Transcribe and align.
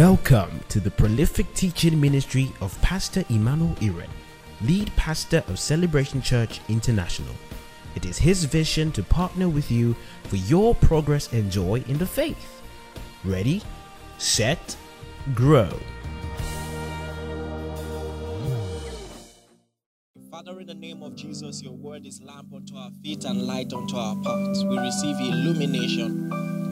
Welcome 0.00 0.60
to 0.70 0.80
the 0.80 0.90
prolific 0.90 1.52
teaching 1.52 2.00
ministry 2.00 2.50
of 2.62 2.80
Pastor 2.80 3.22
Emmanuel 3.28 3.74
Iren, 3.80 4.08
lead 4.62 4.90
pastor 4.96 5.44
of 5.46 5.58
Celebration 5.58 6.22
Church 6.22 6.62
International. 6.70 7.34
It 7.94 8.06
is 8.06 8.16
his 8.16 8.44
vision 8.44 8.92
to 8.92 9.02
partner 9.02 9.46
with 9.50 9.70
you 9.70 9.94
for 10.22 10.36
your 10.36 10.74
progress 10.74 11.30
and 11.34 11.52
joy 11.52 11.84
in 11.86 11.98
the 11.98 12.06
faith. 12.06 12.62
Ready, 13.24 13.60
set, 14.16 14.74
grow. 15.34 15.68
Father, 20.30 20.60
in 20.60 20.66
the 20.66 20.74
name 20.74 21.02
of 21.02 21.14
Jesus, 21.14 21.62
your 21.62 21.74
word 21.74 22.06
is 22.06 22.22
lamp 22.22 22.54
unto 22.54 22.74
our 22.74 22.90
feet 23.02 23.24
and 23.24 23.42
light 23.42 23.74
unto 23.74 23.98
our 23.98 24.16
paths. 24.22 24.64
We 24.64 24.78
receive 24.78 25.20
illumination. 25.20 26.69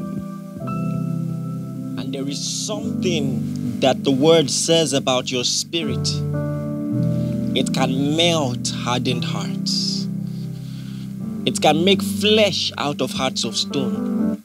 And 2.09 2.15
there 2.15 2.27
is 2.27 2.67
something 2.67 3.81
that 3.81 4.03
the 4.03 4.11
word 4.11 4.49
says 4.49 4.95
about 4.95 5.31
your 5.31 5.45
spirit. 5.45 6.09
It 7.55 7.75
can 7.75 8.17
melt 8.17 8.71
hardened 8.71 9.27
hearts. 9.27 10.09
It 11.45 11.61
can 11.61 11.85
make 11.85 12.01
flesh 12.01 12.73
out 12.79 13.03
of 13.03 13.11
hearts 13.11 13.45
of 13.45 13.59
stone. 13.59 14.43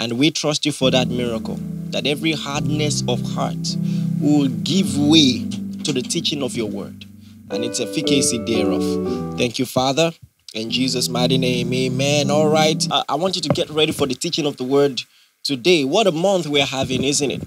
And 0.00 0.18
we 0.18 0.32
trust 0.32 0.66
you 0.66 0.72
for 0.72 0.90
that 0.90 1.06
miracle. 1.06 1.60
That 1.90 2.08
every 2.08 2.32
hardness 2.32 3.04
of 3.06 3.22
heart 3.22 3.76
will 4.20 4.48
give 4.48 4.98
way 4.98 5.48
to 5.84 5.92
the 5.92 6.02
teaching 6.02 6.42
of 6.42 6.56
your 6.56 6.68
word 6.68 7.04
and 7.52 7.64
its 7.64 7.78
efficacy 7.78 8.38
thereof. 8.38 9.38
Thank 9.38 9.60
you, 9.60 9.64
Father. 9.64 10.10
In 10.54 10.72
Jesus' 10.72 11.08
mighty 11.08 11.38
name, 11.38 11.72
amen. 11.72 12.32
All 12.32 12.48
right. 12.48 12.84
Uh, 12.90 13.04
I 13.08 13.14
want 13.14 13.36
you 13.36 13.42
to 13.42 13.48
get 13.50 13.70
ready 13.70 13.92
for 13.92 14.08
the 14.08 14.16
teaching 14.16 14.44
of 14.44 14.56
the 14.56 14.64
word 14.64 15.02
today. 15.46 15.84
What 15.84 16.06
a 16.06 16.12
month 16.12 16.46
we're 16.46 16.66
having, 16.66 17.04
isn't 17.04 17.30
it? 17.30 17.42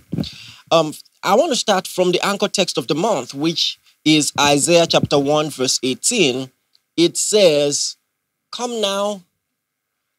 Um, 0.72 0.94
I 1.22 1.36
want 1.36 1.52
to 1.52 1.56
start 1.58 1.86
from 1.88 2.12
the 2.12 2.26
anchor 2.26 2.48
text 2.48 2.78
of 2.78 2.88
the 2.88 2.96
month, 2.96 3.34
which 3.34 3.80
is 4.06 4.32
Isaiah 4.40 4.88
chapter 4.88 5.20
1, 5.20 5.50
verse 5.50 5.80
18. 5.84 6.50
It 6.96 7.18
says, 7.18 7.98
Come 8.52 8.82
now, 8.82 9.22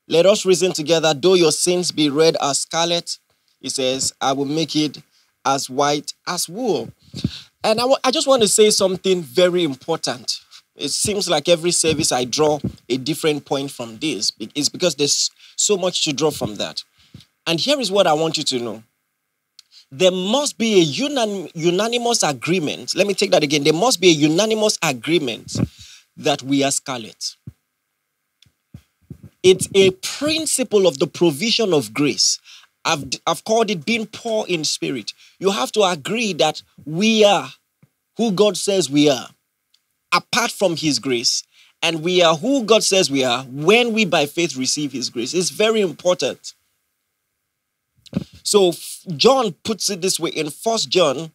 let 0.09 0.27
us 0.27 0.45
reason 0.45 0.73
together, 0.73 1.15
though 1.15 1.35
your 1.35 1.53
sins 1.53 1.93
be 1.93 2.11
red 2.11 2.37
as 2.41 2.61
scarlet. 2.61 3.19
He 3.61 3.69
says, 3.69 4.13
I 4.21 4.33
will 4.33 4.45
make 4.45 4.77
it 4.77 4.99
as 5.45 5.71
white 5.71 6.13
as 6.27 6.49
wool. 6.49 6.93
And 7.63 7.79
I, 7.79 7.83
w- 7.83 7.97
I 8.05 8.11
just 8.11 8.27
want 8.27 8.43
to 8.43 8.49
say 8.49 8.71
something 8.71 9.23
very 9.23 9.65
important. 9.65 10.41
It 10.77 10.91
seems 10.91 11.29
like 11.29 11.49
every 11.49 11.71
service 11.71 12.11
I 12.13 12.25
draw 12.25 12.59
a 12.89 12.97
different 12.97 13.45
point 13.45 13.71
from 13.71 13.99
this. 13.99 14.33
It's 14.55 14.69
because 14.69 14.95
there's 14.95 15.31
so 15.57 15.77
much 15.77 16.05
to 16.05 16.13
draw 16.13 16.31
from 16.31 16.57
that. 16.57 16.83
And 17.47 17.59
here 17.59 17.81
is 17.81 17.91
what 17.91 18.07
I 18.07 18.13
want 18.13 18.39
you 18.39 18.45
to 18.45 18.59
know 18.61 18.83
there 19.93 20.13
must 20.13 20.57
be 20.57 20.81
a 20.81 20.85
unan- 20.85 21.51
unanimous 21.55 22.23
agreement. 22.23 22.95
Let 22.95 23.07
me 23.07 23.15
take 23.15 23.33
that 23.33 23.43
again. 23.43 23.65
There 23.65 23.73
must 23.73 24.01
be 24.01 24.09
a 24.09 24.13
unanimous 24.13 24.79
agreement 24.83 25.57
that 26.17 26.43
we 26.43 26.63
are 26.63 26.71
scarlet. 26.71 27.37
It's 29.43 29.69
a 29.75 29.91
principle 29.91 30.87
of 30.87 30.99
the 30.99 31.07
provision 31.07 31.73
of 31.73 31.93
grace. 31.93 32.39
I've, 32.85 33.05
I've 33.27 33.45
called 33.45 33.71
it 33.71 33.85
being 33.85 34.07
poor 34.07 34.47
in 34.49 34.65
spirit. 34.65 35.13
You 35.39 35.51
have 35.51 35.73
to 35.73 35.83
agree 35.83 36.35
that 36.35 36.63
we 36.85 37.25
are 37.25 37.49
who 38.17 38.33
God 38.33 38.57
says 38.57 38.89
we 38.91 39.11
are, 39.11 39.29
apart 40.13 40.51
from 40.51 40.77
His 40.77 40.99
grace, 40.99 41.43
and 41.83 42.03
we 42.03 42.23
are 42.23 42.37
who 42.37 42.65
God 42.65 42.85
says 42.85 43.11
we 43.11 43.25
are 43.25 43.45
when 43.45 43.93
we 43.93 44.05
by 44.05 44.27
faith 44.27 44.57
receive 44.57 44.93
His 44.93 45.11
grace. 45.11 45.35
It's 45.35 45.51
very 45.51 45.81
important. 45.81 46.55
So 48.43 48.73
John 49.17 49.53
puts 49.65 49.91
it 49.91 50.01
this 50.01 50.19
way 50.19 50.31
in 50.31 50.51
First 50.51 50.89
John 50.91 51.33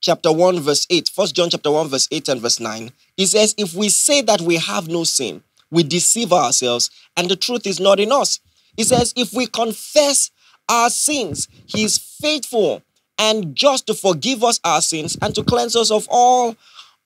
chapter 0.00 0.30
1 0.30 0.60
verse 0.60 0.86
8 0.90 1.08
First 1.08 1.34
john 1.34 1.48
chapter 1.48 1.70
1 1.70 1.88
verse 1.88 2.08
8 2.12 2.28
and 2.28 2.40
verse 2.42 2.60
9 2.60 2.90
he 3.16 3.24
says 3.24 3.54
if 3.56 3.72
we 3.72 3.88
say 3.88 4.20
that 4.20 4.42
we 4.42 4.56
have 4.56 4.86
no 4.86 5.02
sin 5.02 5.42
we 5.74 5.82
deceive 5.82 6.32
ourselves 6.32 6.90
and 7.16 7.28
the 7.28 7.36
truth 7.36 7.66
is 7.66 7.80
not 7.80 7.98
in 8.00 8.12
us. 8.12 8.40
He 8.76 8.84
says 8.84 9.12
if 9.16 9.32
we 9.32 9.46
confess 9.46 10.30
our 10.68 10.88
sins 10.88 11.48
he 11.66 11.82
is 11.82 11.98
faithful 11.98 12.82
and 13.18 13.54
just 13.54 13.86
to 13.88 13.94
forgive 13.94 14.42
us 14.42 14.60
our 14.64 14.80
sins 14.80 15.18
and 15.20 15.34
to 15.34 15.42
cleanse 15.42 15.76
us 15.76 15.90
of 15.90 16.06
all 16.10 16.56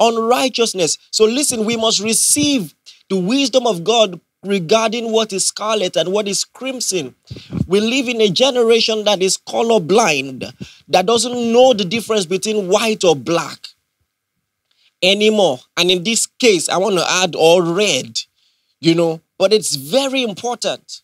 unrighteousness. 0.00 0.98
So 1.10 1.24
listen 1.24 1.64
we 1.64 1.76
must 1.76 2.00
receive 2.00 2.74
the 3.08 3.18
wisdom 3.18 3.66
of 3.66 3.84
god 3.84 4.20
regarding 4.44 5.12
what 5.12 5.32
is 5.32 5.46
scarlet 5.46 5.96
and 5.96 6.12
what 6.12 6.28
is 6.28 6.44
crimson. 6.44 7.14
We 7.66 7.80
live 7.80 8.08
in 8.08 8.20
a 8.20 8.30
generation 8.30 9.04
that 9.04 9.22
is 9.22 9.36
colorblind, 9.36 10.52
that 10.88 11.06
doesn't 11.06 11.52
know 11.52 11.72
the 11.74 11.84
difference 11.84 12.26
between 12.26 12.68
white 12.68 13.04
or 13.04 13.16
black 13.16 13.68
anymore. 15.02 15.60
And 15.76 15.90
in 15.90 16.04
this 16.04 16.26
case, 16.26 16.68
I 16.68 16.76
want 16.76 16.96
to 16.96 17.10
add 17.10 17.34
all 17.34 17.62
red, 17.62 18.18
you 18.80 18.94
know, 18.94 19.20
but 19.38 19.52
it's 19.52 19.74
very 19.74 20.22
important 20.22 21.02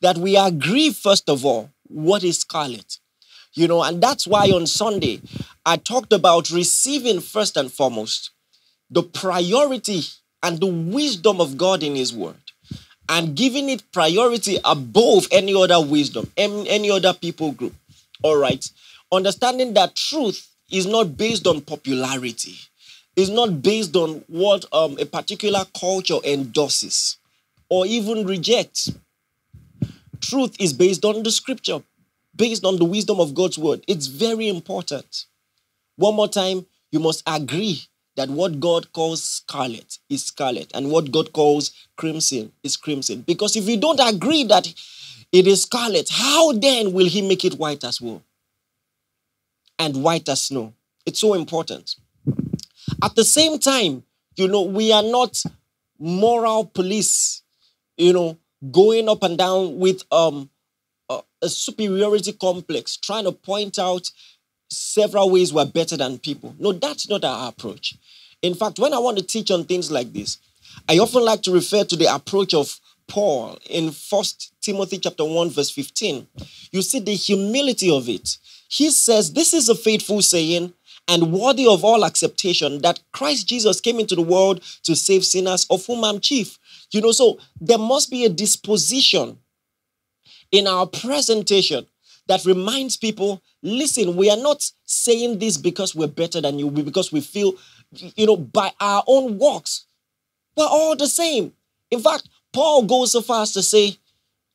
that 0.00 0.18
we 0.18 0.36
agree, 0.36 0.90
first 0.92 1.28
of 1.28 1.44
all, 1.44 1.70
what 1.88 2.24
is 2.24 2.38
scarlet. 2.38 2.98
You 3.54 3.68
know, 3.68 3.82
and 3.82 4.02
that's 4.02 4.26
why 4.26 4.50
on 4.50 4.66
Sunday 4.66 5.22
I 5.64 5.78
talked 5.78 6.12
about 6.12 6.50
receiving 6.50 7.20
first 7.20 7.56
and 7.56 7.72
foremost 7.72 8.30
the 8.90 9.02
priority 9.02 10.02
and 10.42 10.60
the 10.60 10.66
wisdom 10.66 11.40
of 11.40 11.56
God 11.56 11.82
in 11.82 11.96
His 11.96 12.12
Word 12.12 12.45
and 13.08 13.36
giving 13.36 13.68
it 13.68 13.82
priority 13.92 14.58
above 14.64 15.26
any 15.30 15.54
other 15.54 15.80
wisdom, 15.80 16.30
any 16.36 16.90
other 16.90 17.12
people 17.12 17.52
group. 17.52 17.74
All 18.22 18.36
right. 18.36 18.68
Understanding 19.12 19.74
that 19.74 19.94
truth 19.94 20.48
is 20.70 20.86
not 20.86 21.16
based 21.16 21.46
on 21.46 21.60
popularity, 21.60 22.56
is 23.14 23.30
not 23.30 23.62
based 23.62 23.94
on 23.96 24.24
what 24.26 24.64
um, 24.72 24.96
a 24.98 25.06
particular 25.06 25.64
culture 25.78 26.18
endorses 26.24 27.18
or 27.68 27.86
even 27.86 28.26
rejects. 28.26 28.92
Truth 30.20 30.56
is 30.58 30.72
based 30.72 31.04
on 31.04 31.22
the 31.22 31.30
scripture, 31.30 31.82
based 32.34 32.64
on 32.64 32.78
the 32.78 32.84
wisdom 32.84 33.20
of 33.20 33.34
God's 33.34 33.58
word. 33.58 33.84
It's 33.86 34.06
very 34.06 34.48
important. 34.48 35.26
One 35.96 36.14
more 36.14 36.28
time, 36.28 36.66
you 36.90 37.00
must 37.00 37.22
agree 37.26 37.82
that 38.16 38.30
what 38.30 38.60
God 38.60 38.92
calls 38.92 39.22
scarlet 39.22 39.98
is 40.08 40.24
scarlet 40.24 40.70
and 40.74 40.90
what 40.90 41.12
God 41.12 41.32
calls 41.32 41.72
crimson 41.96 42.52
is 42.62 42.76
crimson. 42.76 43.20
Because 43.22 43.56
if 43.56 43.68
you 43.68 43.76
don't 43.76 44.00
agree 44.00 44.44
that 44.44 44.72
it 45.32 45.46
is 45.46 45.62
scarlet, 45.62 46.08
how 46.10 46.52
then 46.52 46.92
will 46.92 47.06
He 47.06 47.22
make 47.22 47.44
it 47.44 47.58
white 47.58 47.84
as 47.84 48.00
wool 48.00 48.22
and 49.78 50.02
white 50.02 50.28
as 50.28 50.42
snow? 50.42 50.72
It's 51.04 51.20
so 51.20 51.34
important. 51.34 51.96
At 53.02 53.14
the 53.14 53.24
same 53.24 53.58
time, 53.58 54.04
you 54.36 54.48
know, 54.48 54.62
we 54.62 54.92
are 54.92 55.02
not 55.02 55.42
moral 55.98 56.64
police, 56.64 57.42
you 57.96 58.12
know, 58.12 58.38
going 58.70 59.08
up 59.08 59.22
and 59.22 59.36
down 59.36 59.78
with 59.78 60.02
um, 60.10 60.50
a, 61.08 61.20
a 61.42 61.48
superiority 61.48 62.32
complex, 62.32 62.96
trying 62.96 63.24
to 63.24 63.32
point 63.32 63.78
out 63.78 64.10
several 64.70 65.30
ways 65.30 65.52
we're 65.52 65.64
better 65.64 65.96
than 65.96 66.18
people. 66.18 66.54
No, 66.58 66.72
that's 66.72 67.08
not 67.08 67.24
our 67.24 67.48
approach. 67.48 67.94
In 68.42 68.54
fact, 68.54 68.78
when 68.78 68.92
I 68.92 68.98
want 68.98 69.18
to 69.18 69.24
teach 69.24 69.50
on 69.50 69.64
things 69.64 69.90
like 69.90 70.12
this, 70.12 70.38
I 70.88 70.98
often 70.98 71.24
like 71.24 71.42
to 71.42 71.52
refer 71.52 71.84
to 71.84 71.96
the 71.96 72.12
approach 72.14 72.54
of 72.54 72.78
Paul 73.08 73.58
in 73.70 73.92
First 73.92 74.52
Timothy 74.60 74.98
chapter 74.98 75.24
1 75.24 75.50
verse 75.50 75.70
15. 75.70 76.26
You 76.72 76.82
see 76.82 77.00
the 77.00 77.14
humility 77.14 77.90
of 77.90 78.08
it. 78.08 78.36
He 78.68 78.90
says, 78.90 79.32
"This 79.32 79.54
is 79.54 79.68
a 79.68 79.74
faithful 79.74 80.22
saying 80.22 80.72
and 81.08 81.32
worthy 81.32 81.66
of 81.66 81.84
all 81.84 82.04
acceptation 82.04 82.80
that 82.82 83.00
Christ 83.12 83.46
Jesus 83.46 83.80
came 83.80 84.00
into 84.00 84.16
the 84.16 84.22
world 84.22 84.60
to 84.82 84.96
save 84.96 85.24
sinners 85.24 85.66
of 85.70 85.86
whom 85.86 86.04
I'm 86.04 86.20
chief." 86.20 86.58
You 86.90 87.00
know, 87.00 87.12
so 87.12 87.38
there 87.60 87.78
must 87.78 88.10
be 88.10 88.24
a 88.24 88.28
disposition 88.28 89.38
in 90.50 90.66
our 90.66 90.86
presentation 90.86 91.86
that 92.26 92.44
reminds 92.44 92.96
people 92.96 93.42
listen, 93.62 94.16
we 94.16 94.30
are 94.30 94.36
not 94.36 94.70
saying 94.84 95.38
this 95.38 95.56
because 95.56 95.94
we're 95.94 96.06
better 96.06 96.40
than 96.40 96.58
you, 96.58 96.70
because 96.70 97.12
we 97.12 97.20
feel, 97.20 97.54
you 97.92 98.26
know, 98.26 98.36
by 98.36 98.72
our 98.80 99.02
own 99.06 99.38
works. 99.38 99.86
We're 100.56 100.66
all 100.66 100.96
the 100.96 101.08
same. 101.08 101.52
In 101.90 102.00
fact, 102.00 102.28
Paul 102.52 102.82
goes 102.82 103.12
so 103.12 103.20
far 103.20 103.42
as 103.42 103.52
to 103.52 103.62
say, 103.62 103.96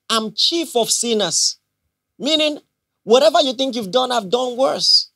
I'm 0.10 0.34
chief 0.34 0.76
of 0.76 0.90
sinners, 0.90 1.60
meaning 2.18 2.60
whatever 3.04 3.42
you 3.42 3.54
think 3.54 3.76
you've 3.76 3.92
done, 3.92 4.12
I've 4.12 4.30
done 4.30 4.58
worse. 4.58 5.12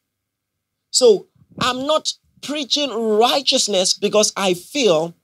So 0.91 1.27
I'm 1.59 1.85
not 1.85 2.13
preaching 2.41 2.91
righteousness 2.91 3.93
because 3.93 4.31
I 4.37 4.53
feel 4.53 5.15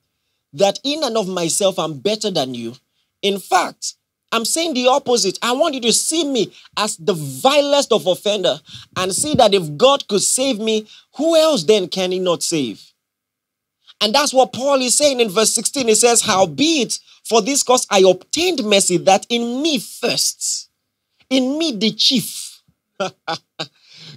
that 0.53 0.79
in 0.83 1.03
and 1.03 1.17
of 1.17 1.27
myself 1.27 1.79
I'm 1.79 1.99
better 1.99 2.31
than 2.31 2.53
you. 2.53 2.75
In 3.21 3.39
fact, 3.39 3.93
I'm 4.31 4.45
saying 4.45 4.73
the 4.73 4.87
opposite. 4.87 5.37
I 5.41 5.51
want 5.51 5.75
you 5.75 5.81
to 5.81 5.93
see 5.93 6.23
me 6.23 6.53
as 6.77 6.95
the 6.97 7.13
vilest 7.13 7.91
of 7.91 8.07
offender 8.07 8.59
and 8.95 9.13
see 9.13 9.35
that 9.35 9.53
if 9.53 9.77
God 9.77 10.07
could 10.07 10.21
save 10.21 10.59
me, 10.59 10.87
who 11.15 11.35
else 11.35 11.63
then 11.63 11.87
can 11.87 12.11
he 12.11 12.19
not 12.19 12.41
save? 12.41 12.81
And 13.99 14.15
that's 14.15 14.33
what 14.33 14.53
Paul 14.53 14.81
is 14.81 14.97
saying 14.97 15.19
in 15.19 15.29
verse 15.29 15.53
16. 15.53 15.87
He 15.87 15.95
says, 15.95 16.21
Howbeit, 16.21 16.99
for 17.23 17.41
this 17.41 17.61
cause 17.61 17.85
I 17.89 18.03
obtained 18.07 18.63
mercy 18.63 18.97
that 18.97 19.27
in 19.29 19.61
me 19.61 19.79
first, 19.79 20.69
in 21.29 21.57
me 21.57 21.73
the 21.73 21.91
chief, 21.91 22.61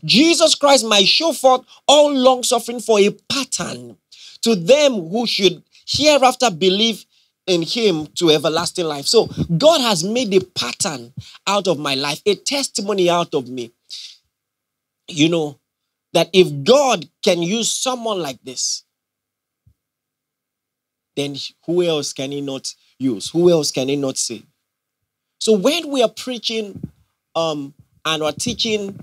Jesus 0.05 0.55
Christ 0.55 0.87
might 0.87 1.07
show 1.07 1.33
forth 1.33 1.63
all 1.87 2.13
long 2.13 2.43
suffering 2.43 2.81
for 2.81 2.99
a 2.99 3.11
pattern 3.29 3.97
to 4.43 4.55
them 4.55 4.93
who 5.09 5.27
should 5.27 5.63
hereafter 5.87 6.51
believe 6.51 7.05
in 7.47 7.63
him 7.63 8.07
to 8.15 8.31
everlasting 8.31 8.87
life. 8.87 9.07
So 9.07 9.27
God 9.59 9.81
has 9.81 10.03
made 10.03 10.33
a 10.35 10.41
pattern 10.41 11.13
out 11.47 11.67
of 11.69 11.79
my 11.79 11.95
life, 11.95 12.23
a 12.27 12.35
testimony 12.35 13.11
out 13.11 13.35
of 13.35 13.49
me. 13.49 13.73
You 15.09 15.29
know, 15.29 15.59
that 16.15 16.31
if 16.33 16.65
God 16.65 17.07
can 17.23 17.43
use 17.43 17.71
someone 17.71 18.21
like 18.21 18.39
this, 18.43 18.85
then 21.17 21.37
who 21.67 21.83
else 21.83 22.13
can 22.13 22.31
he 22.33 22.41
not 22.41 22.73
use? 22.99 23.31
Who 23.31 23.51
else 23.51 23.71
can 23.71 23.89
he 23.89 23.97
not 23.97 24.17
say? 24.17 24.43
So 25.39 25.53
when 25.53 25.91
we 25.91 26.03
are 26.03 26.09
preaching 26.09 26.81
um, 27.35 27.75
and 28.05 28.23
are 28.23 28.33
teaching 28.33 28.99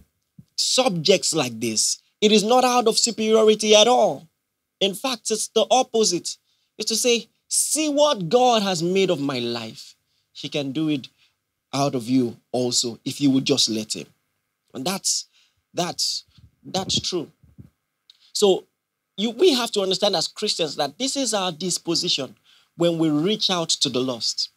subjects 0.56 1.34
like 1.34 1.60
this, 1.60 2.02
it 2.20 2.32
is 2.32 2.44
not 2.44 2.64
out 2.64 2.88
of 2.88 2.98
superiority 2.98 3.76
at 3.76 3.88
all. 3.88 4.28
In 4.80 4.94
fact, 4.94 5.30
it's 5.32 5.50
the 5.50 5.66
opposite. 5.70 6.38
It's 6.78 6.90
to 6.90 6.96
say, 6.96 7.30
see 7.52 7.90
what 7.90 8.30
God 8.30 8.64
has 8.64 8.82
made 8.82 9.10
of 9.10 9.20
my 9.20 9.40
life. 9.40 9.96
He 10.32 10.48
can 10.48 10.72
do 10.72 10.88
it 10.88 11.10
out 11.74 11.96
of 11.96 12.08
you 12.08 12.38
also 12.52 12.98
if 13.04 13.20
you 13.20 13.30
would 13.32 13.46
just 13.46 13.70
let 13.70 13.94
him. 13.96 14.08
And 14.74 14.86
that's 14.86 15.26
that's 15.74 16.24
that's 16.64 17.00
true. 17.00 17.30
So 18.32 18.64
you 19.18 19.32
we 19.32 19.52
have 19.52 19.72
to 19.72 19.82
understand 19.82 20.16
as 20.16 20.30
Christians 20.30 20.78
that 20.78 20.98
this 20.98 21.18
is 21.18 21.34
our 21.34 21.52
disposition 21.52 22.36
when 22.78 22.98
we 22.98 23.10
reach 23.10 23.50
out 23.50 23.70
to 23.70 23.90
the 23.90 24.00
lost. 24.00 24.50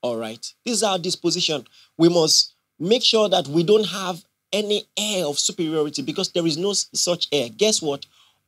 All 0.00 0.16
right. 0.16 0.52
This 0.64 0.76
is 0.76 0.82
our 0.82 0.98
disposition. 0.98 1.66
We 1.98 2.08
must 2.08 2.54
make 2.78 3.04
sure 3.04 3.28
that 3.28 3.48
we 3.48 3.62
don't 3.62 3.86
have 3.86 4.24
any 4.50 4.84
air 4.96 5.26
of 5.26 5.38
superiority 5.38 6.00
because 6.00 6.30
there 6.30 6.46
is 6.46 6.56
no 6.56 6.72
such 6.72 7.28
air. 7.32 7.50
Guess 7.50 7.82
what? 7.82 8.06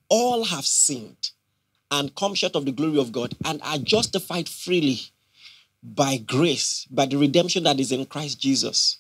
All 0.09 0.45
have 0.45 0.65
sinned 0.65 1.33
and 1.93 2.15
come 2.17 2.35
short 2.35 2.57
of 2.57 2.65
the 2.65 2.73
glory 2.73 2.99
of 2.99 3.13
God 3.13 3.35
and 3.45 3.61
are 3.63 3.79
justified 3.79 4.49
freely 4.49 4.99
by 5.83 6.17
grace, 6.17 6.87
by 6.91 7.07
the 7.07 7.17
redemption 7.17 7.65
that 7.65 7.79
is 7.79 7.93
in 7.93 8.07
Christ 8.07 8.41
Jesus. 8.41 8.97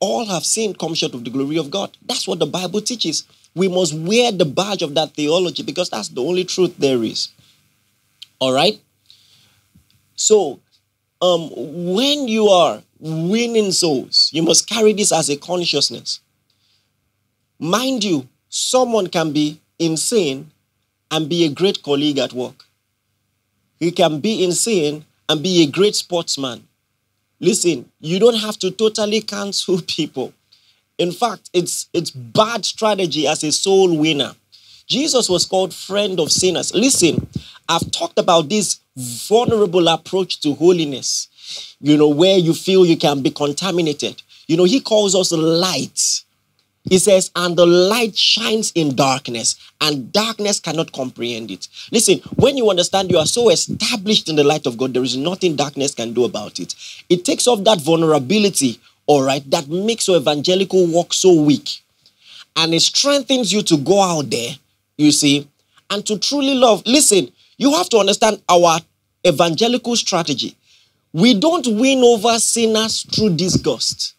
All 0.00 0.24
have 0.24 0.46
sinned, 0.46 0.78
come 0.78 0.94
short 0.94 1.14
of 1.14 1.24
the 1.24 1.30
glory 1.30 1.58
of 1.58 1.70
God. 1.70 1.96
That's 2.06 2.26
what 2.26 2.38
the 2.38 2.46
Bible 2.46 2.80
teaches. 2.80 3.24
We 3.54 3.68
must 3.68 3.92
wear 3.92 4.32
the 4.32 4.46
badge 4.46 4.80
of 4.80 4.94
that 4.94 5.14
theology 5.14 5.62
because 5.62 5.90
that's 5.90 6.08
the 6.08 6.22
only 6.22 6.44
truth 6.44 6.74
there 6.78 7.04
is. 7.04 7.28
All 8.38 8.52
right? 8.52 8.80
So, 10.14 10.60
um, 11.20 11.50
when 11.54 12.28
you 12.28 12.48
are 12.48 12.82
winning 12.98 13.72
souls, 13.72 14.30
you 14.32 14.42
must 14.42 14.66
carry 14.66 14.94
this 14.94 15.12
as 15.12 15.28
a 15.28 15.36
consciousness. 15.36 16.20
Mind 17.58 18.02
you, 18.02 18.26
someone 18.48 19.08
can 19.08 19.32
be 19.32 19.60
insane 19.78 20.50
and 21.10 21.28
be 21.28 21.44
a 21.44 21.50
great 21.50 21.82
colleague 21.82 22.18
at 22.18 22.32
work. 22.32 22.64
He 23.78 23.90
can 23.90 24.20
be 24.20 24.44
insane 24.44 25.04
and 25.28 25.42
be 25.42 25.62
a 25.62 25.66
great 25.66 25.96
sportsman. 25.96 26.66
Listen, 27.40 27.90
you 28.00 28.18
don't 28.18 28.36
have 28.36 28.58
to 28.58 28.70
totally 28.70 29.22
cancel 29.22 29.80
people. 29.86 30.32
In 30.98 31.12
fact, 31.12 31.48
it's 31.54 31.88
it's 31.94 32.10
bad 32.10 32.64
strategy 32.64 33.26
as 33.26 33.42
a 33.42 33.50
soul 33.52 33.96
winner. 33.96 34.34
Jesus 34.86 35.28
was 35.30 35.46
called 35.46 35.72
friend 35.72 36.20
of 36.20 36.30
sinners. 36.30 36.74
Listen, 36.74 37.26
I've 37.68 37.90
talked 37.90 38.18
about 38.18 38.48
this 38.48 38.80
vulnerable 38.96 39.88
approach 39.88 40.40
to 40.42 40.54
holiness. 40.54 41.28
You 41.80 41.96
know, 41.96 42.08
where 42.08 42.36
you 42.36 42.52
feel 42.52 42.84
you 42.84 42.96
can 42.96 43.22
be 43.22 43.30
contaminated. 43.30 44.22
You 44.46 44.56
know, 44.56 44.64
he 44.64 44.80
calls 44.80 45.14
us 45.14 45.32
light. 45.32 46.22
He 46.90 46.98
says, 46.98 47.30
and 47.36 47.56
the 47.56 47.64
light 47.64 48.18
shines 48.18 48.72
in 48.74 48.96
darkness, 48.96 49.54
and 49.80 50.12
darkness 50.12 50.58
cannot 50.58 50.90
comprehend 50.90 51.52
it. 51.52 51.68
Listen, 51.92 52.18
when 52.34 52.56
you 52.56 52.68
understand 52.68 53.12
you 53.12 53.18
are 53.18 53.26
so 53.26 53.48
established 53.48 54.28
in 54.28 54.34
the 54.34 54.42
light 54.42 54.66
of 54.66 54.76
God, 54.76 54.92
there 54.92 55.04
is 55.04 55.16
nothing 55.16 55.54
darkness 55.54 55.94
can 55.94 56.12
do 56.12 56.24
about 56.24 56.58
it. 56.58 56.74
It 57.08 57.24
takes 57.24 57.46
off 57.46 57.62
that 57.62 57.80
vulnerability, 57.80 58.80
all 59.06 59.22
right, 59.22 59.48
that 59.52 59.68
makes 59.68 60.08
your 60.08 60.16
evangelical 60.16 60.84
work 60.88 61.12
so 61.12 61.32
weak. 61.40 61.80
And 62.56 62.74
it 62.74 62.80
strengthens 62.80 63.52
you 63.52 63.62
to 63.62 63.76
go 63.76 64.02
out 64.02 64.28
there, 64.28 64.56
you 64.98 65.12
see, 65.12 65.46
and 65.90 66.04
to 66.06 66.18
truly 66.18 66.54
love. 66.54 66.82
Listen, 66.86 67.30
you 67.56 67.72
have 67.72 67.88
to 67.90 67.98
understand 67.98 68.42
our 68.48 68.80
evangelical 69.24 69.94
strategy. 69.94 70.56
We 71.12 71.38
don't 71.38 71.68
win 71.68 72.02
over 72.02 72.36
sinners 72.40 73.02
through 73.02 73.36
disgust. 73.36 74.14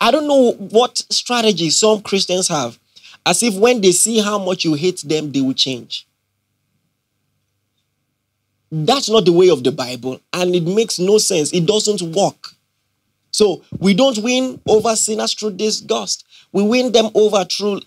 I 0.00 0.10
don't 0.10 0.28
know 0.28 0.52
what 0.52 0.98
strategy 1.10 1.70
some 1.70 2.02
Christians 2.02 2.48
have, 2.48 2.78
as 3.26 3.42
if 3.42 3.54
when 3.54 3.80
they 3.80 3.92
see 3.92 4.20
how 4.20 4.38
much 4.38 4.64
you 4.64 4.74
hate 4.74 5.02
them, 5.02 5.32
they 5.32 5.40
will 5.40 5.54
change. 5.54 6.06
That's 8.70 9.08
not 9.08 9.24
the 9.24 9.32
way 9.32 9.48
of 9.48 9.64
the 9.64 9.72
Bible, 9.72 10.20
and 10.32 10.54
it 10.54 10.64
makes 10.64 10.98
no 10.98 11.18
sense. 11.18 11.52
It 11.52 11.66
doesn't 11.66 12.02
work. 12.14 12.52
So 13.30 13.62
we 13.78 13.94
don't 13.94 14.18
win 14.18 14.60
over 14.66 14.94
sinners 14.96 15.34
through 15.34 15.52
disgust. 15.52 16.26
We 16.52 16.62
win 16.62 16.92
them 16.92 17.10
over 17.14 17.44
through 17.44 17.80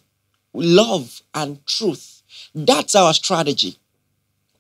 love 0.54 1.22
and 1.34 1.66
truth. 1.66 2.22
That's 2.54 2.96
our 2.96 3.14
strategy. 3.14 3.78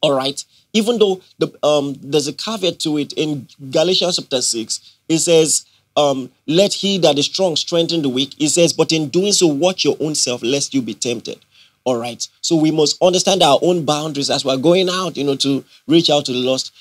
All 0.01 0.13
right. 0.13 0.43
Even 0.73 0.99
though 0.99 1.21
the, 1.37 1.51
um, 1.63 1.95
there's 2.01 2.27
a 2.27 2.33
caveat 2.33 2.79
to 2.79 2.97
it 2.97 3.13
in 3.13 3.47
Galatians 3.71 4.17
chapter 4.17 4.41
6, 4.41 4.95
it 5.09 5.19
says, 5.19 5.65
um, 5.97 6.31
let 6.47 6.73
he 6.73 6.97
that 6.99 7.17
is 7.17 7.25
strong 7.25 7.55
strengthen 7.55 8.01
the 8.01 8.09
weak. 8.09 8.33
He 8.37 8.47
says, 8.47 8.73
but 8.73 8.91
in 8.91 9.09
doing 9.09 9.33
so, 9.33 9.47
watch 9.47 9.83
your 9.83 9.97
own 9.99 10.15
self, 10.15 10.41
lest 10.41 10.73
you 10.73 10.81
be 10.81 10.93
tempted. 10.93 11.39
All 11.83 11.97
right. 11.97 12.25
So 12.41 12.55
we 12.55 12.71
must 12.71 13.01
understand 13.01 13.41
our 13.41 13.59
own 13.61 13.85
boundaries 13.85 14.29
as 14.29 14.45
we're 14.45 14.57
going 14.57 14.87
out, 14.89 15.17
you 15.17 15.23
know, 15.23 15.35
to 15.37 15.63
reach 15.87 16.09
out 16.09 16.25
to 16.25 16.31
the 16.31 16.37
lost, 16.37 16.71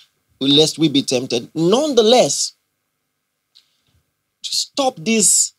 lest 0.40 0.78
we 0.78 0.88
be 0.88 1.02
tempted. 1.02 1.50
Nonetheless, 1.54 2.52
to 4.42 4.50
stop 4.50 4.96
this 4.96 5.54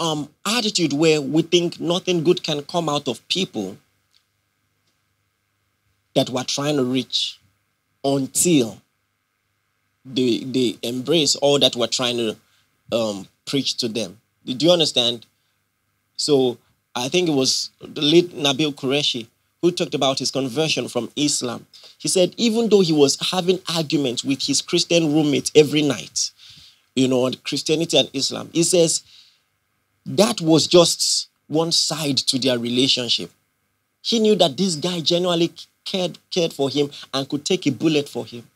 um, 0.00 0.28
attitude 0.46 0.92
where 0.92 1.20
we 1.20 1.42
think 1.42 1.78
nothing 1.78 2.24
good 2.24 2.42
can 2.42 2.62
come 2.62 2.88
out 2.88 3.08
of 3.08 3.26
people 3.28 3.76
that 6.14 6.30
we're 6.30 6.44
trying 6.44 6.76
to 6.76 6.84
reach 6.84 7.38
until 8.02 8.80
they, 10.04 10.38
they 10.38 10.78
embrace 10.82 11.36
all 11.36 11.58
that 11.58 11.76
we're 11.76 11.86
trying 11.86 12.16
to 12.16 12.36
um, 12.92 13.26
preach 13.46 13.76
to 13.78 13.88
them. 13.88 14.20
Do 14.44 14.64
you 14.64 14.72
understand? 14.72 15.26
So 16.16 16.58
I 16.94 17.08
think 17.08 17.28
it 17.28 17.32
was 17.32 17.70
the 17.80 18.00
late 18.00 18.30
Nabil 18.34 18.74
Qureshi 18.74 19.26
who 19.62 19.70
talked 19.70 19.94
about 19.94 20.18
his 20.18 20.30
conversion 20.30 20.88
from 20.88 21.10
Islam. 21.16 21.66
He 21.98 22.08
said 22.08 22.34
even 22.36 22.68
though 22.68 22.80
he 22.80 22.92
was 22.92 23.18
having 23.30 23.58
arguments 23.74 24.24
with 24.24 24.42
his 24.42 24.62
Christian 24.62 25.12
roommates 25.12 25.50
every 25.54 25.82
night, 25.82 26.30
you 26.94 27.08
know, 27.08 27.24
on 27.24 27.34
Christianity 27.44 27.98
and 27.98 28.10
Islam, 28.12 28.50
he 28.52 28.62
says 28.62 29.02
that 30.04 30.40
was 30.40 30.66
just 30.66 31.28
one 31.48 31.72
side 31.72 32.16
to 32.18 32.38
their 32.38 32.58
relationship. 32.58 33.30
He 34.02 34.20
knew 34.20 34.36
that 34.36 34.56
this 34.56 34.76
guy 34.76 35.00
genuinely 35.00 35.52
cared, 35.84 36.18
cared 36.30 36.52
for 36.52 36.70
him 36.70 36.90
and 37.12 37.28
could 37.28 37.44
take 37.44 37.66
a 37.66 37.70
bullet 37.72 38.08
for 38.08 38.24
him. 38.24 38.46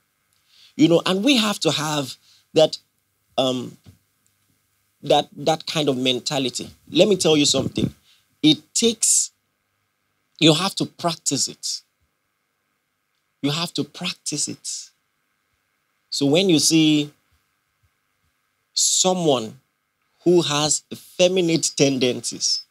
You 0.76 0.88
know, 0.88 1.02
and 1.04 1.25
we 1.25 1.37
have 1.37 1.59
to 1.61 1.71
have 1.71 2.14
that 2.54 2.78
um, 3.37 3.76
that 5.02 5.28
that 5.37 5.66
kind 5.66 5.88
of 5.88 5.97
mentality. 5.97 6.71
Let 6.90 7.09
me 7.09 7.16
tell 7.16 7.37
you 7.37 7.47
something. 7.47 7.95
It 8.42 8.59
takes 8.75 9.30
you 10.38 10.54
have 10.54 10.75
to 10.76 10.87
practice 10.87 11.49
it. 11.49 11.83
You 13.42 13.50
have 13.50 13.73
to 13.75 13.85
practice 13.85 14.49
it. 14.49 14.90
So 16.09 16.26
when 16.26 16.49
you 16.49 16.59
see 16.59 17.12
someone 18.73 19.61
who 20.25 20.42
has 20.42 20.83
effeminate 20.92 21.71
tendencies, 21.76 22.64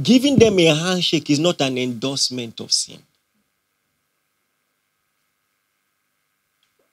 giving 0.00 0.38
them 0.38 0.58
a 0.58 0.74
handshake 0.74 1.28
is 1.30 1.38
not 1.38 1.60
an 1.60 1.76
endorsement 1.76 2.60
of 2.60 2.72
sin. 2.72 3.02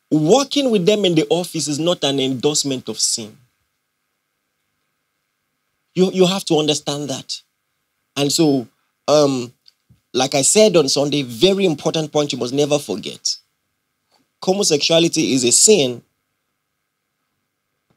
Working 0.10 0.72
with 0.72 0.86
them 0.86 1.04
in 1.06 1.16
the 1.16 1.28
office 1.30 1.68
is 1.68 1.80
not 1.80 2.04
an 2.04 2.20
endorsement 2.20 2.88
of 2.88 3.00
sin. 3.00 3.38
You, 5.94 6.12
you 6.12 6.26
have 6.26 6.46
to 6.46 6.58
understand 6.58 7.10
that. 7.10 7.42
And 8.16 8.32
so, 8.32 8.68
um, 9.08 9.52
like 10.14 10.34
I 10.36 10.44
said 10.44 10.76
on 10.78 10.88
Sunday, 10.90 11.24
very 11.24 11.66
important 11.66 12.12
point 12.12 12.32
you 12.32 12.38
must 12.38 12.54
never 12.54 12.80
forget. 12.80 13.36
Homosexuality 14.44 15.34
is 15.34 15.44
a 15.44 15.52
sin. 15.52 16.02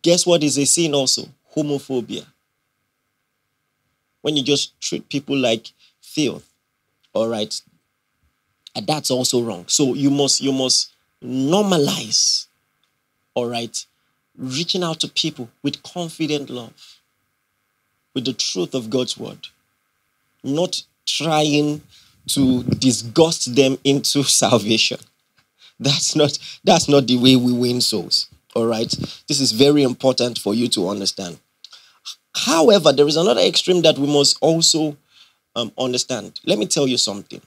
Guess 0.02 0.26
what 0.26 0.42
is 0.42 0.58
a 0.58 0.64
sin 0.64 0.94
also? 0.94 1.28
Homophobia. 1.54 2.24
When 4.22 4.36
you 4.36 4.42
just 4.42 4.78
treat 4.80 5.08
people 5.08 5.36
like 5.36 5.70
filth. 6.00 6.48
All 7.12 7.28
right. 7.28 7.60
And 8.74 8.86
that's 8.86 9.10
also 9.10 9.42
wrong. 9.42 9.64
So 9.68 9.94
you 9.94 10.10
must 10.10 10.40
you 10.40 10.52
must 10.52 10.90
normalize, 11.24 12.46
all 13.34 13.48
right, 13.48 13.84
reaching 14.36 14.84
out 14.84 15.00
to 15.00 15.08
people 15.08 15.50
with 15.62 15.82
confident 15.82 16.50
love. 16.50 17.00
with 18.14 18.24
the 18.24 18.32
truth 18.32 18.74
of 18.74 18.90
God's 18.90 19.16
word, 19.18 19.48
not 20.42 20.82
trying 21.06 21.82
to 22.28 22.62
disgust 22.64 23.54
them 23.54 23.78
into 23.84 24.22
salvation. 24.42 24.98
That's 25.80 26.16
not 26.16 26.38
that's 26.64 26.88
not 26.88 27.06
the 27.08 27.18
way 27.18 27.36
we 27.36 27.52
win 27.52 27.80
souls. 27.80 28.28
All 28.54 28.66
right. 28.66 28.90
This 29.28 29.40
is 29.40 29.52
very 29.52 29.82
important 29.82 30.38
for 30.38 30.54
you 30.54 30.68
to 30.70 30.88
understand. 30.88 31.38
However, 32.34 32.92
there 32.92 33.06
is 33.08 33.16
another 33.16 33.40
extreme 33.40 33.82
that 33.82 33.98
we 33.98 34.06
must 34.06 34.38
also 34.40 34.96
um, 35.56 35.72
understand. 35.78 36.40
Let 36.46 36.58
me 36.58 36.66
tell 36.66 36.86
you 36.88 36.98
something. 36.98 37.40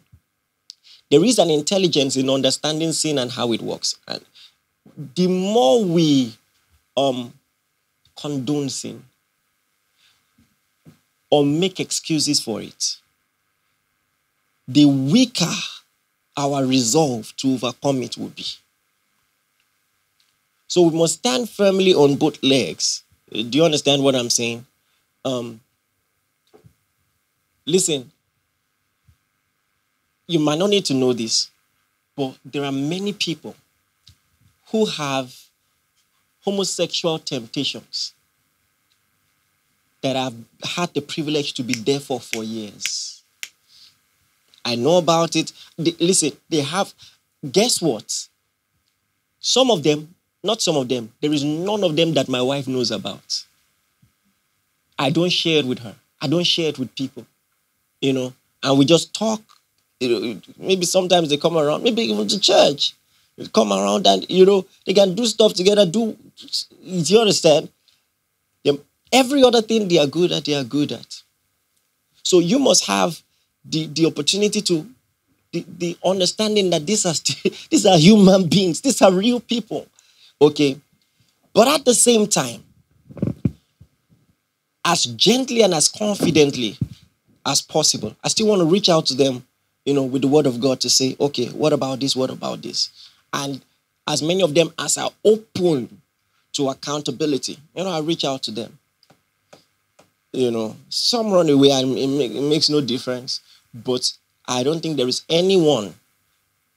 There 1.12 1.24
is 1.24 1.38
an 1.40 1.50
intelligence 1.50 2.16
in 2.16 2.30
understanding 2.30 2.92
sin 2.92 3.18
and 3.18 3.32
how 3.32 3.54
it 3.54 3.62
works. 3.62 3.98
And 4.08 4.24
the 5.16 5.28
more 5.28 5.84
we 5.84 6.36
um, 6.98 7.34
condone 8.20 8.70
sin 8.70 9.04
or 11.30 11.46
make 11.46 11.80
excuses 11.80 12.40
for 12.40 12.62
it, 12.62 12.98
the 14.68 14.86
weaker 14.86 15.54
our 16.38 16.66
resolve 16.66 17.36
to 17.38 17.54
overcome 17.54 18.02
it 18.02 18.18
will 18.18 18.30
be. 18.30 18.46
So 20.68 20.82
we 20.84 20.98
must 20.98 21.16
stand 21.16 21.50
firmly 21.50 21.94
on 21.94 22.16
both 22.16 22.42
legs. 22.42 23.04
Do 23.32 23.42
you 23.42 23.64
understand 23.64 24.04
what 24.04 24.16
I'm 24.16 24.30
saying? 24.30 24.66
Um, 25.24 25.62
listen, 27.66 28.12
you 30.27 30.39
might 30.39 30.58
not 30.58 30.70
need 30.70 30.86
to 30.86 30.94
know 30.94 31.13
this, 31.13 31.50
but 32.15 32.38
there 32.46 32.63
are 32.63 32.72
many 32.72 33.13
people 33.13 33.56
who 34.72 34.86
have 34.86 35.36
homosexual 36.42 37.20
temptations 37.20 38.13
that 40.01 40.15
I've 40.15 40.36
had 40.63 40.94
the 40.94 41.01
privilege 41.01 41.53
to 41.53 41.63
be 41.63 41.74
there 41.74 42.00
for 42.00 42.20
for 42.20 42.44
years. 42.44 43.24
I 44.65 44.75
know 44.75 44.98
about 44.98 45.36
it. 45.36 45.51
They, 45.77 45.96
listen, 46.00 46.32
they 46.50 46.62
have, 46.62 46.94
guess 47.51 47.82
what? 47.82 48.27
Some 49.39 49.72
of 49.72 49.84
them, 49.84 50.15
not 50.44 50.62
some 50.62 50.77
of 50.77 50.88
them, 50.88 51.12
there 51.22 51.34
is 51.34 51.44
none 51.44 51.84
of 51.84 51.96
them 51.96 52.13
that 52.13 52.30
my 52.30 52.42
wife 52.42 52.68
knows 52.68 52.92
about. 52.92 53.46
I 54.98 55.10
don't 55.10 55.32
share 55.32 55.60
it 55.60 55.65
with 55.65 55.80
her. 55.80 55.96
I 56.22 56.27
don't 56.27 56.46
share 56.46 56.70
it 56.70 56.80
with 56.80 56.96
people, 56.96 57.25
you 58.01 58.13
know, 58.13 58.34
and 58.62 58.77
we 58.77 58.86
just 58.86 59.13
talk. 59.13 59.42
You 60.04 60.20
know, 60.20 60.42
maybe 60.58 60.86
sometimes 60.86 61.30
they 61.30 61.38
come 61.38 61.58
around, 61.58 61.84
maybe 61.84 62.04
even 62.04 62.28
to 62.28 62.40
church. 62.40 62.94
They 63.38 63.48
come 63.48 63.72
around 63.72 64.06
and, 64.06 64.30
you 64.30 64.46
know, 64.46 64.66
they 64.86 64.94
can 64.94 65.16
do 65.16 65.26
stuff 65.26 65.54
together, 65.54 65.86
do, 65.86 66.16
you 66.84 67.20
understand? 67.20 67.70
Every 69.14 69.44
other 69.44 69.62
thing 69.62 69.88
they 69.88 70.00
are 70.00 70.08
good 70.08 70.32
at, 70.32 70.46
they 70.46 70.56
are 70.56 70.64
good 70.64 70.92
at. 70.92 71.22
So 72.24 72.40
you 72.40 72.58
must 72.58 72.88
have 72.88 73.22
the, 73.64 73.86
the 73.86 74.08
opportunity 74.08 74.60
to, 74.62 74.88
the, 75.52 75.64
the 75.78 75.98
understanding 76.04 76.72
that 76.72 76.88
these 76.88 77.06
are, 77.06 77.14
these 77.70 77.86
are 77.86 77.98
human 77.98 78.48
beings, 78.50 78.82
these 78.82 79.04
are 79.04 79.14
real 79.14 79.40
people. 79.40 79.86
Okay? 80.42 80.82
But 81.54 81.68
at 81.68 81.86
the 81.86 81.94
same 81.94 82.26
time, 82.26 82.64
as 84.84 85.06
gently 85.06 85.62
and 85.62 85.76
as 85.76 85.88
confidently 85.88 86.76
as 87.46 87.62
possible, 87.62 88.16
I 88.24 88.30
still 88.30 88.48
want 88.48 88.62
to 88.62 88.66
reach 88.66 88.90
out 88.90 89.06
to 89.08 89.14
them, 89.14 89.46
you 89.86 89.94
know, 89.94 90.04
with 90.04 90.22
the 90.22 90.28
word 90.28 90.46
of 90.46 90.62
God 90.62 90.80
to 90.82 90.90
say, 90.90 91.16
okay, 91.20 91.48
what 91.50 91.74
about 91.74 92.00
this? 92.00 92.16
What 92.16 92.30
about 92.30 92.62
this? 92.62 92.90
And 93.34 93.62
as 94.08 94.22
many 94.22 94.42
of 94.42 94.54
them 94.54 94.74
as 94.80 94.98
are 94.98 95.12
open 95.25 96.02
to 96.54 96.70
accountability, 96.70 97.58
you 97.75 97.84
know, 97.84 97.90
I 97.90 98.00
reach 98.00 98.24
out 98.24 98.44
to 98.44 98.52
them. 98.52 98.80
You 100.32 100.52
know, 100.52 100.75
some 100.90 101.32
run 101.32 101.50
away 101.50 101.72
and 101.72 101.98
it 101.98 102.42
makes 102.42 102.70
no 102.70 102.82
difference. 102.82 103.42
But 103.74 104.13
I 104.48 104.63
don't 104.63 104.82
think 104.82 104.98
there 104.98 105.08
is 105.08 105.24
anyone 105.30 105.94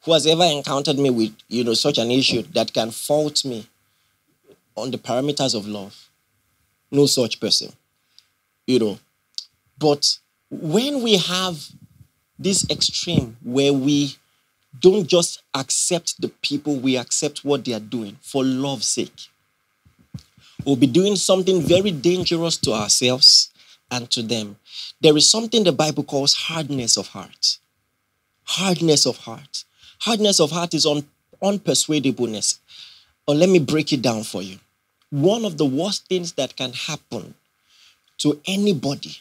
who 0.05 0.13
has 0.13 0.27
ever 0.27 0.45
encountered 0.45 0.99
me 0.99 1.11
with, 1.11 1.35
you 1.49 1.65
know, 1.65 1.75
such 1.75 1.99
an 1.99 2.11
issue 2.11 2.43
that 2.55 2.73
can 2.73 2.91
fault 2.91 3.45
me 3.45 3.67
on 4.75 4.91
the 4.91 4.99
parameters 4.99 5.55
of 5.55 5.67
love. 5.67 6.09
No 6.91 7.07
such 7.07 7.41
person. 7.41 7.73
You 8.67 8.79
know. 8.79 8.99
But 9.79 10.19
when 10.51 11.03
we 11.03 11.17
have 11.17 11.67
this 12.39 12.69
extreme 12.71 13.37
where 13.43 13.73
we 13.73 14.17
don't 14.81 15.07
just 15.07 15.43
accept 15.55 16.21
the 16.21 16.29
people, 16.29 16.77
we 16.77 16.97
accept 16.97 17.45
what 17.45 17.65
they 17.65 17.73
are 17.73 17.81
doing 17.81 18.19
for 18.21 18.45
love's 18.45 18.89
sake. 18.89 19.29
We'll 20.65 20.77
be 20.77 20.87
doing 20.87 21.17
something 21.17 21.63
very 21.63 21.91
dangerous 21.93 22.57
to 22.59 22.73
ourselves 22.73 23.51
and 23.91 24.11
to 24.11 24.23
them. 24.23 24.57
There 25.01 25.17
is 25.17 25.31
something 25.31 25.65
the 25.65 25.73
Bible 25.73 26.03
calls 26.03 26.35
hardness 26.35 26.97
of 26.97 27.09
heart. 27.09 27.59
Hardness 28.45 29.07
of 29.07 29.19
heart. 29.19 29.65
Hardness 30.01 30.41
of 30.41 30.51
heart 30.51 30.75
is 30.75 30.85
un- 30.85 31.07
unpersuadableness. 31.43 32.59
Or 33.27 33.35
let 33.35 33.49
me 33.49 33.59
break 33.59 33.93
it 33.93 34.03
down 34.03 34.25
for 34.25 34.43
you. 34.43 34.59
One 35.11 35.45
of 35.45 35.57
the 35.57 35.65
worst 35.65 36.09
things 36.09 36.33
that 36.33 36.57
can 36.57 36.73
happen 36.73 37.35
to 38.19 38.41
anybody 38.47 39.17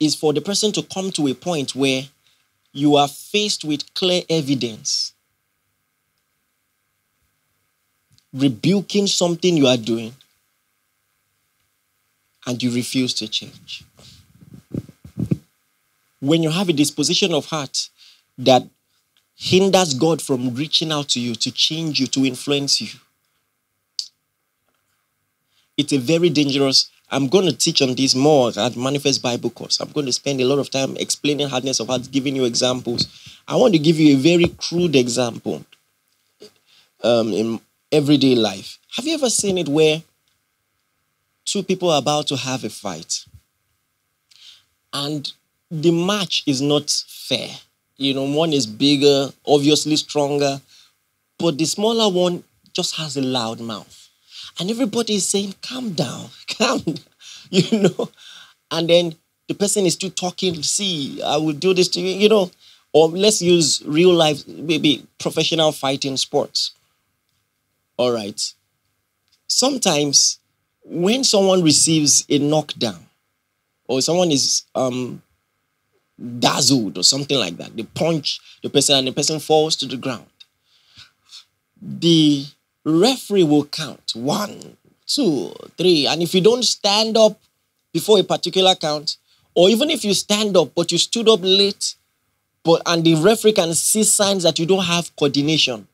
is 0.00 0.14
for 0.14 0.32
the 0.32 0.40
person 0.40 0.72
to 0.72 0.82
come 0.82 1.10
to 1.12 1.28
a 1.28 1.34
point 1.34 1.74
where 1.74 2.04
you 2.72 2.96
are 2.96 3.08
faced 3.08 3.64
with 3.64 3.92
clear 3.94 4.22
evidence 4.30 5.12
rebuking 8.32 9.06
something 9.06 9.56
you 9.56 9.66
are 9.66 9.76
doing 9.76 10.14
and 12.46 12.62
you 12.62 12.74
refuse 12.74 13.14
to 13.14 13.28
change. 13.28 13.84
When 16.20 16.42
you 16.42 16.50
have 16.50 16.68
a 16.68 16.72
disposition 16.72 17.34
of 17.34 17.46
heart 17.46 17.90
that 18.38 18.62
hinders 19.36 19.94
God 19.94 20.22
from 20.22 20.54
reaching 20.54 20.92
out 20.92 21.08
to 21.10 21.20
you 21.20 21.34
to 21.34 21.50
change 21.50 22.00
you, 22.00 22.06
to 22.08 22.24
influence 22.24 22.80
you, 22.80 22.98
it's 25.76 25.92
a 25.92 25.98
very 25.98 26.30
dangerous. 26.30 26.90
I'm 27.12 27.28
going 27.28 27.44
to 27.44 27.56
teach 27.56 27.82
on 27.82 27.94
this 27.94 28.14
more 28.14 28.50
at 28.56 28.74
Manifest 28.76 29.22
Bible 29.22 29.50
course. 29.50 29.80
I'm 29.80 29.92
going 29.92 30.06
to 30.06 30.12
spend 30.12 30.40
a 30.40 30.44
lot 30.44 30.58
of 30.58 30.70
time 30.70 30.96
explaining 30.96 31.48
hardness 31.48 31.78
of 31.78 31.88
heart, 31.88 32.08
giving 32.10 32.34
you 32.34 32.44
examples. 32.44 33.06
I 33.46 33.56
want 33.56 33.74
to 33.74 33.78
give 33.78 34.00
you 34.00 34.16
a 34.16 34.18
very 34.18 34.48
crude 34.56 34.96
example 34.96 35.64
um, 37.04 37.28
in 37.32 37.60
everyday 37.92 38.34
life. 38.34 38.78
Have 38.96 39.06
you 39.06 39.14
ever 39.14 39.30
seen 39.30 39.58
it 39.58 39.68
where 39.68 40.02
two 41.44 41.62
people 41.62 41.90
are 41.90 41.98
about 41.98 42.26
to 42.28 42.36
have 42.36 42.64
a 42.64 42.70
fight 42.70 43.26
and 44.92 45.32
the 45.70 45.90
match 45.90 46.42
is 46.46 46.60
not 46.60 46.90
fair. 46.90 47.48
You 47.96 48.14
know, 48.14 48.24
one 48.24 48.52
is 48.52 48.66
bigger, 48.66 49.30
obviously 49.46 49.96
stronger, 49.96 50.60
but 51.38 51.58
the 51.58 51.64
smaller 51.64 52.12
one 52.12 52.44
just 52.72 52.96
has 52.96 53.16
a 53.16 53.22
loud 53.22 53.60
mouth. 53.60 54.01
And 54.58 54.70
everybody 54.70 55.14
is 55.16 55.28
saying, 55.28 55.54
calm 55.62 55.92
down, 55.92 56.28
calm 56.58 56.80
down, 56.80 56.98
you 57.50 57.80
know. 57.80 58.10
And 58.70 58.88
then 58.88 59.14
the 59.48 59.54
person 59.54 59.86
is 59.86 59.94
still 59.94 60.10
talking, 60.10 60.62
see, 60.62 61.22
I 61.22 61.36
will 61.36 61.52
do 61.52 61.74
this 61.74 61.88
to 61.88 62.00
you, 62.00 62.16
you 62.18 62.28
know. 62.28 62.50
Or 62.92 63.08
let's 63.08 63.40
use 63.40 63.82
real 63.86 64.12
life, 64.12 64.46
maybe 64.46 65.06
professional 65.18 65.72
fighting 65.72 66.16
sports. 66.16 66.72
All 67.96 68.12
right. 68.12 68.40
Sometimes 69.46 70.38
when 70.84 71.24
someone 71.24 71.62
receives 71.62 72.24
a 72.28 72.38
knockdown 72.38 73.06
or 73.86 74.00
someone 74.02 74.30
is 74.30 74.64
um, 74.74 75.22
dazzled 76.38 76.98
or 76.98 77.04
something 77.04 77.38
like 77.38 77.56
that, 77.58 77.76
they 77.76 77.84
punch 77.84 78.40
the 78.62 78.70
person 78.70 78.96
and 78.96 79.08
the 79.08 79.12
person 79.12 79.38
falls 79.40 79.76
to 79.76 79.86
the 79.86 79.96
ground. 79.96 80.26
The 81.80 82.46
referee 82.84 83.44
will 83.44 83.64
count 83.64 84.12
one, 84.14 84.76
two, 85.06 85.52
three. 85.76 86.06
And 86.06 86.22
if 86.22 86.34
you 86.34 86.40
don't 86.40 86.64
stand 86.64 87.16
up 87.16 87.38
before 87.92 88.18
a 88.18 88.24
particular 88.24 88.74
count, 88.74 89.16
or 89.54 89.68
even 89.68 89.90
if 89.90 90.04
you 90.04 90.14
stand 90.14 90.56
up 90.56 90.74
but 90.74 90.92
you 90.92 90.98
stood 90.98 91.28
up 91.28 91.40
late, 91.42 91.94
but 92.64 92.82
and 92.86 93.04
the 93.04 93.14
referee 93.16 93.52
can 93.52 93.74
see 93.74 94.04
signs 94.04 94.44
that 94.44 94.58
you 94.58 94.66
don't 94.66 94.84
have 94.84 95.14
coordination, 95.16 95.86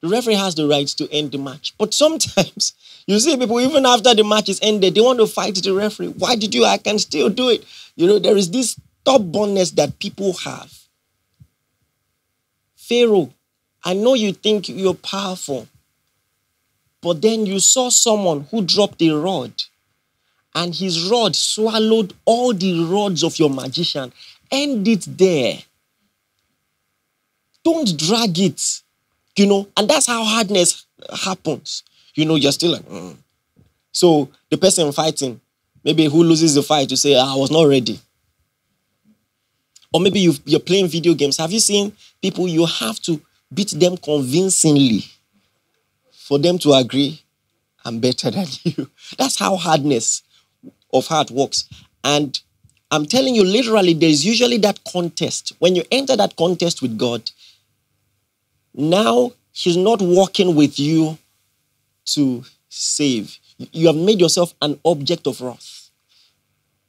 the 0.00 0.08
referee 0.08 0.34
has 0.34 0.54
the 0.54 0.66
right 0.66 0.86
to 0.86 1.10
end 1.10 1.32
the 1.32 1.38
match. 1.38 1.74
But 1.78 1.94
sometimes 1.94 2.74
you 3.06 3.18
see 3.18 3.36
people, 3.36 3.60
even 3.60 3.86
after 3.86 4.14
the 4.14 4.24
match 4.24 4.48
is 4.48 4.60
ended, 4.62 4.94
they 4.94 5.00
want 5.00 5.18
to 5.18 5.26
fight 5.26 5.54
the 5.56 5.72
referee. 5.74 6.08
Why 6.08 6.36
did 6.36 6.54
you? 6.54 6.64
I 6.64 6.78
can 6.78 6.98
still 6.98 7.28
do 7.28 7.48
it. 7.50 7.64
You 7.96 8.06
know, 8.06 8.18
there 8.18 8.36
is 8.36 8.50
this 8.50 8.78
stubbornness 9.00 9.72
that 9.72 9.98
people 9.98 10.32
have. 10.44 10.72
Pharaoh, 12.76 13.32
I 13.84 13.94
know 13.94 14.14
you 14.14 14.32
think 14.32 14.68
you're 14.68 14.94
powerful, 14.94 15.68
but 17.02 17.20
then 17.20 17.46
you 17.46 17.60
saw 17.60 17.90
someone 17.90 18.46
who 18.50 18.62
dropped 18.62 19.02
a 19.02 19.10
rod, 19.10 19.52
and 20.54 20.74
his 20.74 21.10
rod 21.10 21.36
swallowed 21.36 22.14
all 22.24 22.54
the 22.54 22.84
rods 22.84 23.22
of 23.22 23.38
your 23.38 23.50
magician. 23.50 24.12
End 24.50 24.86
it 24.88 25.06
there. 25.18 25.58
Don't 27.62 27.98
drag 27.98 28.38
it 28.38 28.82
you 29.36 29.46
know, 29.46 29.68
and 29.76 29.88
that's 29.88 30.06
how 30.06 30.22
hardness 30.24 30.86
happens. 31.24 31.82
You 32.14 32.24
know, 32.24 32.36
you're 32.36 32.52
still 32.52 32.72
like, 32.72 32.88
mm. 32.88 33.16
so 33.90 34.28
the 34.50 34.56
person 34.56 34.92
fighting 34.92 35.40
Maybe 35.84 36.06
who 36.06 36.24
loses 36.24 36.54
the 36.54 36.62
fight 36.62 36.88
to 36.88 36.96
say, 36.96 37.14
I 37.14 37.34
was 37.34 37.50
not 37.50 37.64
ready. 37.64 38.00
Or 39.92 40.00
maybe 40.00 40.18
you 40.18 40.32
you're 40.46 40.58
playing 40.58 40.88
video 40.88 41.12
games. 41.12 41.36
Have 41.36 41.52
you 41.52 41.60
seen 41.60 41.92
people 42.22 42.48
you 42.48 42.64
have 42.64 42.98
to 43.02 43.20
beat 43.52 43.70
them 43.70 43.96
convincingly 43.96 45.04
for 46.12 46.38
them 46.38 46.58
to 46.58 46.72
agree 46.72 47.20
I'm 47.84 48.00
better 48.00 48.30
than 48.30 48.46
you? 48.62 48.90
That's 49.18 49.38
how 49.38 49.56
hardness 49.56 50.22
of 50.92 51.06
heart 51.06 51.30
works. 51.30 51.68
And 52.02 52.38
I'm 52.90 53.06
telling 53.06 53.34
you, 53.34 53.44
literally, 53.44 53.94
there's 53.94 54.24
usually 54.24 54.58
that 54.58 54.82
contest. 54.84 55.52
When 55.58 55.74
you 55.74 55.84
enter 55.90 56.16
that 56.16 56.36
contest 56.36 56.80
with 56.82 56.98
God, 56.98 57.30
now 58.74 59.32
He's 59.52 59.76
not 59.76 60.02
working 60.02 60.56
with 60.56 60.78
you 60.78 61.16
to 62.06 62.44
save. 62.68 63.38
You 63.72 63.86
have 63.86 63.96
made 63.96 64.20
yourself 64.20 64.52
an 64.60 64.80
object 64.84 65.26
of 65.28 65.40
wrath. 65.40 65.90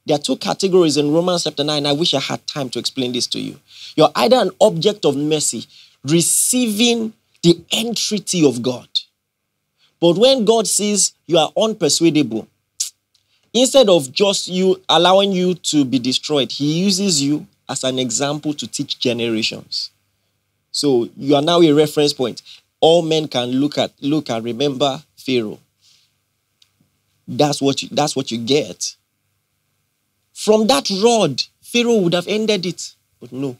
There 0.04 0.16
are 0.16 0.20
two 0.20 0.36
categories 0.36 0.96
in 0.96 1.12
Romans 1.12 1.44
chapter 1.44 1.64
9. 1.64 1.86
I 1.86 1.92
wish 1.92 2.14
I 2.14 2.20
had 2.20 2.44
time 2.46 2.70
to 2.70 2.78
explain 2.78 3.12
this 3.12 3.26
to 3.28 3.40
you. 3.40 3.58
You're 3.96 4.10
either 4.14 4.36
an 4.36 4.50
object 4.60 5.04
of 5.04 5.16
mercy, 5.16 5.66
receiving 6.10 7.12
the 7.42 7.60
entreaty 7.72 8.46
of 8.46 8.62
God. 8.62 8.88
But 10.00 10.18
when 10.18 10.44
God 10.44 10.66
sees 10.66 11.14
you 11.26 11.38
are 11.38 11.52
unpersuadable, 11.56 12.46
instead 13.54 13.88
of 13.88 14.12
just 14.12 14.48
you 14.48 14.80
allowing 14.88 15.32
you 15.32 15.54
to 15.54 15.84
be 15.84 15.98
destroyed, 15.98 16.52
He 16.52 16.80
uses 16.84 17.22
you 17.22 17.46
as 17.68 17.84
an 17.84 17.98
example 17.98 18.52
to 18.54 18.66
teach 18.66 18.98
generations. 18.98 19.90
So 20.70 21.08
you 21.16 21.34
are 21.34 21.42
now 21.42 21.62
a 21.62 21.72
reference 21.72 22.12
point. 22.12 22.42
All 22.80 23.02
men 23.02 23.28
can 23.28 23.50
look 23.50 23.78
at 23.78 23.92
look 24.00 24.28
and 24.28 24.44
remember 24.44 25.02
Pharaoh. 25.16 25.58
That's 27.26 27.60
what 27.60 27.82
you, 27.82 27.88
that's 27.90 28.14
what 28.14 28.30
you 28.30 28.38
get. 28.38 28.94
From 30.32 30.66
that 30.66 30.88
rod, 31.02 31.42
Pharaoh 31.62 31.96
would 31.96 32.12
have 32.12 32.28
ended 32.28 32.66
it, 32.66 32.94
but 33.18 33.32
no. 33.32 33.56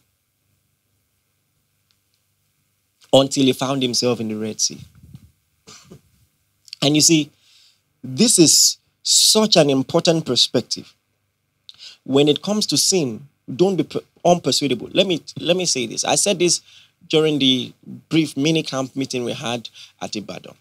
Until 3.13 3.45
he 3.45 3.53
found 3.53 3.83
himself 3.83 4.21
in 4.21 4.29
the 4.29 4.35
Red 4.37 4.61
Sea. 4.61 4.81
And 6.83 6.95
you 6.95 7.01
see, 7.01 7.31
this 8.03 8.39
is 8.39 8.79
such 9.03 9.57
an 9.57 9.71
important 9.71 10.27
perspective. 10.27 10.93
When 12.05 12.29
it 12.29 12.43
comes 12.43 12.67
to 12.67 12.77
sin, 12.77 13.27
don't 13.55 13.77
be 13.77 13.85
unpersuadable. 14.25 14.91
Let 14.93 15.07
me 15.07 15.23
let 15.41 15.57
me 15.57 15.67
say 15.67 15.87
this. 15.87 16.05
I 16.05 16.17
said 16.17 16.39
this 16.39 16.61
during 17.09 17.39
the 17.39 17.73
brief 18.09 18.37
mini 18.37 18.63
camp 18.63 18.95
meeting 18.97 19.25
we 19.25 19.33
had 19.33 19.69
at 20.01 20.17
Ibadan. 20.17 20.55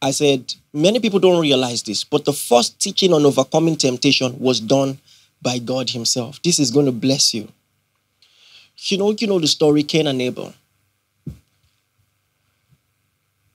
I 0.00 0.12
said, 0.12 0.54
many 0.72 1.00
people 1.00 1.18
don't 1.18 1.40
realize 1.40 1.82
this, 1.82 2.04
but 2.04 2.24
the 2.24 2.32
first 2.32 2.80
teaching 2.80 3.12
on 3.12 3.26
overcoming 3.26 3.76
temptation 3.76 4.38
was 4.38 4.60
done 4.60 4.98
by 5.42 5.58
God 5.58 5.90
Himself. 5.90 6.40
This 6.42 6.60
is 6.60 6.70
going 6.70 6.86
to 6.86 6.92
bless 6.92 7.34
you. 7.34 7.48
You 8.76 8.98
know, 8.98 9.10
you 9.10 9.26
know 9.26 9.40
the 9.40 9.48
story 9.48 9.82
Cain 9.82 10.06
and 10.06 10.22
Abel. 10.22 10.54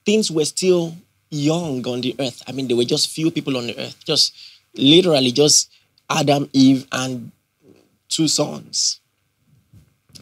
Things 0.04 0.30
were 0.30 0.44
still 0.44 0.94
young 1.30 1.86
on 1.86 2.00
the 2.00 2.14
earth. 2.18 2.42
I 2.46 2.52
mean, 2.52 2.68
there 2.68 2.76
were 2.76 2.84
just 2.84 3.10
few 3.10 3.30
people 3.30 3.56
on 3.56 3.66
the 3.66 3.78
earth, 3.78 4.04
just 4.04 4.34
literally 4.74 5.32
just 5.32 5.70
Adam, 6.08 6.48
Eve, 6.52 6.86
and 6.92 7.30
two 8.08 8.28
sons. 8.28 9.00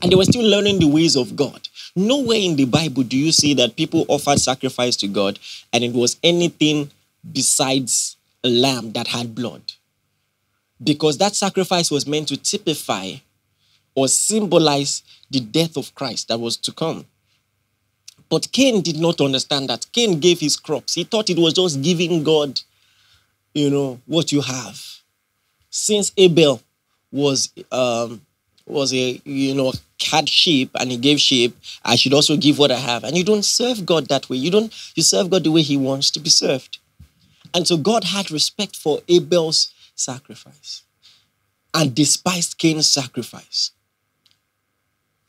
And 0.00 0.10
they 0.10 0.16
were 0.16 0.24
still 0.24 0.48
learning 0.48 0.78
the 0.78 0.88
ways 0.88 1.16
of 1.16 1.36
God. 1.36 1.68
Nowhere 1.94 2.38
in 2.38 2.56
the 2.56 2.64
Bible 2.64 3.02
do 3.02 3.16
you 3.16 3.30
see 3.30 3.54
that 3.54 3.76
people 3.76 4.04
offered 4.08 4.40
sacrifice 4.40 4.96
to 4.96 5.08
God 5.08 5.38
and 5.72 5.84
it 5.84 5.92
was 5.92 6.16
anything 6.24 6.90
besides 7.32 8.16
a 8.42 8.48
lamb 8.48 8.92
that 8.92 9.08
had 9.08 9.34
blood. 9.34 9.62
Because 10.82 11.18
that 11.18 11.36
sacrifice 11.36 11.90
was 11.90 12.06
meant 12.06 12.28
to 12.28 12.36
typify 12.36 13.12
or 13.94 14.08
symbolize 14.08 15.02
the 15.30 15.40
death 15.40 15.76
of 15.76 15.94
Christ 15.94 16.28
that 16.28 16.40
was 16.40 16.56
to 16.56 16.72
come. 16.72 17.06
But 18.32 18.50
Cain 18.50 18.80
did 18.80 18.98
not 18.98 19.20
understand 19.20 19.68
that. 19.68 19.84
Cain 19.92 20.18
gave 20.18 20.40
his 20.40 20.56
crops. 20.56 20.94
He 20.94 21.04
thought 21.04 21.28
it 21.28 21.36
was 21.36 21.52
just 21.52 21.82
giving 21.82 22.24
God, 22.24 22.58
you 23.52 23.68
know, 23.68 24.00
what 24.06 24.32
you 24.32 24.40
have. 24.40 24.82
Since 25.68 26.12
Abel 26.16 26.62
was 27.10 27.52
um, 27.70 28.22
was 28.64 28.94
a 28.94 29.20
you 29.26 29.54
know 29.54 29.74
had 30.10 30.30
sheep 30.30 30.70
and 30.80 30.90
he 30.90 30.96
gave 30.96 31.20
sheep, 31.20 31.54
I 31.84 31.96
should 31.96 32.14
also 32.14 32.38
give 32.38 32.58
what 32.58 32.70
I 32.70 32.78
have. 32.78 33.04
And 33.04 33.18
you 33.18 33.22
don't 33.22 33.44
serve 33.44 33.84
God 33.84 34.08
that 34.08 34.30
way. 34.30 34.38
You 34.38 34.50
don't 34.50 34.72
you 34.94 35.02
serve 35.02 35.28
God 35.28 35.44
the 35.44 35.52
way 35.52 35.60
He 35.60 35.76
wants 35.76 36.10
to 36.12 36.18
be 36.18 36.30
served. 36.30 36.78
And 37.52 37.68
so 37.68 37.76
God 37.76 38.04
had 38.04 38.30
respect 38.30 38.76
for 38.76 39.00
Abel's 39.08 39.74
sacrifice 39.94 40.84
and 41.74 41.94
despised 41.94 42.56
Cain's 42.56 42.90
sacrifice. 42.90 43.72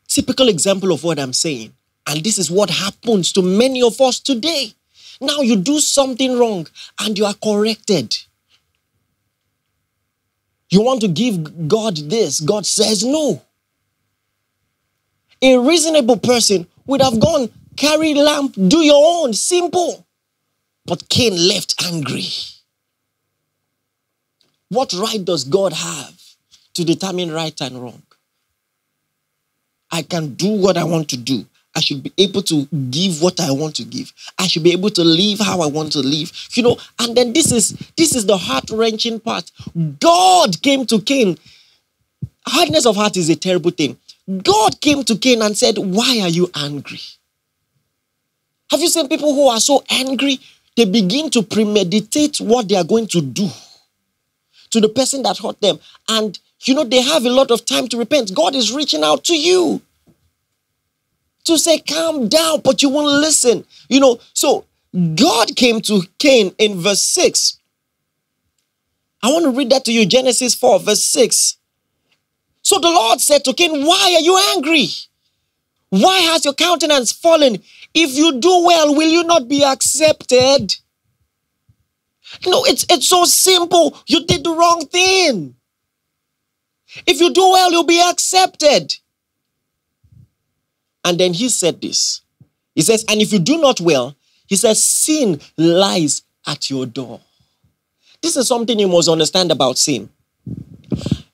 Typical 0.08 0.48
example 0.48 0.90
of 0.90 1.04
what 1.04 1.18
I'm 1.18 1.34
saying. 1.34 1.74
And 2.06 2.22
this 2.22 2.38
is 2.38 2.50
what 2.50 2.70
happens 2.70 3.32
to 3.32 3.42
many 3.42 3.82
of 3.82 4.00
us 4.00 4.20
today. 4.20 4.74
Now 5.20 5.40
you 5.40 5.56
do 5.56 5.78
something 5.78 6.38
wrong 6.38 6.66
and 7.00 7.16
you 7.16 7.24
are 7.24 7.34
corrected. 7.34 8.14
You 10.70 10.82
want 10.82 11.00
to 11.02 11.08
give 11.08 11.68
God 11.68 11.96
this, 11.96 12.40
God 12.40 12.66
says 12.66 13.04
no. 13.04 13.42
A 15.40 15.58
reasonable 15.58 16.16
person 16.16 16.66
would 16.86 17.00
have 17.00 17.20
gone, 17.20 17.50
carry 17.76 18.14
lamp, 18.14 18.54
do 18.54 18.78
your 18.78 19.22
own, 19.22 19.34
simple. 19.34 20.06
But 20.86 21.08
Cain 21.08 21.48
left 21.48 21.82
angry. 21.84 22.26
What 24.68 24.92
right 24.92 25.24
does 25.24 25.44
God 25.44 25.72
have 25.72 26.20
to 26.74 26.84
determine 26.84 27.30
right 27.30 27.58
and 27.60 27.80
wrong? 27.80 28.02
I 29.90 30.02
can 30.02 30.34
do 30.34 30.48
what 30.48 30.76
I 30.76 30.84
want 30.84 31.08
to 31.10 31.16
do. 31.16 31.46
I 31.76 31.80
should 31.80 32.02
be 32.02 32.12
able 32.18 32.42
to 32.42 32.66
give 32.90 33.20
what 33.20 33.40
I 33.40 33.50
want 33.50 33.76
to 33.76 33.84
give. 33.84 34.12
I 34.38 34.46
should 34.46 34.62
be 34.62 34.72
able 34.72 34.90
to 34.90 35.02
live 35.02 35.40
how 35.40 35.60
I 35.60 35.66
want 35.66 35.92
to 35.92 36.00
live. 36.00 36.30
You 36.52 36.62
know, 36.62 36.76
and 37.00 37.16
then 37.16 37.32
this 37.32 37.50
is 37.50 37.70
this 37.96 38.14
is 38.14 38.26
the 38.26 38.36
heart-wrenching 38.36 39.20
part. 39.20 39.50
God 40.00 40.62
came 40.62 40.86
to 40.86 41.00
Cain. 41.00 41.36
Hardness 42.46 42.86
of 42.86 42.96
heart 42.96 43.16
is 43.16 43.28
a 43.28 43.36
terrible 43.36 43.70
thing. 43.70 43.98
God 44.42 44.80
came 44.80 45.04
to 45.04 45.16
Cain 45.16 45.42
and 45.42 45.56
said, 45.56 45.76
Why 45.78 46.20
are 46.22 46.28
you 46.28 46.50
angry? 46.54 47.00
Have 48.70 48.80
you 48.80 48.88
seen 48.88 49.08
people 49.08 49.34
who 49.34 49.48
are 49.48 49.60
so 49.60 49.84
angry? 49.90 50.38
They 50.76 50.84
begin 50.84 51.30
to 51.30 51.42
premeditate 51.42 52.40
what 52.40 52.68
they 52.68 52.76
are 52.76 52.84
going 52.84 53.06
to 53.08 53.20
do 53.20 53.48
to 54.70 54.80
the 54.80 54.88
person 54.88 55.22
that 55.22 55.38
hurt 55.38 55.60
them. 55.60 55.78
And, 56.08 56.38
you 56.64 56.74
know, 56.74 56.82
they 56.82 57.00
have 57.00 57.24
a 57.24 57.30
lot 57.30 57.52
of 57.52 57.64
time 57.64 57.86
to 57.88 57.98
repent. 57.98 58.34
God 58.34 58.56
is 58.56 58.72
reaching 58.72 59.04
out 59.04 59.22
to 59.24 59.38
you 59.38 59.80
to 61.44 61.58
say, 61.58 61.78
calm 61.78 62.28
down, 62.28 62.60
but 62.62 62.82
you 62.82 62.88
won't 62.88 63.20
listen. 63.20 63.64
You 63.88 64.00
know, 64.00 64.20
so 64.32 64.66
God 65.14 65.56
came 65.56 65.80
to 65.82 66.02
Cain 66.18 66.54
in 66.58 66.80
verse 66.80 67.02
6. 67.02 67.58
I 69.22 69.28
want 69.28 69.44
to 69.44 69.50
read 69.50 69.70
that 69.70 69.84
to 69.86 69.92
you 69.92 70.06
Genesis 70.06 70.54
4, 70.54 70.80
verse 70.80 71.04
6. 71.04 71.56
So 72.62 72.78
the 72.78 72.88
Lord 72.88 73.20
said 73.20 73.44
to 73.44 73.54
Cain, 73.54 73.84
Why 73.84 74.14
are 74.16 74.20
you 74.20 74.38
angry? 74.54 74.88
Why 75.90 76.18
has 76.20 76.44
your 76.44 76.54
countenance 76.54 77.12
fallen? 77.12 77.58
If 77.94 78.16
you 78.16 78.40
do 78.40 78.64
well, 78.64 78.94
will 78.94 79.08
you 79.08 79.22
not 79.22 79.48
be 79.48 79.62
accepted? 79.62 80.74
No, 82.46 82.64
it's, 82.64 82.84
it's 82.90 83.06
so 83.06 83.24
simple. 83.24 83.96
You 84.06 84.26
did 84.26 84.44
the 84.44 84.50
wrong 84.50 84.86
thing. 84.86 85.54
If 87.06 87.20
you 87.20 87.32
do 87.32 87.42
well, 87.50 87.70
you'll 87.70 87.84
be 87.84 88.00
accepted. 88.00 88.94
And 91.04 91.18
then 91.18 91.34
he 91.34 91.48
said 91.48 91.80
this. 91.80 92.22
He 92.74 92.82
says, 92.82 93.04
And 93.08 93.20
if 93.20 93.32
you 93.32 93.38
do 93.38 93.58
not 93.58 93.80
well, 93.80 94.16
he 94.46 94.56
says, 94.56 94.82
sin 94.82 95.40
lies 95.56 96.22
at 96.46 96.70
your 96.70 96.86
door. 96.86 97.20
This 98.22 98.36
is 98.36 98.48
something 98.48 98.78
you 98.78 98.88
must 98.88 99.08
understand 99.08 99.50
about 99.50 99.78
sin. 99.78 100.08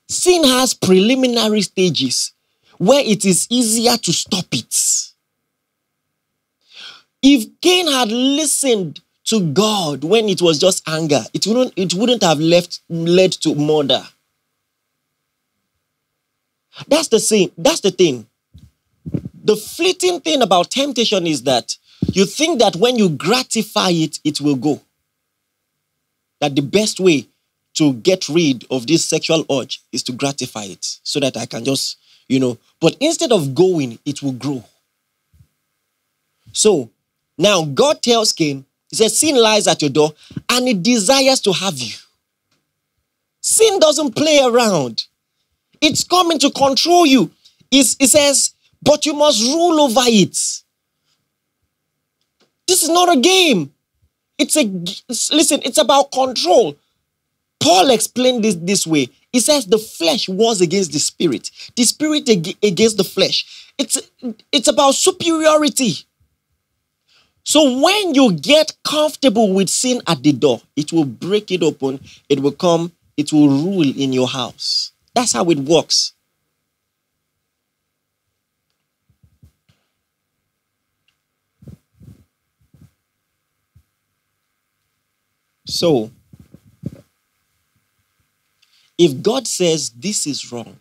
Sin 0.07 0.43
has 0.43 0.73
preliminary 0.73 1.61
stages 1.61 2.33
where 2.77 3.03
it 3.03 3.25
is 3.25 3.47
easier 3.49 3.97
to 3.97 4.11
stop 4.11 4.45
it. 4.51 4.75
If 7.21 7.47
Cain 7.61 7.87
had 7.87 8.11
listened 8.11 9.01
to 9.25 9.39
God 9.53 10.03
when 10.03 10.27
it 10.27 10.41
was 10.41 10.57
just 10.57 10.87
anger, 10.89 11.21
it 11.33 11.45
wouldn't, 11.45 11.73
it 11.75 11.93
wouldn't 11.93 12.23
have 12.23 12.39
left, 12.39 12.81
led 12.89 13.31
to 13.33 13.55
murder. 13.55 14.03
That's 16.87 17.09
the 17.09 17.19
thing. 17.19 17.51
That's 17.57 17.81
the 17.81 17.91
thing. 17.91 18.27
The 19.43 19.55
fleeting 19.55 20.21
thing 20.21 20.41
about 20.41 20.71
temptation 20.71 21.25
is 21.25 21.43
that 21.43 21.75
you 22.13 22.25
think 22.25 22.59
that 22.59 22.75
when 22.75 22.97
you 22.97 23.09
gratify 23.09 23.89
it, 23.91 24.19
it 24.23 24.41
will 24.41 24.55
go. 24.55 24.81
That 26.39 26.55
the 26.55 26.61
best 26.61 26.99
way 26.99 27.27
to 27.75 27.93
get 27.93 28.27
rid 28.29 28.65
of 28.69 28.87
this 28.87 29.05
sexual 29.05 29.45
urge 29.51 29.81
is 29.91 30.03
to 30.03 30.11
gratify 30.11 30.65
it 30.65 30.83
so 31.03 31.19
that 31.19 31.37
I 31.37 31.45
can 31.45 31.63
just, 31.63 31.97
you 32.27 32.39
know, 32.39 32.57
but 32.79 32.95
instead 32.99 33.31
of 33.31 33.55
going, 33.55 33.97
it 34.05 34.21
will 34.21 34.33
grow. 34.33 34.63
So 36.53 36.89
now 37.37 37.63
God 37.63 38.01
tells 38.01 38.33
Cain, 38.33 38.65
He 38.89 38.97
says, 38.97 39.17
Sin 39.17 39.35
lies 39.41 39.67
at 39.67 39.81
your 39.81 39.91
door 39.91 40.13
and 40.49 40.67
it 40.67 40.83
desires 40.83 41.39
to 41.41 41.53
have 41.53 41.77
you. 41.79 41.95
Sin 43.39 43.79
doesn't 43.79 44.15
play 44.15 44.39
around. 44.43 45.05
It's 45.81 46.03
coming 46.03 46.37
to 46.39 46.51
control 46.51 47.05
you. 47.05 47.31
It's, 47.71 47.95
it 47.99 48.07
says, 48.07 48.53
but 48.81 49.05
you 49.05 49.13
must 49.13 49.41
rule 49.41 49.81
over 49.81 50.01
it. 50.05 50.37
This 52.67 52.83
is 52.83 52.89
not 52.89 53.15
a 53.15 53.19
game. 53.19 53.73
It's 54.37 54.55
a 54.55 54.63
listen, 55.33 55.61
it's 55.63 55.77
about 55.77 56.11
control. 56.11 56.75
Paul 57.59 57.91
explained 57.91 58.43
this 58.43 58.55
this 58.55 58.87
way. 58.87 59.09
He 59.31 59.39
says 59.39 59.65
the 59.65 59.77
flesh 59.77 60.27
was 60.27 60.61
against 60.61 60.93
the 60.93 60.99
spirit, 60.99 61.51
the 61.75 61.83
spirit 61.83 62.27
against 62.27 62.97
the 62.97 63.03
flesh. 63.03 63.71
It's 63.77 64.01
it's 64.51 64.67
about 64.67 64.95
superiority. 64.95 65.93
So 67.43 67.79
when 67.79 68.13
you 68.13 68.33
get 68.33 68.73
comfortable 68.83 69.53
with 69.53 69.69
sin 69.69 70.01
at 70.07 70.21
the 70.23 70.31
door, 70.31 70.61
it 70.75 70.91
will 70.93 71.05
break 71.05 71.51
it 71.51 71.63
open, 71.63 71.99
it 72.29 72.39
will 72.39 72.51
come, 72.51 72.91
it 73.17 73.33
will 73.33 73.49
rule 73.49 73.81
in 73.97 74.13
your 74.13 74.27
house. 74.27 74.91
That's 75.13 75.33
how 75.33 75.49
it 75.49 75.59
works. 75.59 76.13
So, 85.71 86.11
if 88.97 89.23
God 89.23 89.47
says 89.47 89.89
this 89.91 90.27
is 90.27 90.51
wrong, 90.51 90.75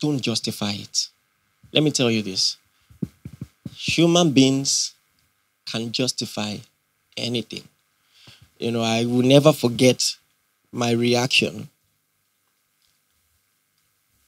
don't 0.00 0.20
justify 0.20 0.72
it. 0.72 1.10
Let 1.72 1.84
me 1.84 1.92
tell 1.92 2.10
you 2.10 2.22
this 2.22 2.56
human 3.76 4.32
beings 4.32 4.94
can 5.70 5.92
justify 5.92 6.56
anything. 7.16 7.62
You 8.58 8.72
know, 8.72 8.82
I 8.82 9.04
will 9.04 9.22
never 9.22 9.52
forget 9.52 10.16
my 10.72 10.90
reaction 10.90 11.68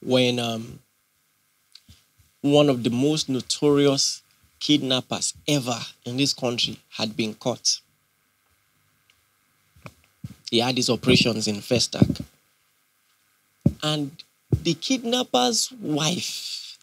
when 0.00 0.38
um, 0.38 0.79
one 2.40 2.68
of 2.68 2.85
the 2.85 2.90
most 2.90 3.29
notorious 3.29 4.22
kidnappers 4.64 5.35
ever 5.46 5.79
in 6.07 6.16
this 6.16 6.33
country 6.33 6.79
had 6.88 7.14
been 7.14 7.35
caught. 7.35 7.81
He 10.50 10.61
had 10.61 10.79
his 10.79 10.88
operations 10.88 11.46
in 11.46 11.57
Festac. 11.57 12.24
And 13.83 14.11
the 14.50 14.72
kidnapper's 14.72 15.70
wife 15.72 16.79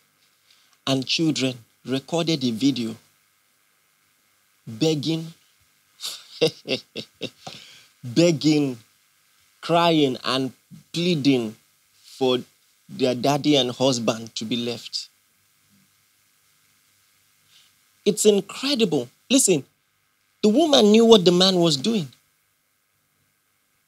and 0.86 1.08
children 1.08 1.58
recorded 1.84 2.44
a 2.44 2.52
video 2.52 2.96
begging, 4.68 5.34
begging, 8.04 8.78
crying, 9.60 10.18
and 10.24 10.54
pleading 10.94 11.56
for 12.04 12.38
their 12.88 13.16
daddy 13.16 13.56
and 13.56 13.72
husband 13.72 14.36
to 14.36 14.46
be 14.46 14.56
left. 14.56 15.10
It's 18.06 18.26
incredible. 18.26 19.10
Listen, 19.30 19.64
the 20.44 20.50
woman 20.50 20.92
knew 20.92 21.06
what 21.06 21.26
the 21.26 21.32
man 21.32 21.56
was 21.56 21.78
doing, 21.78 22.08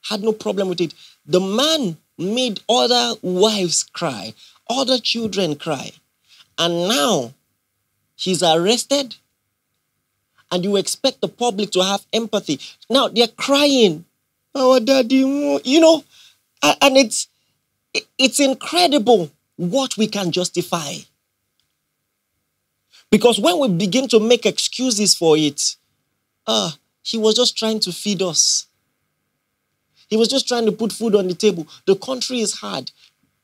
had 0.09 0.21
no 0.21 0.31
problem 0.33 0.69
with 0.69 0.81
it. 0.81 0.93
The 1.25 1.39
man 1.39 1.97
made 2.17 2.59
other 2.69 3.15
wives 3.21 3.83
cry, 3.83 4.33
other 4.69 4.99
children 4.99 5.55
cry. 5.55 5.91
And 6.57 6.87
now 6.87 7.33
he's 8.15 8.43
arrested, 8.43 9.15
and 10.51 10.63
you 10.63 10.75
expect 10.75 11.21
the 11.21 11.27
public 11.27 11.71
to 11.71 11.83
have 11.83 12.05
empathy. 12.13 12.59
Now 12.89 13.07
they're 13.07 13.27
crying, 13.27 14.05
our 14.55 14.79
daddy, 14.79 15.15
you 15.63 15.79
know, 15.79 16.03
and 16.61 16.97
it's 16.97 17.27
it's 18.17 18.39
incredible 18.39 19.31
what 19.57 19.97
we 19.97 20.07
can 20.07 20.31
justify. 20.31 20.93
Because 23.13 23.39
when 23.39 23.59
we 23.59 23.67
begin 23.69 24.07
to 24.09 24.19
make 24.19 24.45
excuses 24.45 25.13
for 25.13 25.37
it, 25.37 25.75
ah, 26.47 26.75
he 27.03 27.17
was 27.17 27.35
just 27.35 27.55
trying 27.55 27.79
to 27.81 27.91
feed 27.91 28.21
us. 28.21 28.65
He 30.07 30.17
was 30.17 30.27
just 30.27 30.47
trying 30.47 30.65
to 30.65 30.71
put 30.71 30.91
food 30.91 31.15
on 31.15 31.27
the 31.27 31.35
table. 31.35 31.67
The 31.85 31.95
country 31.95 32.39
is 32.39 32.53
hard 32.53 32.91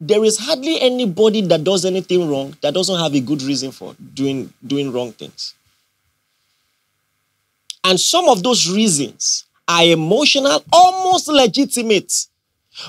there 0.02 0.24
is 0.24 0.38
hardly 0.38 0.80
anybody 0.80 1.42
that 1.42 1.64
does 1.64 1.84
anything 1.86 2.30
wrong 2.30 2.56
that 2.62 2.74
doesn't 2.74 3.00
have 3.00 3.14
a 3.14 3.20
good 3.20 3.42
reason 3.42 3.72
for 3.72 3.96
doing, 4.14 4.52
doing 4.66 4.92
wrong 4.92 5.12
things. 5.12 5.54
And 7.84 8.00
some 8.00 8.30
of 8.30 8.44
those 8.44 8.70
reasons 8.70 9.46
are 9.68 9.84
emotional, 9.84 10.64
almost 10.72 11.28
legitimate. 11.28 12.14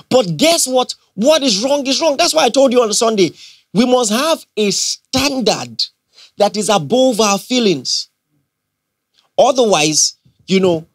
But 0.09 0.37
guess 0.37 0.67
what? 0.67 0.95
What 1.15 1.43
is 1.43 1.63
wrong 1.63 1.85
is 1.85 1.99
wrong. 2.01 2.15
That's 2.15 2.33
why 2.33 2.45
I 2.45 2.49
told 2.49 2.71
you 2.71 2.81
on 2.81 2.93
Sunday. 2.93 3.31
We 3.73 3.85
must 3.85 4.11
have 4.11 4.45
a 4.55 4.71
standard 4.71 5.83
that 6.41 6.57
is 6.57 6.69
above 6.69 7.21
our 7.21 7.37
feelings. 7.37 8.09
Otherwise, 9.37 10.15
you 10.47 10.59
know, 10.59 10.87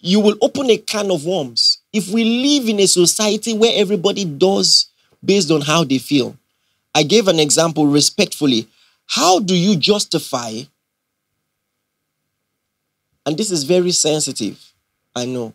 you 0.00 0.18
will 0.18 0.36
open 0.42 0.68
a 0.70 0.76
can 0.76 1.08
of 1.12 1.24
worms. 1.24 1.78
If 1.92 2.08
we 2.08 2.24
live 2.24 2.68
in 2.68 2.80
a 2.80 2.86
society 2.86 3.56
where 3.56 3.72
everybody 3.76 4.24
does 4.24 4.90
based 5.24 5.52
on 5.52 5.60
how 5.60 5.84
they 5.84 5.98
feel. 5.98 6.36
I 6.92 7.04
gave 7.04 7.28
an 7.28 7.38
example 7.38 7.86
respectfully. 7.86 8.66
How 9.06 9.38
do 9.38 9.54
you 9.54 9.76
justify? 9.76 10.62
And 13.24 13.36
this 13.36 13.52
is 13.52 13.62
very 13.62 13.92
sensitive, 13.92 14.72
I 15.14 15.26
know. 15.26 15.54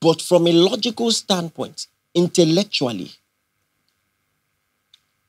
But 0.00 0.22
from 0.22 0.46
a 0.46 0.52
logical 0.52 1.10
standpoint, 1.10 1.88
intellectually, 2.14 3.10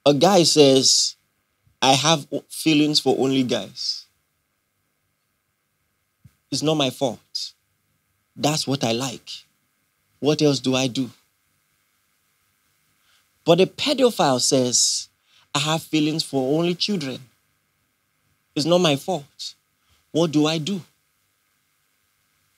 a 0.06 0.13
guy 0.13 0.44
says, 0.44 1.16
I 1.84 1.96
have 1.96 2.26
feelings 2.48 3.02
for 3.02 3.13
only 3.19 3.43
guys. 3.43 4.06
It's 6.50 6.63
not 6.63 6.76
my 6.76 6.89
fault. 6.89 7.52
That's 8.38 8.65
what 8.65 8.86
I 8.86 8.93
like. 8.93 9.30
What 10.19 10.41
else 10.41 10.62
do 10.62 10.76
I 10.76 10.88
do? 10.88 11.10
But 13.43 13.60
a 13.60 13.65
pedophile 13.65 14.39
says, 14.39 15.10
I 15.54 15.60
have 15.60 15.84
feelings 15.84 16.24
for 16.24 16.58
only 16.58 16.74
children. 16.74 17.19
It's 18.56 18.65
not 18.65 18.78
my 18.78 18.96
fault. 18.96 19.56
What 20.13 20.32
do 20.32 20.48
I 20.48 20.60
do? 20.60 20.80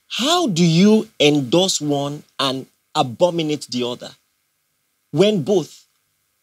How 0.07 0.45
do 0.45 0.63
you 0.63 1.09
endorse 1.19 1.81
one 1.81 2.21
and 2.39 2.67
abominate 2.93 3.65
the 3.71 3.87
other 3.87 4.11
when 5.09 5.41
both 5.41 5.87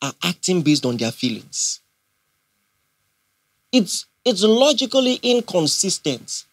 are 0.03 0.15
acting 0.25 0.63
based 0.63 0.85
on 0.85 0.97
their 0.97 1.13
feelings? 1.13 1.82
It's, 3.73 4.07
it's 4.25 4.43
logically 4.43 5.19
inconsistent. 5.23 6.45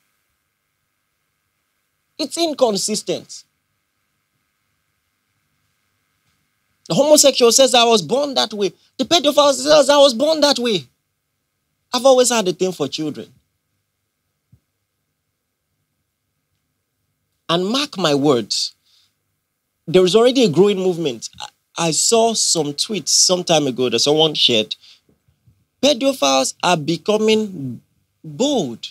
It's 2.17 2.37
inconsistent. 2.37 3.43
The 6.87 6.95
homosexual 6.95 7.51
says, 7.51 7.75
I 7.75 7.83
was 7.83 8.01
born 8.01 8.33
that 8.33 8.51
way. 8.51 8.73
The 8.97 9.05
pedophile 9.05 9.53
says, 9.53 9.89
I 9.89 9.97
was 9.97 10.13
born 10.13 10.41
that 10.41 10.57
way. 10.57 10.85
I've 11.93 12.05
always 12.05 12.29
had 12.29 12.47
a 12.47 12.53
thing 12.53 12.71
for 12.71 12.87
children. 12.87 13.31
And 17.47 17.65
mark 17.67 17.97
my 17.97 18.15
words, 18.15 18.75
there 19.87 20.03
is 20.03 20.15
already 20.15 20.43
a 20.43 20.49
growing 20.49 20.77
movement. 20.77 21.29
I 21.77 21.91
saw 21.91 22.33
some 22.33 22.73
tweets 22.73 23.09
some 23.09 23.43
time 23.43 23.65
ago 23.67 23.89
that 23.89 23.99
someone 23.99 24.33
shared. 24.33 24.75
Pedophiles 25.81 26.53
are 26.63 26.77
becoming 26.77 27.81
bold. 28.23 28.87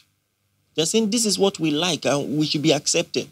They're 0.74 0.86
saying 0.86 1.10
this 1.10 1.26
is 1.26 1.38
what 1.38 1.58
we 1.58 1.70
like 1.70 2.04
and 2.04 2.38
we 2.38 2.46
should 2.46 2.62
be 2.62 2.72
accepted. 2.72 3.28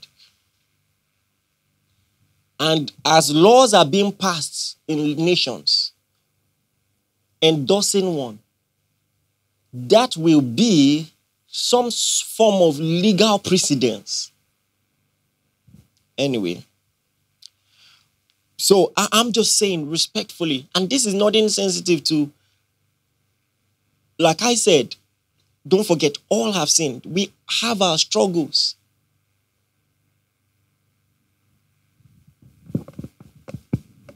And 2.59 2.91
as 3.05 3.31
laws 3.31 3.75
are 3.75 3.85
being 3.85 4.13
passed 4.13 4.79
in 4.89 5.17
nations, 5.17 5.93
endorsing 7.43 8.15
one, 8.15 8.39
that 9.73 10.17
will 10.17 10.41
be 10.41 11.13
some 11.47 11.91
form 11.91 12.63
of 12.63 12.79
legal 12.79 13.39
precedence. 13.39 14.33
Anyway, 16.17 16.65
so 18.57 18.93
I, 18.97 19.09
am 19.13 19.33
just 19.33 19.59
saying 19.59 19.91
respectfully, 19.91 20.67
and 20.75 20.89
this 20.89 21.05
is 21.05 21.13
not 21.15 21.37
insensitive 21.37 22.03
to, 22.05 22.31
like 24.19 24.43
I 24.43 24.55
said, 24.55 24.97
don't 25.67 25.87
forget, 25.87 26.17
all 26.29 26.53
have 26.53 26.71
sinned. 26.71 27.05
We 27.07 27.33
have 27.63 27.83
our 27.83 27.99
struggles. 27.99 28.77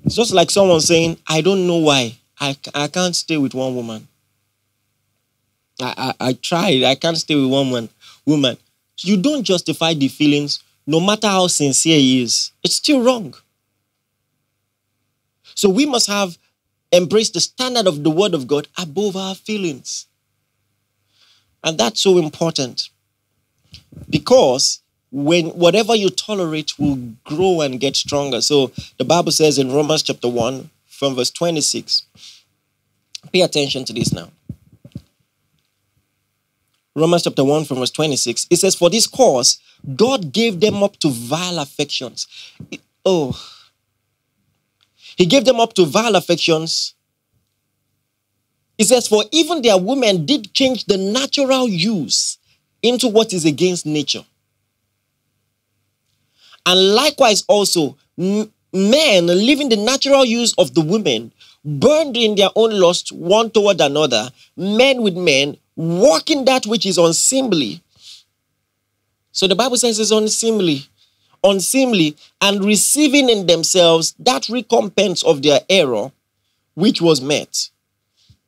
It's 0.04 0.14
just 0.16 0.32
like 0.32 0.50
someone 0.50 0.80
saying, 0.80 1.18
I 1.26 1.40
don't 1.40 1.66
know 1.66 1.78
why. 1.78 2.16
I, 2.38 2.56
I 2.74 2.88
can't 2.88 3.14
stay 3.16 3.36
with 3.36 3.54
one 3.54 3.74
woman. 3.74 4.08
I, 5.80 6.14
I, 6.20 6.28
I 6.28 6.32
tried. 6.34 6.82
I 6.82 6.94
can't 6.94 7.16
stay 7.16 7.34
with 7.34 7.50
one 7.50 7.70
woman. 7.70 7.88
woman. 8.26 8.56
You 9.00 9.16
don't 9.16 9.44
justify 9.44 9.94
the 9.94 10.08
feelings. 10.08 10.62
no 10.86 10.98
matter 10.98 11.28
how 11.28 11.46
sincere 11.46 11.98
he 11.98 12.22
is, 12.22 12.50
it's 12.64 12.74
still 12.74 13.00
wrong. 13.02 13.34
So 15.54 15.68
we 15.68 15.86
must 15.86 16.06
have 16.08 16.36
embraced 16.92 17.34
the 17.34 17.40
standard 17.40 17.86
of 17.86 18.02
the 18.02 18.10
word 18.10 18.34
of 18.34 18.46
God 18.46 18.68
above 18.78 19.16
our 19.16 19.34
feelings. 19.34 20.06
And 21.62 21.78
that's 21.78 22.00
so 22.00 22.18
important 22.18 22.88
because 24.08 24.80
when 25.12 25.46
whatever 25.48 25.94
you 25.94 26.08
tolerate 26.08 26.78
will 26.78 26.96
grow 27.24 27.60
and 27.60 27.80
get 27.80 27.96
stronger. 27.96 28.40
So 28.40 28.72
the 28.98 29.04
Bible 29.04 29.32
says 29.32 29.58
in 29.58 29.72
Romans 29.72 30.02
chapter 30.02 30.28
1 30.28 30.70
from 30.86 31.16
verse 31.16 31.30
26. 31.30 32.04
Pay 33.32 33.42
attention 33.42 33.84
to 33.84 33.92
this 33.92 34.12
now. 34.12 34.30
Romans 36.94 37.22
chapter 37.22 37.44
1 37.44 37.64
from 37.64 37.78
verse 37.78 37.90
26. 37.90 38.46
It 38.50 38.56
says, 38.56 38.74
For 38.74 38.90
this 38.90 39.06
cause, 39.06 39.58
God 39.96 40.32
gave 40.32 40.60
them 40.60 40.82
up 40.82 40.96
to 40.98 41.10
vile 41.10 41.58
affections. 41.58 42.26
oh. 43.04 43.38
He 45.16 45.26
gave 45.26 45.44
them 45.44 45.60
up 45.60 45.74
to 45.74 45.84
vile 45.84 46.16
affections. 46.16 46.94
He 48.78 48.84
says, 48.84 49.08
For 49.08 49.24
even 49.30 49.62
their 49.62 49.76
women 49.78 50.24
did 50.24 50.54
change 50.54 50.86
the 50.86 50.96
natural 50.96 51.68
use 51.68 52.38
into 52.82 53.08
what 53.08 53.32
is 53.32 53.44
against 53.44 53.84
nature. 53.84 54.24
And 56.64 56.94
likewise, 56.94 57.44
also, 57.48 57.96
men 58.16 59.26
living 59.26 59.68
the 59.68 59.76
natural 59.76 60.24
use 60.24 60.54
of 60.58 60.74
the 60.74 60.80
women 60.80 61.32
burned 61.64 62.16
in 62.16 62.34
their 62.36 62.50
own 62.56 62.78
lust 62.78 63.12
one 63.12 63.50
toward 63.50 63.80
another, 63.80 64.30
men 64.56 65.02
with 65.02 65.16
men, 65.16 65.56
walking 65.76 66.44
that 66.44 66.66
which 66.66 66.86
is 66.86 66.98
unseemly. 66.98 67.82
So 69.32 69.46
the 69.46 69.54
Bible 69.54 69.76
says 69.76 69.98
it's 69.98 70.10
unseemly, 70.10 70.86
unseemly, 71.42 72.16
and 72.40 72.64
receiving 72.64 73.28
in 73.28 73.46
themselves 73.46 74.14
that 74.18 74.48
recompense 74.48 75.22
of 75.22 75.42
their 75.42 75.60
error 75.68 76.12
which 76.74 77.00
was 77.00 77.20
met. 77.20 77.68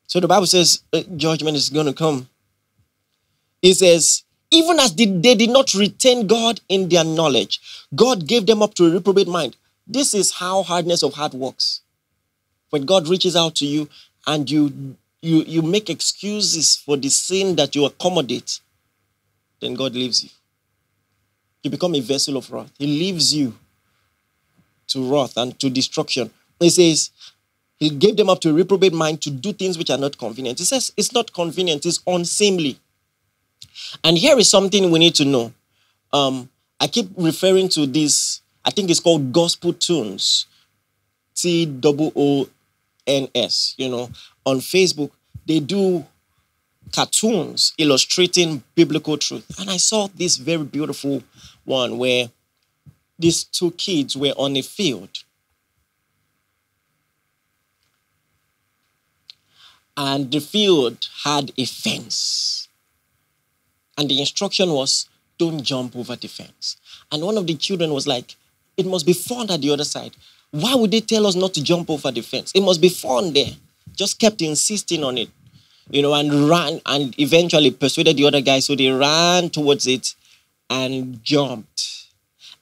So 0.06 0.20
the 0.20 0.28
Bible 0.28 0.46
says 0.46 0.82
uh, 0.92 1.02
judgment 1.16 1.56
is 1.56 1.70
going 1.70 1.86
to 1.86 1.92
come. 1.92 2.28
It 3.62 3.74
says, 3.74 4.24
even 4.50 4.78
as 4.78 4.94
they, 4.94 5.06
they 5.06 5.34
did 5.34 5.50
not 5.50 5.72
retain 5.72 6.26
God 6.26 6.60
in 6.68 6.88
their 6.88 7.04
knowledge, 7.04 7.60
God 7.94 8.26
gave 8.26 8.46
them 8.46 8.62
up 8.62 8.74
to 8.74 8.86
a 8.86 8.90
reprobate 8.90 9.28
mind. 9.28 9.56
This 9.86 10.14
is 10.14 10.32
how 10.32 10.62
hardness 10.62 11.02
of 11.02 11.14
heart 11.14 11.34
works. 11.34 11.80
When 12.70 12.84
God 12.84 13.08
reaches 13.08 13.36
out 13.36 13.54
to 13.56 13.66
you 13.66 13.88
and 14.26 14.50
you 14.50 14.96
you 15.20 15.42
you 15.42 15.62
make 15.62 15.88
excuses 15.88 16.76
for 16.76 16.96
the 16.96 17.08
sin 17.08 17.56
that 17.56 17.74
you 17.74 17.84
accommodate, 17.84 18.60
then 19.60 19.74
God 19.74 19.94
leaves 19.94 20.24
you. 20.24 20.30
You 21.62 21.70
become 21.70 21.94
a 21.94 22.00
vessel 22.00 22.36
of 22.36 22.50
wrath. 22.50 22.72
He 22.78 22.86
leaves 22.86 23.34
you 23.34 23.54
to 24.88 25.10
wrath 25.10 25.36
and 25.36 25.58
to 25.60 25.70
destruction. 25.70 26.30
He 26.58 26.70
says, 26.70 27.10
He 27.78 27.90
gave 27.90 28.16
them 28.16 28.28
up 28.28 28.40
to 28.40 28.50
a 28.50 28.52
reprobate 28.52 28.92
mind 28.92 29.22
to 29.22 29.30
do 29.30 29.52
things 29.52 29.78
which 29.78 29.90
are 29.90 29.98
not 29.98 30.18
convenient. 30.18 30.58
He 30.58 30.64
says 30.64 30.92
it's 30.96 31.12
not 31.12 31.32
convenient, 31.32 31.86
it's 31.86 32.00
unseemly. 32.06 32.78
And 34.04 34.18
here 34.18 34.38
is 34.38 34.50
something 34.50 34.90
we 34.90 34.98
need 34.98 35.14
to 35.16 35.24
know. 35.24 35.52
Um, 36.12 36.48
I 36.80 36.88
keep 36.88 37.08
referring 37.16 37.68
to 37.70 37.86
this, 37.86 38.42
I 38.64 38.70
think 38.70 38.90
it's 38.90 39.00
called 39.00 39.32
gospel 39.32 39.72
tunes. 39.72 40.46
T 41.34 41.80
O 41.84 42.12
O 42.14 42.48
N 43.06 43.28
S, 43.34 43.74
you 43.78 43.88
know, 43.88 44.10
on 44.44 44.58
Facebook. 44.58 45.10
They 45.46 45.60
do 45.60 46.04
cartoons 46.92 47.72
illustrating 47.78 48.62
biblical 48.74 49.16
truth. 49.16 49.44
And 49.58 49.70
I 49.70 49.78
saw 49.78 50.08
this 50.14 50.36
very 50.36 50.64
beautiful 50.64 51.22
one 51.64 51.98
where 51.98 52.30
these 53.18 53.44
two 53.44 53.70
kids 53.72 54.16
were 54.16 54.34
on 54.36 54.56
a 54.56 54.62
field. 54.62 55.24
And 59.96 60.30
the 60.30 60.40
field 60.40 61.08
had 61.24 61.52
a 61.56 61.64
fence. 61.64 62.68
And 63.96 64.08
the 64.08 64.20
instruction 64.20 64.70
was 64.70 65.08
don't 65.38 65.62
jump 65.62 65.96
over 65.96 66.16
the 66.16 66.28
fence. 66.28 66.76
And 67.10 67.22
one 67.22 67.36
of 67.36 67.46
the 67.46 67.54
children 67.54 67.92
was 67.92 68.06
like, 68.06 68.36
it 68.76 68.86
must 68.86 69.06
be 69.06 69.12
fun 69.12 69.50
at 69.50 69.60
the 69.60 69.70
other 69.70 69.84
side. 69.84 70.12
Why 70.50 70.74
would 70.74 70.90
they 70.90 71.00
tell 71.00 71.26
us 71.26 71.34
not 71.34 71.54
to 71.54 71.62
jump 71.62 71.90
over 71.90 72.10
the 72.10 72.22
fence? 72.22 72.52
It 72.54 72.62
must 72.62 72.80
be 72.80 72.88
fun 72.88 73.32
there. 73.32 73.52
Just 73.94 74.18
kept 74.18 74.40
insisting 74.40 75.04
on 75.04 75.18
it, 75.18 75.28
you 75.90 76.02
know, 76.02 76.14
and 76.14 76.48
ran 76.48 76.80
and 76.86 77.18
eventually 77.18 77.70
persuaded 77.70 78.16
the 78.16 78.26
other 78.26 78.40
guy. 78.40 78.60
So 78.60 78.74
they 78.74 78.88
ran 78.88 79.50
towards 79.50 79.86
it 79.86 80.14
and 80.72 81.22
jumped. 81.22 82.06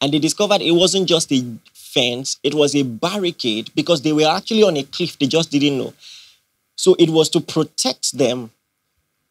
And 0.01 0.13
they 0.13 0.19
discovered 0.19 0.61
it 0.61 0.73
wasn't 0.73 1.09
just 1.09 1.31
a 1.33 1.45
fence, 1.73 2.39
it 2.43 2.55
was 2.55 2.75
a 2.75 2.83
barricade 2.83 3.71
because 3.75 4.03
they 4.03 4.13
were 4.13 4.29
actually 4.29 4.65
on 4.65 4.77
a 4.77 4.83
cliff. 4.83 5.19
They 5.19 5.27
just 5.27 5.51
didn't 5.51 5.79
know. 5.79 5.95
So 6.77 6.97
it 6.99 7.11
was 7.11 7.29
to 7.31 7.41
protect 7.41 8.17
them 8.17 8.51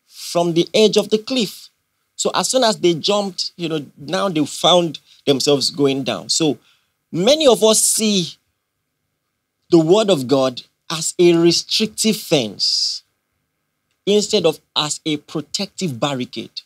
from 0.08 0.54
the 0.54 0.68
edge 0.74 0.98
of 0.98 1.10
the 1.10 1.18
cliff. 1.18 1.70
So 2.16 2.32
as 2.34 2.50
soon 2.50 2.64
as 2.64 2.80
they 2.80 2.94
jumped, 2.94 3.52
you 3.58 3.70
know, 3.70 3.86
now 3.98 4.30
they 4.30 4.46
found 4.46 5.00
themselves 5.26 5.72
going 5.72 6.04
down. 6.04 6.30
So 6.30 6.58
many 7.12 7.48
of 7.48 7.64
us 7.64 7.82
see 7.82 8.34
the 9.70 9.80
word 9.80 10.10
of 10.10 10.28
God 10.28 10.62
as 10.90 11.14
a 11.20 11.34
restrictive 11.36 12.18
fence 12.18 13.04
instead 14.06 14.46
of 14.46 14.60
as 14.76 15.00
a 15.06 15.18
protective 15.18 16.00
barricade. 16.00 16.62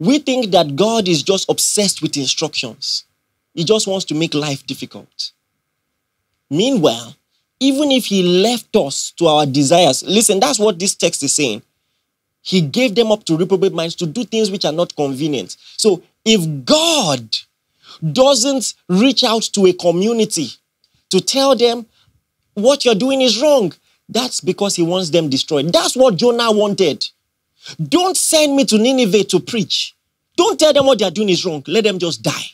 We 0.00 0.18
think 0.18 0.50
that 0.50 0.74
God 0.74 1.06
is 1.06 1.22
just 1.22 1.48
obsessed 1.48 2.02
with 2.02 2.16
instructions. 2.16 3.04
He 3.54 3.64
just 3.64 3.86
wants 3.86 4.06
to 4.06 4.14
make 4.14 4.34
life 4.34 4.66
difficult. 4.66 5.32
Meanwhile, 6.48 7.14
even 7.60 7.92
if 7.92 8.06
he 8.06 8.22
left 8.22 8.74
us 8.74 9.12
to 9.18 9.26
our 9.26 9.44
desires, 9.44 10.02
listen, 10.02 10.40
that's 10.40 10.58
what 10.58 10.78
this 10.78 10.94
text 10.94 11.22
is 11.22 11.34
saying. 11.34 11.62
He 12.40 12.62
gave 12.62 12.94
them 12.94 13.12
up 13.12 13.24
to 13.24 13.36
reprobate 13.36 13.74
minds 13.74 13.94
to 13.96 14.06
do 14.06 14.24
things 14.24 14.50
which 14.50 14.64
are 14.64 14.72
not 14.72 14.96
convenient. 14.96 15.58
So 15.76 16.02
if 16.24 16.64
God 16.64 17.36
doesn't 18.12 18.74
reach 18.88 19.22
out 19.22 19.42
to 19.52 19.66
a 19.66 19.74
community 19.74 20.48
to 21.10 21.20
tell 21.20 21.54
them 21.54 21.84
what 22.54 22.86
you're 22.86 22.94
doing 22.94 23.20
is 23.20 23.40
wrong, 23.40 23.74
that's 24.08 24.40
because 24.40 24.76
he 24.76 24.82
wants 24.82 25.10
them 25.10 25.28
destroyed. 25.28 25.72
That's 25.72 25.94
what 25.94 26.16
Jonah 26.16 26.50
wanted. 26.50 27.06
Don't 27.82 28.16
send 28.16 28.56
me 28.56 28.64
to 28.66 28.78
Nineveh 28.78 29.24
to 29.24 29.40
preach. 29.40 29.94
Don't 30.36 30.58
tell 30.58 30.72
them 30.72 30.86
what 30.86 30.98
they're 30.98 31.10
doing 31.10 31.28
is 31.28 31.44
wrong. 31.44 31.62
Let 31.66 31.84
them 31.84 31.98
just 31.98 32.22
die. 32.22 32.50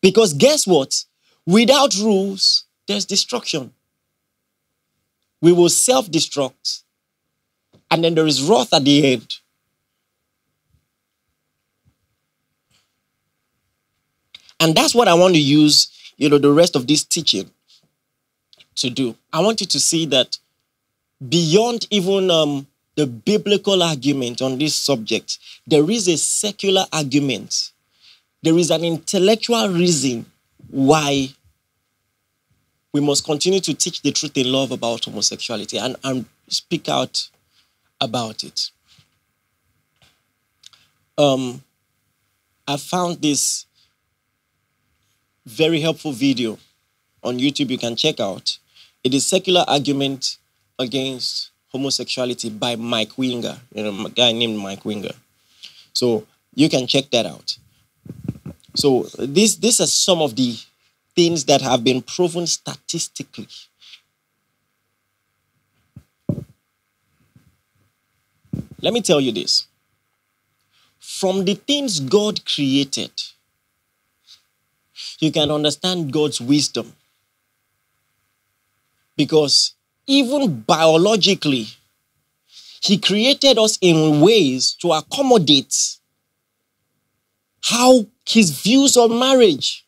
Because 0.00 0.32
guess 0.34 0.66
what? 0.66 1.04
Without 1.46 1.94
rules, 1.96 2.64
there's 2.86 3.04
destruction. 3.04 3.72
We 5.40 5.52
will 5.52 5.68
self 5.68 6.10
destruct 6.10 6.82
and 7.90 8.04
then 8.04 8.14
there 8.14 8.26
is 8.26 8.42
wrath 8.42 8.72
at 8.72 8.84
the 8.84 9.12
end. 9.12 9.34
And 14.60 14.74
that's 14.74 14.94
what 14.94 15.08
I 15.08 15.14
want 15.14 15.34
to 15.34 15.40
use, 15.40 15.88
you 16.16 16.28
know, 16.28 16.38
the 16.38 16.52
rest 16.52 16.74
of 16.74 16.86
this 16.86 17.04
teaching 17.04 17.50
to 18.76 18.90
do. 18.90 19.16
I 19.32 19.40
want 19.40 19.60
you 19.60 19.66
to 19.68 19.80
see 19.80 20.06
that 20.06 20.38
beyond 21.26 21.86
even 21.90 22.30
um, 22.30 22.66
the 22.96 23.06
biblical 23.06 23.82
argument 23.82 24.42
on 24.42 24.58
this 24.58 24.74
subject, 24.74 25.38
there 25.66 25.88
is 25.90 26.08
a 26.08 26.16
secular 26.16 26.84
argument. 26.92 27.72
There 28.42 28.56
is 28.56 28.70
an 28.70 28.84
intellectual 28.84 29.68
reason 29.68 30.26
why 30.68 31.30
we 32.92 33.00
must 33.00 33.24
continue 33.24 33.60
to 33.60 33.74
teach 33.74 34.02
the 34.02 34.12
truth 34.12 34.36
in 34.36 34.50
love 34.50 34.70
about 34.70 35.04
homosexuality 35.04 35.78
and, 35.78 35.96
and 36.04 36.24
speak 36.48 36.88
out 36.88 37.28
about 38.00 38.44
it. 38.44 38.70
Um, 41.16 41.62
I 42.66 42.76
found 42.76 43.22
this 43.22 43.66
very 45.46 45.80
helpful 45.80 46.12
video 46.12 46.58
on 47.22 47.38
YouTube 47.38 47.70
you 47.70 47.78
can 47.78 47.96
check 47.96 48.20
out. 48.20 48.58
It 49.02 49.14
is 49.14 49.26
secular 49.26 49.64
argument 49.66 50.36
against 50.78 51.50
homosexuality 51.70 52.50
by 52.50 52.76
Mike 52.76 53.18
Winger, 53.18 53.58
you 53.74 53.82
know, 53.82 54.06
a 54.06 54.10
guy 54.10 54.32
named 54.32 54.58
Mike 54.58 54.84
Winger. 54.84 55.14
So 55.92 56.26
you 56.54 56.68
can 56.68 56.86
check 56.86 57.10
that 57.10 57.26
out. 57.26 57.58
So 58.74 59.02
this 59.18 59.56
these 59.56 59.80
are 59.80 59.86
some 59.86 60.22
of 60.22 60.36
the 60.36 60.56
things 61.14 61.44
that 61.46 61.60
have 61.62 61.82
been 61.82 62.00
proven 62.02 62.46
statistically 62.46 63.48
Let 68.80 68.92
me 68.92 69.00
tell 69.00 69.20
you 69.20 69.32
this. 69.32 69.66
From 71.00 71.44
the 71.44 71.54
things 71.54 72.00
God 72.00 72.44
created, 72.44 73.10
you 75.18 75.32
can 75.32 75.50
understand 75.50 76.12
God's 76.12 76.40
wisdom. 76.40 76.92
Because 79.16 79.74
even 80.08 80.62
biologically, 80.62 81.68
He 82.82 82.98
created 82.98 83.58
us 83.58 83.78
in 83.80 84.20
ways 84.20 84.72
to 84.82 84.92
accommodate 84.92 85.74
how 87.62 88.06
his 88.26 88.50
views 88.50 88.96
on 88.96 89.18
marriage. 89.18 89.84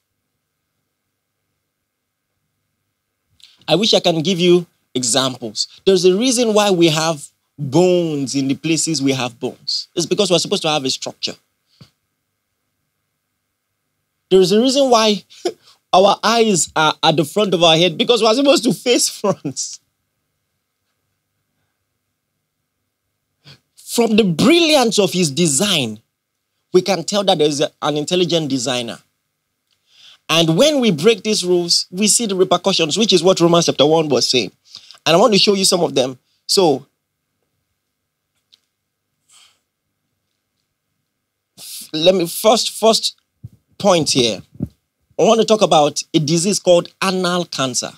I 3.68 3.74
wish 3.76 3.94
I 3.94 4.00
can 4.00 4.22
give 4.22 4.40
you 4.40 4.66
examples. 4.94 5.68
There's 5.84 6.04
a 6.04 6.16
reason 6.16 6.54
why 6.54 6.70
we 6.70 6.88
have 6.88 7.28
bones 7.58 8.34
in 8.34 8.48
the 8.48 8.54
places 8.54 9.02
we 9.02 9.12
have 9.12 9.38
bones. 9.38 9.88
It's 9.94 10.06
because 10.06 10.30
we're 10.30 10.38
supposed 10.38 10.62
to 10.62 10.68
have 10.68 10.84
a 10.84 10.90
structure. 10.90 11.34
There 14.30 14.40
is 14.40 14.52
a 14.52 14.60
reason 14.60 14.90
why 14.90 15.24
our 15.92 16.18
eyes 16.22 16.70
are 16.76 16.94
at 17.02 17.16
the 17.16 17.24
front 17.24 17.54
of 17.54 17.62
our 17.62 17.76
head 17.76 17.98
because 17.98 18.22
we're 18.22 18.34
supposed 18.34 18.64
to 18.64 18.72
face 18.72 19.08
front. 19.20 19.79
From 23.90 24.14
the 24.14 24.22
brilliance 24.22 25.00
of 25.00 25.12
his 25.12 25.32
design, 25.32 25.98
we 26.72 26.80
can 26.80 27.02
tell 27.02 27.24
that 27.24 27.38
there's 27.38 27.60
an 27.60 27.96
intelligent 27.96 28.48
designer. 28.48 28.98
And 30.28 30.56
when 30.56 30.78
we 30.78 30.92
break 30.92 31.24
these 31.24 31.44
rules, 31.44 31.86
we 31.90 32.06
see 32.06 32.26
the 32.26 32.36
repercussions, 32.36 32.96
which 32.96 33.12
is 33.12 33.20
what 33.20 33.40
Romans 33.40 33.66
chapter 33.66 33.84
1 33.84 34.08
was 34.08 34.30
saying. 34.30 34.52
And 35.04 35.16
I 35.16 35.18
want 35.18 35.32
to 35.32 35.40
show 35.40 35.54
you 35.54 35.64
some 35.64 35.80
of 35.80 35.96
them. 35.96 36.20
So, 36.46 36.86
let 41.92 42.14
me 42.14 42.28
first 42.28 42.70
first 42.70 43.16
point 43.76 44.10
here. 44.10 44.40
I 45.18 45.22
want 45.24 45.40
to 45.40 45.46
talk 45.46 45.62
about 45.62 46.00
a 46.14 46.20
disease 46.20 46.60
called 46.60 46.94
anal 47.02 47.44
cancer. 47.44 47.90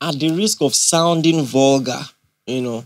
At 0.00 0.18
the 0.18 0.30
risk 0.30 0.60
of 0.60 0.74
sounding 0.74 1.42
vulgar, 1.44 2.00
you 2.46 2.60
know, 2.60 2.84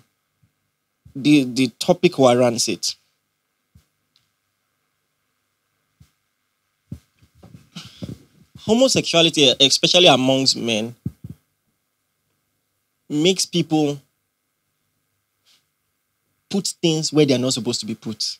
the, 1.15 1.45
the 1.45 1.69
topic 1.79 2.19
warrants 2.19 2.69
it. 2.69 2.95
Homosexuality, 8.61 9.55
especially 9.61 10.07
amongst 10.07 10.57
men, 10.57 10.95
makes 13.09 13.47
people 13.47 14.01
put 16.51 16.67
things 16.83 17.13
where 17.13 17.27
they're 17.27 17.39
not 17.39 17.55
supposed 17.55 17.81
to 17.81 17.87
be 17.87 17.95
put. 17.95 18.39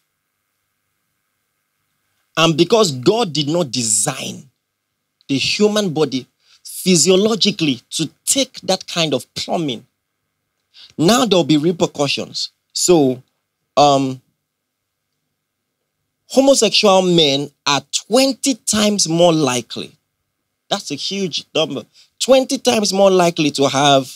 And 2.37 2.57
because 2.57 2.93
God 2.93 3.33
did 3.33 3.49
not 3.49 3.71
design 3.71 4.49
the 5.29 5.37
human 5.37 5.93
body 5.93 6.27
physiologically 6.83 7.81
to 7.91 8.09
take 8.25 8.61
that 8.63 8.87
kind 8.87 9.15
of 9.15 9.33
plumbing, 9.35 9.87
now 10.97 11.25
there'll 11.25 11.45
be 11.45 11.57
repercussions. 11.57 12.51
So, 12.73 13.23
um, 13.77 14.21
homosexual 16.27 17.03
men 17.03 17.51
are 17.67 17.83
20 18.09 18.55
times 18.67 19.09
more 19.09 19.33
likely. 19.33 19.93
That's 20.71 20.91
a 20.91 20.95
huge 20.97 21.45
number. 21.55 21.85
20 22.21 22.59
times 22.59 22.93
more 22.93 23.11
likely 23.11 23.51
to 23.53 23.69
have 23.69 24.13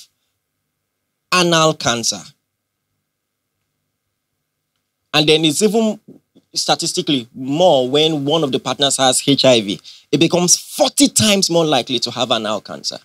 anal 1.34 1.74
cancer 1.74 2.20
and 5.14 5.28
then 5.28 5.44
it's 5.44 5.62
even 5.62 5.98
statistically 6.54 7.28
more 7.34 7.88
when 7.88 8.24
one 8.24 8.44
of 8.44 8.52
the 8.52 8.58
partners 8.58 8.96
has 8.96 9.22
HIV. 9.26 9.80
It 10.10 10.20
becomes 10.20 10.56
40 10.56 11.08
times 11.08 11.50
more 11.50 11.64
likely 11.64 11.98
to 12.00 12.10
have 12.10 12.30
anal 12.30 12.60
cancer. 12.60 12.98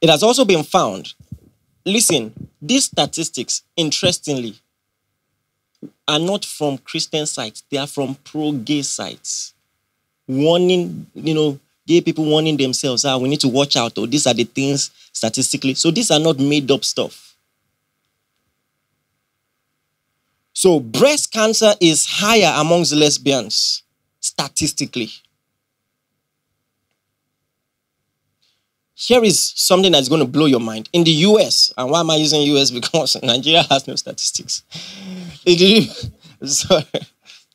It 0.00 0.08
has 0.08 0.22
also 0.22 0.44
been 0.44 0.62
found, 0.62 1.12
listen, 1.84 2.32
these 2.62 2.84
statistics, 2.84 3.62
interestingly, 3.76 4.54
are 6.06 6.20
not 6.20 6.44
from 6.44 6.78
Christian 6.78 7.26
sites, 7.26 7.64
they 7.68 7.78
are 7.78 7.86
from 7.86 8.14
pro 8.24 8.52
gay 8.52 8.82
sites 8.82 9.54
warning, 10.28 11.06
you 11.14 11.34
know, 11.34 11.58
gay 11.88 12.02
people 12.02 12.26
warning 12.26 12.56
themselves, 12.58 13.04
ah, 13.06 13.16
we 13.16 13.28
need 13.30 13.40
to 13.40 13.48
watch 13.48 13.74
out, 13.74 13.96
or 13.96 14.06
these 14.06 14.26
are 14.26 14.34
the 14.34 14.44
things 14.44 14.90
statistically. 15.12 15.72
So 15.74 15.90
these 15.90 16.10
are 16.10 16.20
not 16.20 16.38
made 16.38 16.70
up 16.70 16.84
stuff. 16.84 17.34
So 20.52 20.80
breast 20.80 21.32
cancer 21.32 21.72
is 21.80 22.04
higher 22.06 22.52
amongst 22.60 22.92
lesbians 22.92 23.82
statistically. 24.20 25.10
Here 28.94 29.22
is 29.24 29.52
something 29.56 29.92
that's 29.92 30.08
going 30.08 30.20
to 30.20 30.26
blow 30.26 30.46
your 30.46 30.60
mind. 30.60 30.90
In 30.92 31.04
the 31.04 31.12
US, 31.30 31.72
and 31.78 31.88
why 31.90 32.00
am 32.00 32.10
I 32.10 32.16
using 32.16 32.42
US? 32.56 32.70
Because 32.78 33.16
Nigeria 33.22 33.62
has 33.70 33.86
no 33.86 33.94
statistics. 33.94 34.62
Sorry, 36.44 36.84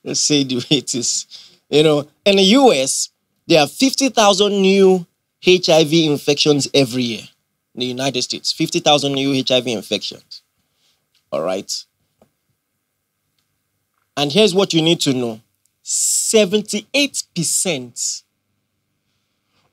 let's 0.04 0.22
say 0.22 0.44
the 0.44 0.56
way 0.56 0.78
it 0.78 0.96
is. 0.96 1.28
You 1.70 1.84
know, 1.84 2.08
in 2.26 2.38
the 2.38 2.44
US, 2.44 3.10
there 3.48 3.62
are 3.62 3.68
50,000 3.68 4.62
new 4.62 5.06
HIV 5.44 5.94
infections 5.94 6.68
every 6.74 7.04
year. 7.04 7.24
In 7.76 7.80
the 7.80 7.88
United 7.88 8.22
States, 8.22 8.52
50,000 8.52 9.14
new 9.14 9.44
HIV 9.48 9.68
infections. 9.68 10.42
All 11.32 11.42
right. 11.42 11.72
And 14.16 14.32
here's 14.32 14.54
what 14.54 14.74
you 14.74 14.82
need 14.82 15.02
to 15.02 15.14
know 15.14 15.42
78% 15.84 18.24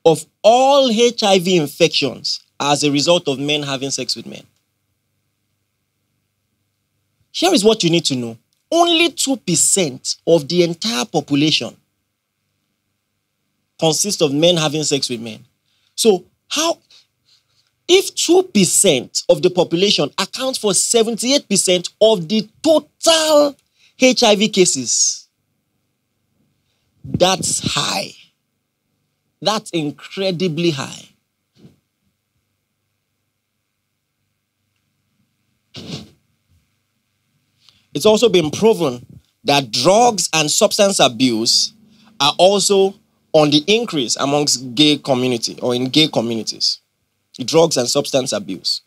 of 0.04 0.26
all 0.42 0.92
HIV 0.92 1.46
infections 1.46 2.40
are 2.58 2.72
as 2.72 2.82
a 2.82 2.90
result 2.90 3.28
of 3.28 3.38
men 3.38 3.62
having 3.62 3.90
sex 3.90 4.16
with 4.16 4.26
men. 4.26 4.42
Here 7.32 7.52
is 7.52 7.62
what 7.62 7.84
you 7.84 7.90
need 7.90 8.06
to 8.06 8.16
know 8.16 8.38
only 8.72 9.10
2% 9.10 10.16
of 10.26 10.48
the 10.48 10.62
entire 10.62 11.04
population 11.04 11.76
consists 13.80 14.22
of 14.22 14.32
men 14.32 14.56
having 14.56 14.84
sex 14.84 15.08
with 15.08 15.20
men. 15.20 15.44
So, 15.96 16.24
how, 16.48 16.78
if 17.88 18.14
2% 18.14 19.24
of 19.28 19.42
the 19.42 19.50
population 19.50 20.10
accounts 20.18 20.58
for 20.58 20.72
78% 20.72 21.90
of 22.00 22.28
the 22.28 22.48
total 22.62 23.56
HIV 24.00 24.52
cases, 24.52 25.28
that's 27.04 27.74
high. 27.74 28.12
That's 29.42 29.70
incredibly 29.70 30.70
high. 30.70 31.08
It's 37.92 38.06
also 38.06 38.28
been 38.28 38.50
proven 38.50 39.04
that 39.44 39.70
drugs 39.72 40.28
and 40.32 40.50
substance 40.50 41.00
abuse 41.00 41.72
are 42.20 42.34
also 42.38 42.94
on 43.32 43.50
the 43.50 43.62
increase 43.66 44.16
amongst 44.16 44.74
gay 44.74 44.96
community 44.96 45.58
or 45.62 45.74
in 45.74 45.86
gay 45.86 46.08
communities 46.08 46.80
drugs 47.44 47.76
and 47.76 47.88
substance 47.88 48.32
abuse. 48.32 48.82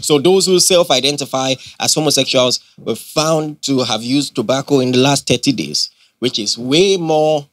So 0.00 0.18
those 0.18 0.46
who 0.46 0.58
self-identify 0.58 1.54
as 1.78 1.94
homosexuals 1.94 2.58
were 2.78 2.96
found 2.96 3.62
to 3.62 3.84
have 3.84 4.02
used 4.02 4.34
tobacco 4.34 4.80
in 4.80 4.90
the 4.90 4.98
last 4.98 5.28
30 5.28 5.52
days 5.52 5.90
which 6.22 6.38
is 6.38 6.56
way 6.56 6.96
more 6.96 7.48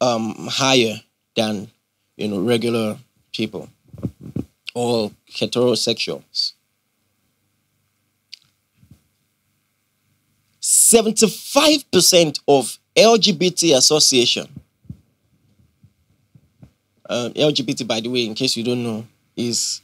um, 0.00 0.46
higher 0.48 1.00
than 1.34 1.68
you 2.16 2.28
know 2.28 2.38
regular 2.38 2.96
people 3.32 3.68
or 4.76 5.10
heterosexuals. 5.28 6.52
75% 10.62 12.38
of 12.46 12.78
LGBT 12.96 13.76
association. 13.76 14.48
Um, 17.08 17.32
LGBT, 17.32 17.86
by 17.86 18.00
the 18.00 18.08
way, 18.08 18.24
in 18.24 18.34
case 18.34 18.56
you 18.56 18.64
don't 18.64 18.82
know, 18.82 19.06
is 19.36 19.82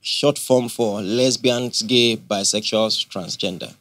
short 0.00 0.38
form 0.38 0.68
for 0.68 1.00
lesbians, 1.00 1.82
gay, 1.82 2.16
bisexuals, 2.16 3.06
transgender. 3.08 3.74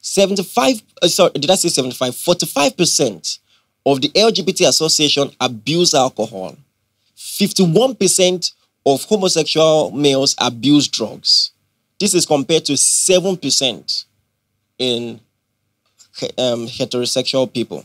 75, 0.00 0.82
uh, 1.02 1.08
sorry, 1.08 1.32
did 1.32 1.50
I 1.50 1.54
say 1.56 1.68
75? 1.68 2.14
45% 2.14 3.38
of 3.84 4.00
the 4.00 4.08
LGBT 4.08 4.68
association 4.68 5.30
abuse 5.40 5.94
alcohol. 5.94 6.56
51% 7.16 8.52
of 8.86 9.04
homosexual 9.04 9.90
males 9.90 10.34
abuse 10.38 10.88
drugs. 10.88 11.52
This 11.98 12.14
is 12.14 12.24
compared 12.24 12.64
to 12.64 12.72
7% 12.72 14.04
in 14.78 15.20
um, 16.38 16.66
heterosexual 16.66 17.52
people. 17.52 17.84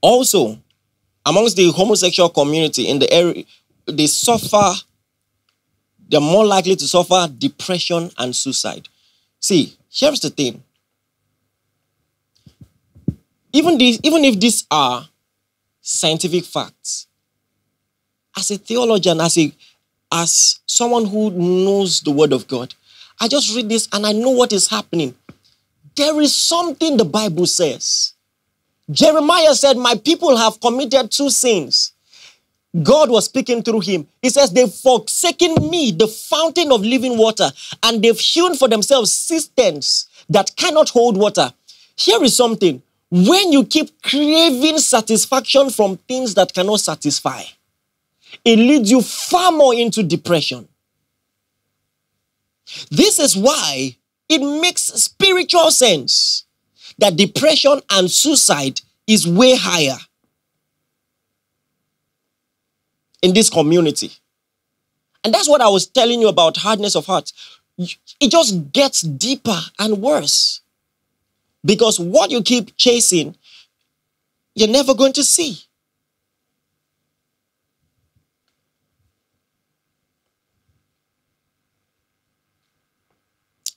Also, 0.00 0.58
amongst 1.24 1.56
the 1.56 1.70
homosexual 1.72 2.28
community 2.28 2.88
in 2.88 2.98
the 2.98 3.12
area, 3.12 3.44
they 3.86 4.06
suffer, 4.06 4.72
they're 6.08 6.20
more 6.20 6.44
likely 6.44 6.76
to 6.76 6.86
suffer 6.86 7.28
depression 7.38 8.10
and 8.18 8.34
suicide. 8.34 8.88
See, 9.40 9.76
here's 9.90 10.20
the 10.20 10.30
thing 10.30 10.62
even 13.54 13.78
these, 13.78 14.00
even 14.02 14.24
if 14.24 14.38
these 14.38 14.66
are 14.70 15.08
scientific 15.80 16.44
facts, 16.44 17.06
as 18.36 18.50
a 18.50 18.58
theologian, 18.58 19.20
as 19.20 19.38
a 19.38 19.52
as 20.10 20.60
someone 20.66 21.06
who 21.06 21.30
knows 21.30 22.00
the 22.00 22.10
word 22.10 22.32
of 22.32 22.46
God, 22.48 22.74
I 23.20 23.28
just 23.28 23.54
read 23.54 23.68
this 23.68 23.88
and 23.92 24.06
I 24.06 24.12
know 24.12 24.30
what 24.30 24.52
is 24.52 24.68
happening. 24.68 25.14
There 25.96 26.20
is 26.20 26.34
something 26.34 26.96
the 26.96 27.04
Bible 27.04 27.46
says. 27.46 28.14
Jeremiah 28.90 29.54
said, 29.54 29.76
My 29.76 29.94
people 29.94 30.36
have 30.36 30.60
committed 30.60 31.10
two 31.10 31.30
sins. 31.30 31.92
God 32.82 33.08
was 33.08 33.26
speaking 33.26 33.62
through 33.62 33.80
him. 33.80 34.06
He 34.20 34.30
says, 34.30 34.50
They've 34.50 34.70
forsaken 34.70 35.70
me, 35.70 35.92
the 35.92 36.08
fountain 36.08 36.72
of 36.72 36.82
living 36.82 37.16
water, 37.16 37.50
and 37.82 38.02
they've 38.02 38.18
hewn 38.18 38.56
for 38.56 38.68
themselves 38.68 39.12
cisterns 39.12 40.08
that 40.28 40.54
cannot 40.56 40.90
hold 40.90 41.16
water. 41.16 41.52
Here 41.96 42.22
is 42.22 42.36
something 42.36 42.82
when 43.10 43.52
you 43.52 43.64
keep 43.64 44.02
craving 44.02 44.78
satisfaction 44.78 45.70
from 45.70 45.98
things 45.98 46.34
that 46.34 46.52
cannot 46.52 46.80
satisfy, 46.80 47.42
it 48.44 48.56
leads 48.58 48.90
you 48.90 49.02
far 49.02 49.52
more 49.52 49.72
into 49.72 50.02
depression. 50.02 50.66
This 52.90 53.20
is 53.20 53.36
why 53.36 53.96
it 54.28 54.38
makes 54.60 54.82
spiritual 54.82 55.70
sense 55.70 56.44
that 56.98 57.16
depression 57.16 57.80
and 57.90 58.10
suicide 58.10 58.80
is 59.06 59.26
way 59.26 59.56
higher 59.56 59.96
in 63.22 63.34
this 63.34 63.50
community. 63.50 64.10
And 65.24 65.32
that's 65.32 65.48
what 65.48 65.62
I 65.62 65.68
was 65.68 65.86
telling 65.86 66.20
you 66.20 66.28
about 66.28 66.58
hardness 66.58 66.94
of 66.94 67.06
heart. 67.06 67.32
It 67.78 68.30
just 68.30 68.72
gets 68.72 69.00
deeper 69.00 69.58
and 69.78 70.00
worse. 70.00 70.60
Because 71.64 71.98
what 71.98 72.30
you 72.30 72.42
keep 72.42 72.76
chasing, 72.76 73.34
you're 74.54 74.68
never 74.68 74.94
going 74.94 75.14
to 75.14 75.24
see. 75.24 75.58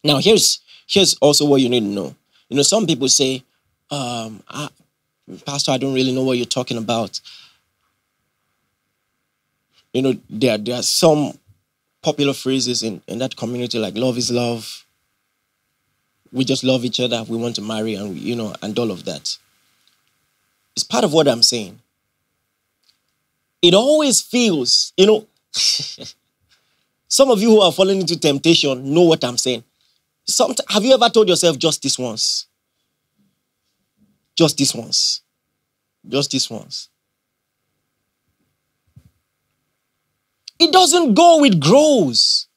Now, 0.04 0.18
here's 0.20 0.60
here's 0.88 1.16
also 1.16 1.46
what 1.46 1.62
you 1.62 1.70
need 1.70 1.82
to 1.82 1.86
know. 1.88 2.16
You 2.50 2.58
know, 2.58 2.64
some 2.64 2.86
people 2.86 3.10
say, 3.10 3.44
um, 3.92 4.42
I, 4.50 4.70
Pastor, 5.46 5.72
I 5.72 5.78
don't 5.78 5.94
really 5.94 6.14
know 6.14 6.24
what 6.24 6.38
you're 6.38 6.46
talking 6.46 6.78
about. 6.78 7.20
You 9.94 10.02
know, 10.02 10.14
there, 10.30 10.58
there 10.58 10.76
are 10.76 10.84
some 10.84 11.38
popular 12.02 12.34
phrases 12.34 12.84
in, 12.84 13.02
in 13.08 13.20
that 13.20 13.36
community 13.36 13.80
like 13.80 13.96
love 13.98 14.18
is 14.18 14.32
love. 14.32 14.86
We 16.32 16.46
just 16.46 16.64
love 16.64 16.86
each 16.86 17.00
other. 17.00 17.24
We 17.28 17.38
want 17.38 17.56
to 17.56 17.62
marry 17.62 17.96
and, 17.96 18.16
you 18.18 18.36
know, 18.36 18.54
and 18.62 18.78
all 18.78 18.92
of 18.92 19.06
that. 19.06 19.38
It's 20.76 20.84
part 20.84 21.04
of 21.04 21.14
what 21.14 21.28
I'm 21.28 21.44
saying. 21.44 21.80
It 23.62 23.74
always 23.74 24.22
feels, 24.22 24.94
you 24.98 25.06
know, 25.08 25.28
some 27.08 27.30
of 27.32 27.42
you 27.42 27.50
who 27.50 27.62
are 27.62 27.72
falling 27.72 28.02
into 28.02 28.20
temptation 28.20 28.94
know 28.94 29.04
what 29.04 29.24
I'm 29.24 29.38
saying. 29.38 29.64
Have 30.70 30.84
you 30.84 30.94
ever 30.94 31.10
told 31.10 31.30
yourself 31.30 31.58
just 31.58 31.82
this 31.82 31.98
once? 31.98 32.48
Just 34.36 34.58
this 34.58 34.76
once. 34.76 35.22
Just 36.08 36.32
this 36.32 36.50
once. 36.50 36.90
It 40.60 40.72
doesn't 40.72 41.14
go, 41.14 41.44
it 41.44 41.60
grows. 41.60 42.48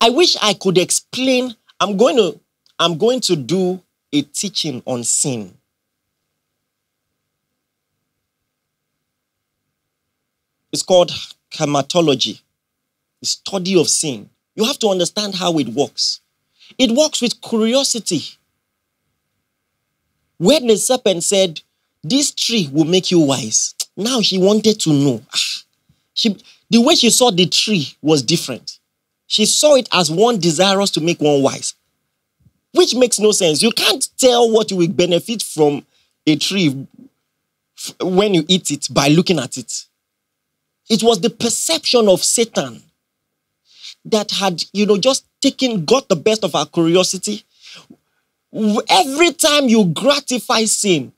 I 0.00 0.10
wish 0.10 0.36
I 0.40 0.54
could 0.54 0.78
explain. 0.78 1.54
I'm 1.80 1.96
going 1.96 2.16
to 2.16 2.40
I'm 2.78 2.96
going 2.98 3.20
to 3.20 3.36
do 3.36 3.82
a 4.12 4.22
teaching 4.22 4.82
on 4.86 5.02
sin. 5.04 5.56
It's 10.72 10.82
called 10.82 11.10
hamartology, 11.52 12.40
the 13.20 13.26
study 13.26 13.80
of 13.80 13.88
sin. 13.88 14.28
You 14.56 14.64
have 14.64 14.78
to 14.80 14.88
understand 14.88 15.34
how 15.34 15.58
it 15.58 15.68
works. 15.68 16.20
It 16.78 16.90
works 16.90 17.20
with 17.20 17.40
curiosity. 17.42 18.22
When 20.38 20.66
the 20.66 20.76
serpent 20.76 21.22
said, 21.22 21.60
This 22.02 22.32
tree 22.32 22.68
will 22.72 22.84
make 22.84 23.10
you 23.10 23.20
wise, 23.20 23.74
now 23.96 24.20
she 24.22 24.38
wanted 24.38 24.80
to 24.80 24.92
know. 24.92 25.22
Ah, 25.32 25.38
she, 26.14 26.36
the 26.70 26.80
way 26.80 26.94
she 26.94 27.10
saw 27.10 27.30
the 27.30 27.46
tree 27.46 27.94
was 28.02 28.22
different. 28.22 28.78
She 29.26 29.44
saw 29.44 29.74
it 29.76 29.88
as 29.92 30.10
one 30.10 30.38
desirous 30.38 30.90
to 30.92 31.00
make 31.00 31.20
one 31.20 31.42
wise, 31.42 31.74
which 32.72 32.94
makes 32.94 33.18
no 33.18 33.32
sense. 33.32 33.62
You 33.62 33.72
can't 33.72 34.08
tell 34.18 34.50
what 34.50 34.70
you 34.70 34.76
will 34.78 34.88
benefit 34.88 35.42
from 35.42 35.84
a 36.26 36.36
tree 36.36 36.86
when 38.00 38.34
you 38.34 38.44
eat 38.48 38.70
it 38.70 38.88
by 38.90 39.08
looking 39.08 39.38
at 39.38 39.58
it. 39.58 39.84
It 40.88 41.02
was 41.02 41.20
the 41.20 41.30
perception 41.30 42.08
of 42.08 42.22
Satan 42.22 42.82
that 44.06 44.30
had, 44.30 44.62
you 44.72 44.86
know, 44.86 44.96
just 44.96 45.26
taken, 45.40 45.84
got 45.84 46.08
the 46.08 46.16
best 46.16 46.44
of 46.44 46.54
our 46.54 46.66
curiosity. 46.66 47.44
Every 48.88 49.32
time 49.32 49.68
you 49.68 49.86
gratify 49.86 50.64
sin, 50.64 51.12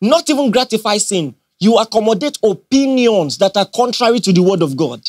not 0.00 0.28
even 0.30 0.50
gratify 0.50 0.98
sin, 0.98 1.34
you 1.58 1.78
accommodate 1.78 2.38
opinions 2.42 3.38
that 3.38 3.56
are 3.56 3.66
contrary 3.66 4.20
to 4.20 4.32
the 4.32 4.42
word 4.42 4.62
of 4.62 4.76
God. 4.76 5.08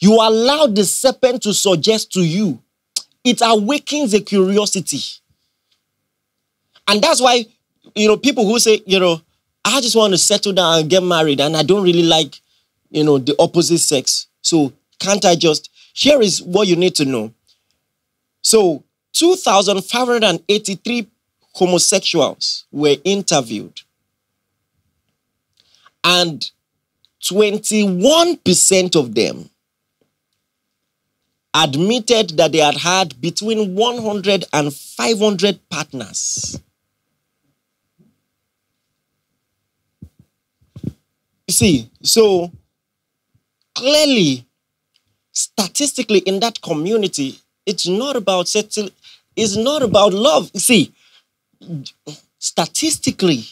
You 0.00 0.14
allow 0.14 0.66
the 0.66 0.84
serpent 0.84 1.42
to 1.42 1.54
suggest 1.54 2.12
to 2.12 2.20
you. 2.20 2.62
It 3.24 3.40
awakens 3.42 4.14
a 4.14 4.20
curiosity. 4.20 5.00
And 6.88 7.02
that's 7.02 7.20
why, 7.20 7.46
you 7.94 8.08
know, 8.08 8.16
people 8.16 8.46
who 8.46 8.58
say, 8.58 8.80
you 8.86 9.00
know, 9.00 9.20
I 9.64 9.80
just 9.80 9.96
want 9.96 10.12
to 10.12 10.18
settle 10.18 10.52
down 10.52 10.80
and 10.80 10.90
get 10.90 11.02
married 11.02 11.40
and 11.40 11.56
I 11.56 11.62
don't 11.62 11.82
really 11.82 12.04
like, 12.04 12.40
you 12.90 13.02
know, 13.02 13.18
the 13.18 13.34
opposite 13.38 13.78
sex. 13.78 14.28
So 14.42 14.72
can't 15.00 15.24
I 15.24 15.34
just 15.34 15.70
here 15.96 16.20
is 16.20 16.42
what 16.42 16.68
you 16.68 16.76
need 16.76 16.94
to 16.94 17.06
know. 17.06 17.32
So, 18.42 18.84
2,583 19.14 21.06
homosexuals 21.54 22.66
were 22.70 22.96
interviewed, 23.02 23.80
and 26.04 26.50
21% 27.22 28.94
of 28.94 29.14
them 29.14 29.48
admitted 31.54 32.36
that 32.36 32.52
they 32.52 32.58
had 32.58 32.76
had 32.76 33.18
between 33.18 33.74
100 33.74 34.44
and 34.52 34.74
500 34.74 35.58
partners. 35.70 36.60
You 41.48 41.54
see, 41.54 41.90
so 42.02 42.52
clearly 43.74 44.46
statistically 45.36 46.20
in 46.20 46.40
that 46.40 46.62
community, 46.62 47.38
it's 47.66 47.86
not 47.86 48.16
about 48.16 48.48
settle, 48.48 48.88
it's 49.36 49.54
not 49.54 49.82
about 49.82 50.14
love. 50.14 50.50
See, 50.56 50.94
statistically, 52.38 53.44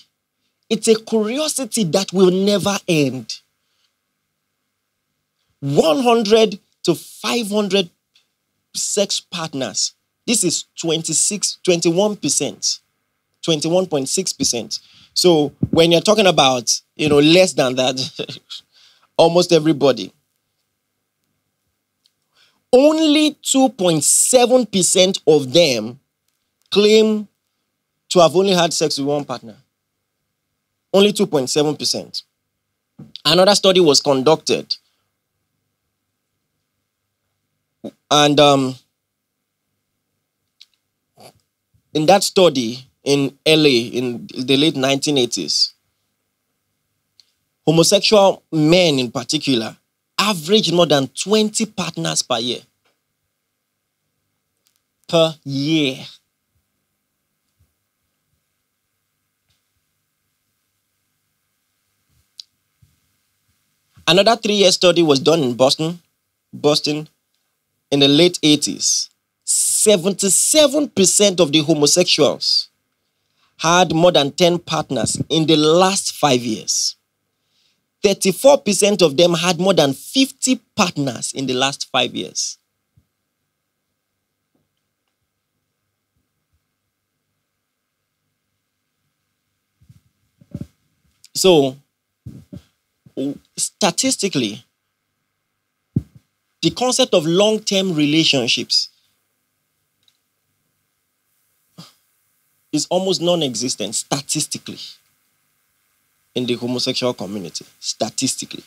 it's 0.70 0.88
a 0.88 0.94
curiosity 0.94 1.84
that 1.84 2.10
will 2.12 2.30
never 2.30 2.78
end. 2.88 3.40
100 5.60 6.58
to 6.84 6.94
500 6.94 7.90
sex 8.74 9.20
partners. 9.20 9.92
This 10.26 10.42
is 10.42 10.64
26, 10.80 11.58
21%, 11.66 12.80
21.6%. 13.46 14.80
So 15.12 15.52
when 15.70 15.92
you're 15.92 16.00
talking 16.00 16.26
about, 16.26 16.80
you 16.96 17.10
know, 17.10 17.18
less 17.18 17.52
than 17.52 17.74
that, 17.76 18.38
almost 19.18 19.52
everybody 19.52 20.12
only 22.74 23.34
2.7% 23.34 25.20
of 25.28 25.52
them 25.52 26.00
claim 26.70 27.28
to 28.08 28.20
have 28.20 28.34
only 28.34 28.52
had 28.52 28.72
sex 28.72 28.98
with 28.98 29.06
one 29.06 29.24
partner. 29.24 29.56
Only 30.92 31.12
2.7%. 31.12 32.22
Another 33.24 33.54
study 33.54 33.80
was 33.80 34.00
conducted. 34.00 34.74
And 38.10 38.40
um, 38.40 38.74
in 41.92 42.06
that 42.06 42.24
study 42.24 42.84
in 43.04 43.38
LA 43.46 43.90
in 43.92 44.26
the 44.26 44.56
late 44.56 44.74
1980s, 44.74 45.74
homosexual 47.64 48.42
men 48.50 48.98
in 48.98 49.10
particular 49.12 49.76
average 50.24 50.72
more 50.72 50.86
than 50.86 51.06
20 51.08 51.66
partners 51.66 52.22
per 52.22 52.38
year. 52.38 52.60
Per 55.06 55.34
year. 55.44 55.98
Another 64.06 64.36
three 64.36 64.54
year 64.54 64.72
study 64.72 65.02
was 65.02 65.20
done 65.20 65.42
in 65.42 65.54
Boston, 65.54 66.00
Boston 66.52 67.08
in 67.90 68.00
the 68.00 68.08
late 68.08 68.38
80s. 68.42 69.08
77% 69.46 71.40
of 71.40 71.52
the 71.52 71.60
homosexuals 71.60 72.68
had 73.58 73.94
more 73.94 74.12
than 74.12 74.32
10 74.32 74.58
partners 74.60 75.20
in 75.28 75.46
the 75.46 75.56
last 75.56 76.12
five 76.12 76.40
years. 76.40 76.96
34% 78.04 79.00
of 79.00 79.16
them 79.16 79.32
had 79.32 79.58
more 79.58 79.72
than 79.72 79.94
50 79.94 80.60
partners 80.76 81.32
in 81.32 81.46
the 81.46 81.54
last 81.54 81.88
five 81.90 82.14
years. 82.14 82.58
So, 91.34 91.76
statistically, 93.56 94.62
the 96.60 96.70
concept 96.70 97.14
of 97.14 97.26
long 97.26 97.60
term 97.60 97.94
relationships 97.94 98.90
is 102.70 102.86
almost 102.90 103.22
non 103.22 103.42
existent 103.42 103.94
statistically 103.94 104.78
in 106.34 106.46
the 106.46 106.54
homosexual 106.54 107.14
community. 107.14 107.64
Statistically. 107.78 108.64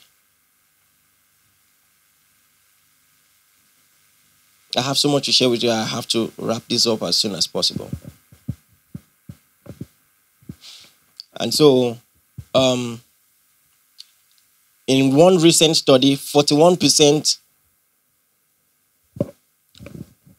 I 4.76 4.82
have 4.82 4.98
so 4.98 5.10
much 5.10 5.26
to 5.26 5.32
share 5.32 5.50
with 5.50 5.64
you, 5.64 5.72
I 5.72 5.84
have 5.84 6.08
to 6.10 6.32
wrap 6.38 6.64
this 6.70 6.86
up 6.86 7.02
as 7.02 7.18
soon 7.18 7.34
as 7.34 7.48
possible. 7.48 7.90
And 11.40 11.54
so, 11.54 11.98
um, 12.54 13.02
in 14.88 15.16
one 15.16 15.38
recent 15.38 15.76
study, 15.78 16.16
41% 16.16 17.38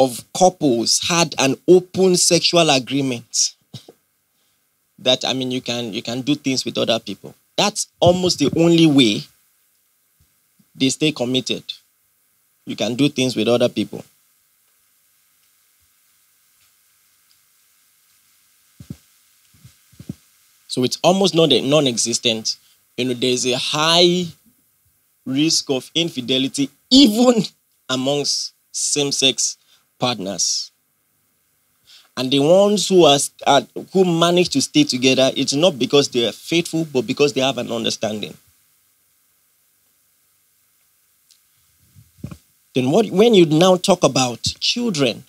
of 0.01 0.25
couples 0.37 1.01
had 1.09 1.35
an 1.39 1.57
open 1.67 2.17
sexual 2.17 2.71
agreement 2.71 3.55
that 4.99 5.25
I 5.25 5.33
mean 5.33 5.51
you 5.51 5.61
can 5.61 5.93
you 5.93 6.03
can 6.03 6.23
do 6.23 6.35
things 6.35 6.65
with 6.65 6.79
other 6.79 6.99
people. 6.99 7.35
That's 7.57 7.89
almost 8.01 8.39
the 8.39 8.51
only 8.57 8.87
way 8.87 9.23
they 10.75 10.89
stay 10.91 11.13
committed. 11.13 11.65
You 12.67 12.77
can 12.77 12.95
do 12.95 13.09
things 13.09 13.35
with 13.35 13.49
other 13.49 13.69
people. 13.69 14.05
So 20.69 20.85
it's 20.85 20.99
almost 21.03 21.35
not 21.35 21.53
a 21.53 21.61
non-existent. 21.61 22.57
You 22.97 23.07
know, 23.07 23.15
there's 23.15 23.47
a 23.47 23.57
high 23.57 24.27
risk 25.25 25.71
of 25.71 25.91
infidelity 25.95 26.71
even 26.91 27.43
amongst 27.89 28.53
same-sex 28.71 29.57
partners. 29.99 30.71
And 32.19 32.33
the 32.33 32.41
ones 32.41 32.89
who 32.89 33.05
are, 33.05 33.21
are 33.47 33.63
who 33.93 34.05
manage 34.05 34.49
to 34.49 34.61
stay 34.61 34.83
together, 34.83 35.31
it's 35.37 35.55
not 35.55 35.79
because 35.79 36.09
they 36.09 36.27
are 36.27 36.33
faithful, 36.33 36.85
but 36.93 37.07
because 37.07 37.33
they 37.33 37.41
have 37.41 37.59
an 37.59 37.71
understanding. 37.71 38.37
Then 42.75 42.91
what 42.91 43.09
when 43.11 43.35
you 43.35 43.47
now 43.47 43.77
talk 43.77 44.03
about 44.03 44.43
children, 44.59 45.27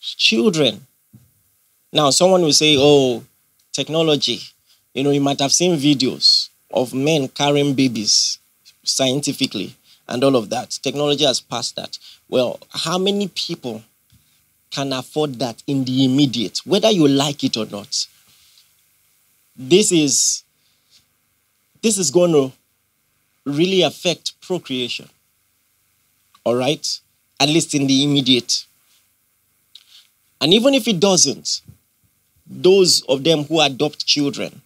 children. 0.00 0.86
Now 1.94 2.10
someone 2.10 2.42
will 2.42 2.52
say, 2.52 2.76
"Oh, 2.78 3.24
technology." 3.72 4.40
You 4.92 5.02
know, 5.02 5.12
you 5.12 5.22
might 5.22 5.40
have 5.40 5.52
seen 5.52 5.78
videos 5.78 6.50
of 6.70 6.92
men 6.92 7.28
carrying 7.28 7.72
babies 7.72 8.38
scientifically 8.84 9.76
and 10.08 10.22
all 10.22 10.36
of 10.36 10.50
that. 10.50 10.78
Technology 10.82 11.24
has 11.24 11.40
passed 11.40 11.76
that. 11.76 11.98
Well, 12.28 12.60
how 12.70 12.98
many 12.98 13.28
people 13.28 13.82
can 14.70 14.92
afford 14.92 15.38
that 15.38 15.62
in 15.66 15.84
the 15.84 16.04
immediate, 16.04 16.58
whether 16.64 16.90
you 16.90 17.08
like 17.08 17.44
it 17.44 17.56
or 17.56 17.66
not? 17.66 18.06
This 19.56 19.90
is 19.92 20.44
this 21.82 21.98
is 21.98 22.10
going 22.10 22.32
to 22.32 22.52
really 23.44 23.82
affect 23.82 24.40
procreation. 24.40 25.08
All 26.44 26.56
right? 26.56 26.86
At 27.38 27.48
least 27.48 27.74
in 27.74 27.86
the 27.86 28.04
immediate. 28.04 28.64
And 30.40 30.52
even 30.52 30.74
if 30.74 30.86
it 30.88 31.00
doesn't, 31.00 31.60
those 32.46 33.02
of 33.02 33.24
them 33.24 33.44
who 33.44 33.60
adopt 33.60 34.04
children, 34.06 34.62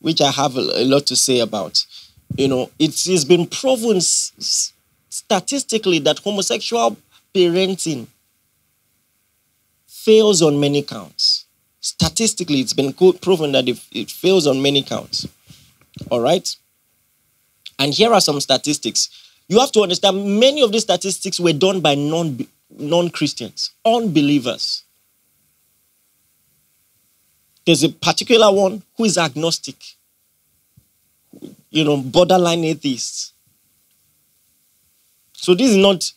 which 0.00 0.20
I 0.20 0.30
have 0.30 0.56
a, 0.56 0.84
lot 0.84 1.06
to 1.06 1.16
say 1.16 1.40
about, 1.40 1.84
you 2.36 2.48
know, 2.48 2.70
it 2.78 2.90
has 3.04 3.24
been 3.24 3.46
proven 3.46 4.00
statistically 4.00 5.98
that 6.00 6.18
homosexual 6.18 6.96
parenting 7.34 8.06
fails 10.04 10.42
on 10.42 10.60
many 10.60 10.82
counts. 10.82 11.46
Statistically, 11.80 12.60
it's 12.60 12.72
been 12.72 12.92
proven 12.92 13.52
that 13.52 13.68
it 13.92 14.10
fails 14.10 14.46
on 14.46 14.60
many 14.60 14.82
counts. 14.82 15.26
All 16.10 16.20
right? 16.20 16.54
And 17.78 17.92
here 17.92 18.12
are 18.12 18.20
some 18.20 18.40
statistics. 18.40 19.08
You 19.48 19.60
have 19.60 19.72
to 19.72 19.80
understand 19.80 20.40
many 20.40 20.62
of 20.62 20.72
these 20.72 20.82
statistics 20.82 21.40
were 21.40 21.52
done 21.52 21.80
by 21.80 21.94
non 21.94 22.46
non 22.70 23.10
Christians, 23.10 23.70
unbelievers. 23.84 24.82
There's 27.66 27.82
a 27.82 27.88
particular 27.88 28.52
one 28.52 28.82
who 28.96 29.04
is 29.04 29.16
agnostic, 29.16 29.76
you 31.70 31.84
know, 31.84 31.96
borderline 31.96 32.64
atheist. 32.64 33.32
So 35.32 35.54
this 35.54 35.70
is 35.70 35.76
not, 35.76 36.10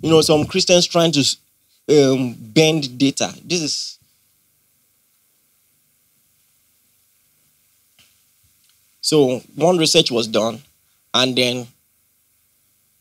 you 0.00 0.10
know, 0.10 0.20
some 0.20 0.46
Christians 0.46 0.86
trying 0.86 1.12
to 1.12 1.24
um, 1.90 2.34
bend 2.38 2.98
data. 2.98 3.34
This 3.44 3.62
is 3.62 3.98
so 9.00 9.40
one 9.54 9.78
research 9.78 10.10
was 10.10 10.26
done, 10.28 10.62
and 11.12 11.36
then 11.36 11.66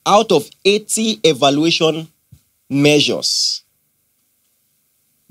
out 0.06 0.32
of 0.32 0.50
80 0.66 1.20
evaluation 1.24 2.08
measures, 2.70 3.64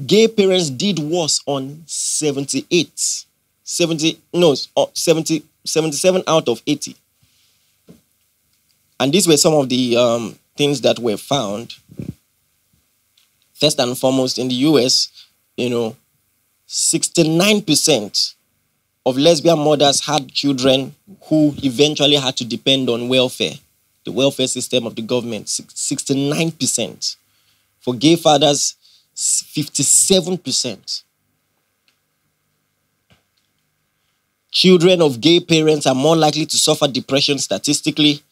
gay 0.04 0.28
parents 0.28 0.70
did 0.70 0.98
worse 0.98 1.40
on 1.46 1.82
78. 1.86 3.24
70, 3.64 4.18
no, 4.32 4.54
uh, 4.76 4.86
70, 4.94 5.42
77 5.64 6.22
out 6.26 6.48
of 6.48 6.62
80. 6.66 6.96
And 8.98 9.12
these 9.12 9.28
were 9.28 9.36
some 9.36 9.54
of 9.54 9.68
the 9.68 9.96
um, 9.96 10.38
things 10.56 10.80
that 10.80 10.98
were 10.98 11.16
found. 11.16 11.74
First 13.58 13.78
and 13.80 13.96
foremost, 13.96 14.38
in 14.38 14.48
the 14.48 14.54
US, 14.54 15.08
you 15.56 15.70
know, 15.70 15.96
69% 16.68 18.34
of 19.06 19.16
lesbian 19.16 19.58
mothers 19.58 20.04
had 20.04 20.30
children 20.32 20.94
who 21.24 21.54
eventually 21.62 22.16
had 22.16 22.36
to 22.36 22.44
depend 22.44 22.90
on 22.90 23.08
welfare, 23.08 23.54
the 24.04 24.12
welfare 24.12 24.46
system 24.46 24.86
of 24.86 24.94
the 24.94 25.02
government. 25.02 25.46
69%. 25.46 27.16
For 27.80 27.94
gay 27.94 28.16
fathers, 28.16 28.74
57%. 29.16 31.02
Children 34.50 35.02
of 35.02 35.20
gay 35.20 35.40
parents 35.40 35.86
are 35.86 35.94
more 35.94 36.16
likely 36.16 36.46
to 36.46 36.56
suffer 36.56 36.88
depression 36.88 37.38
statistically 37.38 38.22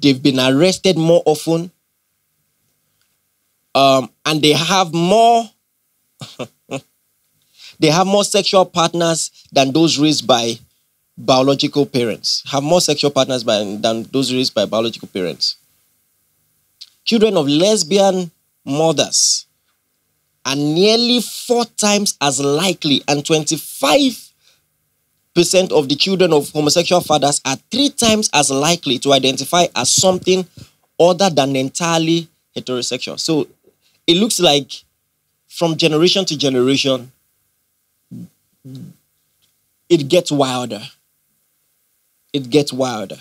They've 0.00 0.22
been 0.22 0.38
arrested 0.38 0.96
more 0.96 1.22
often. 1.26 1.72
Um, 3.74 4.10
and 4.24 4.42
they 4.42 4.52
have 4.52 4.92
more 4.92 5.44
they 7.78 7.88
have 7.88 8.06
more 8.06 8.24
sexual 8.24 8.64
partners 8.64 9.30
than 9.52 9.72
those 9.72 9.98
raised 9.98 10.26
by 10.26 10.58
biological 11.16 11.86
parents. 11.86 12.42
Have 12.50 12.62
more 12.62 12.80
sexual 12.80 13.10
partners 13.10 13.44
by, 13.44 13.58
than 13.58 14.04
those 14.04 14.32
raised 14.32 14.54
by 14.54 14.64
biological 14.66 15.08
parents. 15.08 15.56
Children 17.04 17.36
of 17.36 17.48
lesbian 17.48 18.30
mothers 18.64 19.46
are 20.44 20.56
nearly 20.56 21.20
four 21.20 21.64
times 21.64 22.16
as 22.20 22.40
likely 22.40 23.02
and 23.08 23.24
25 23.24 24.28
percent 25.34 25.70
of 25.70 25.88
the 25.88 25.94
children 25.94 26.32
of 26.32 26.50
homosexual 26.50 27.00
fathers 27.00 27.40
are 27.44 27.56
three 27.70 27.90
times 27.90 28.28
as 28.34 28.50
likely 28.50 28.98
to 28.98 29.12
identify 29.12 29.66
as 29.76 29.90
something 29.90 30.44
other 30.98 31.30
than 31.30 31.54
entirely 31.54 32.26
heterosexual. 32.56 33.20
So 33.20 33.46
it 34.08 34.16
looks 34.16 34.40
like 34.40 34.84
from 35.48 35.76
generation 35.76 36.24
to 36.24 36.36
generation, 36.36 37.12
it 39.88 40.08
gets 40.08 40.32
wilder. 40.32 40.82
It 42.32 42.48
gets 42.48 42.72
wilder. 42.72 43.18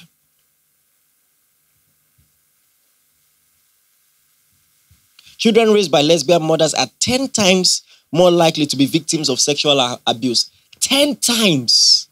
Children 5.37 5.71
raised 5.73 5.91
by 5.91 6.01
lesbian 6.01 6.43
mothers 6.43 6.73
are 6.73 6.87
10 6.99 7.29
times 7.29 7.83
more 8.11 8.31
likely 8.31 8.65
to 8.65 8.77
be 8.77 8.85
victims 8.85 9.29
of 9.29 9.39
sexual 9.39 9.99
abuse. 10.07 10.49
10 10.79 11.17
times. 11.17 12.07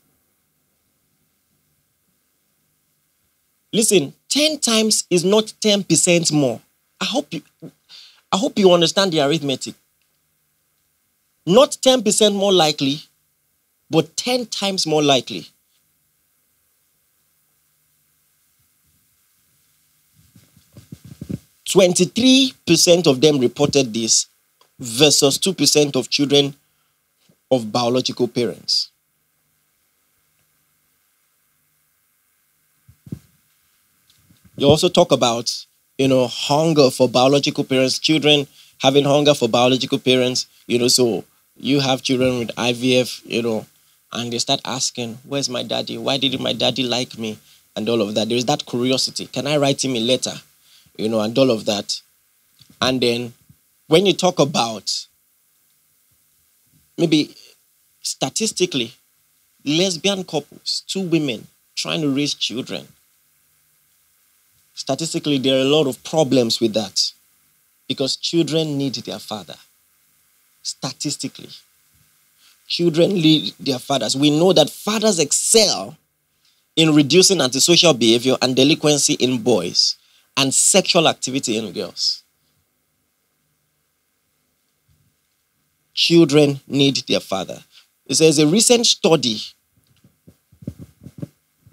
Listen, 3.74 4.14
10 4.30 4.60
times 4.60 5.06
is 5.10 5.24
not 5.24 5.54
10% 5.62 6.32
more. 6.32 6.62
I 7.02 7.06
hope 7.06 7.34
you 7.34 7.42
I 8.36 8.38
hope 8.38 8.60
you 8.60 8.74
understand 8.74 9.14
the 9.14 9.22
arithmetic. 9.22 9.76
Not 11.48 11.72
10% 11.82 12.36
more 12.36 12.54
likely, 12.54 13.02
but 13.90 14.18
10 14.18 14.48
times 14.48 14.88
more 14.88 15.04
likely. 15.04 15.48
Twenty-three 21.66 22.54
percent 22.66 23.06
of 23.08 23.22
them 23.22 23.38
reported 23.40 23.94
this, 23.94 24.26
versus 24.80 25.38
two 25.38 25.54
percent 25.54 25.96
of 25.96 26.10
children 26.10 26.56
of 27.52 27.72
biological 27.72 28.28
parents. 28.28 28.92
You 34.58 34.68
also 34.68 34.90
talk 34.90 35.12
about, 35.14 35.66
you 35.98 36.08
know, 36.08 36.28
hunger 36.28 36.90
for 36.92 37.08
biological 37.10 37.64
parents, 37.64 38.00
children 38.00 38.48
having 38.80 39.06
hunger 39.06 39.34
for 39.34 39.48
biological 39.48 40.00
parents, 40.00 40.48
you 40.68 40.78
know, 40.78 40.88
so 40.88 41.24
you 41.58 41.80
have 41.80 42.02
children 42.02 42.40
with 42.40 42.52
IVF, 42.58 43.22
you 43.26 43.42
know, 43.42 43.66
and 44.12 44.32
they 44.32 44.38
start 44.40 44.62
asking, 44.66 45.18
Where's 45.24 45.50
my 45.50 45.64
daddy? 45.64 45.98
Why 45.98 46.18
didn't 46.18 46.42
my 46.42 46.54
daddy 46.54 46.84
like 46.84 47.18
me? 47.18 47.38
And 47.76 47.90
all 47.90 48.02
of 48.02 48.16
that. 48.16 48.30
There 48.30 48.38
is 48.38 48.46
that 48.46 48.66
curiosity. 48.66 49.28
Can 49.28 49.48
I 49.48 49.58
write 49.58 49.84
him 49.84 49.96
a 49.96 50.00
letter? 50.00 50.34
You 50.98 51.10
know, 51.10 51.20
and 51.20 51.38
all 51.38 51.52
of 51.52 51.66
that. 51.66 52.02
And 52.82 53.02
then 53.02 53.34
when 53.88 54.06
you 54.06 54.14
talk 54.14 54.40
about 54.40 55.08
maybe 56.98 57.36
statistically, 58.02 58.94
lesbian 59.66 60.24
couples, 60.24 60.84
two 60.88 61.02
women 61.02 61.48
trying 61.76 62.02
to 62.02 62.14
raise 62.16 62.34
children, 62.34 62.88
statistically, 64.76 65.40
there 65.40 65.58
are 65.58 65.62
a 65.62 65.76
lot 65.78 65.88
of 65.88 66.04
problems 66.04 66.60
with 66.60 66.74
that 66.76 67.12
because 67.88 68.16
children 68.16 68.78
need 68.78 68.94
their 68.96 69.20
father. 69.20 69.56
Statistically, 70.62 71.50
children 72.68 73.14
need 73.14 73.54
their 73.60 73.80
fathers. 73.80 74.16
We 74.16 74.30
know 74.30 74.54
that 74.54 74.70
fathers 74.70 75.20
excel 75.20 75.98
in 76.76 76.94
reducing 76.94 77.42
antisocial 77.42 77.94
behavior 77.94 78.36
and 78.42 78.56
delinquency 78.56 79.14
in 79.14 79.42
boys 79.42 79.96
and 80.38 80.54
sexual 80.54 81.08
activity 81.08 81.58
in 81.58 81.72
girls. 81.72 82.24
Children 85.94 86.60
need 86.68 86.98
their 87.08 87.22
father. 87.22 87.64
It 88.06 88.16
says 88.16 88.38
a 88.38 88.46
recent 88.46 88.86
study 88.86 89.40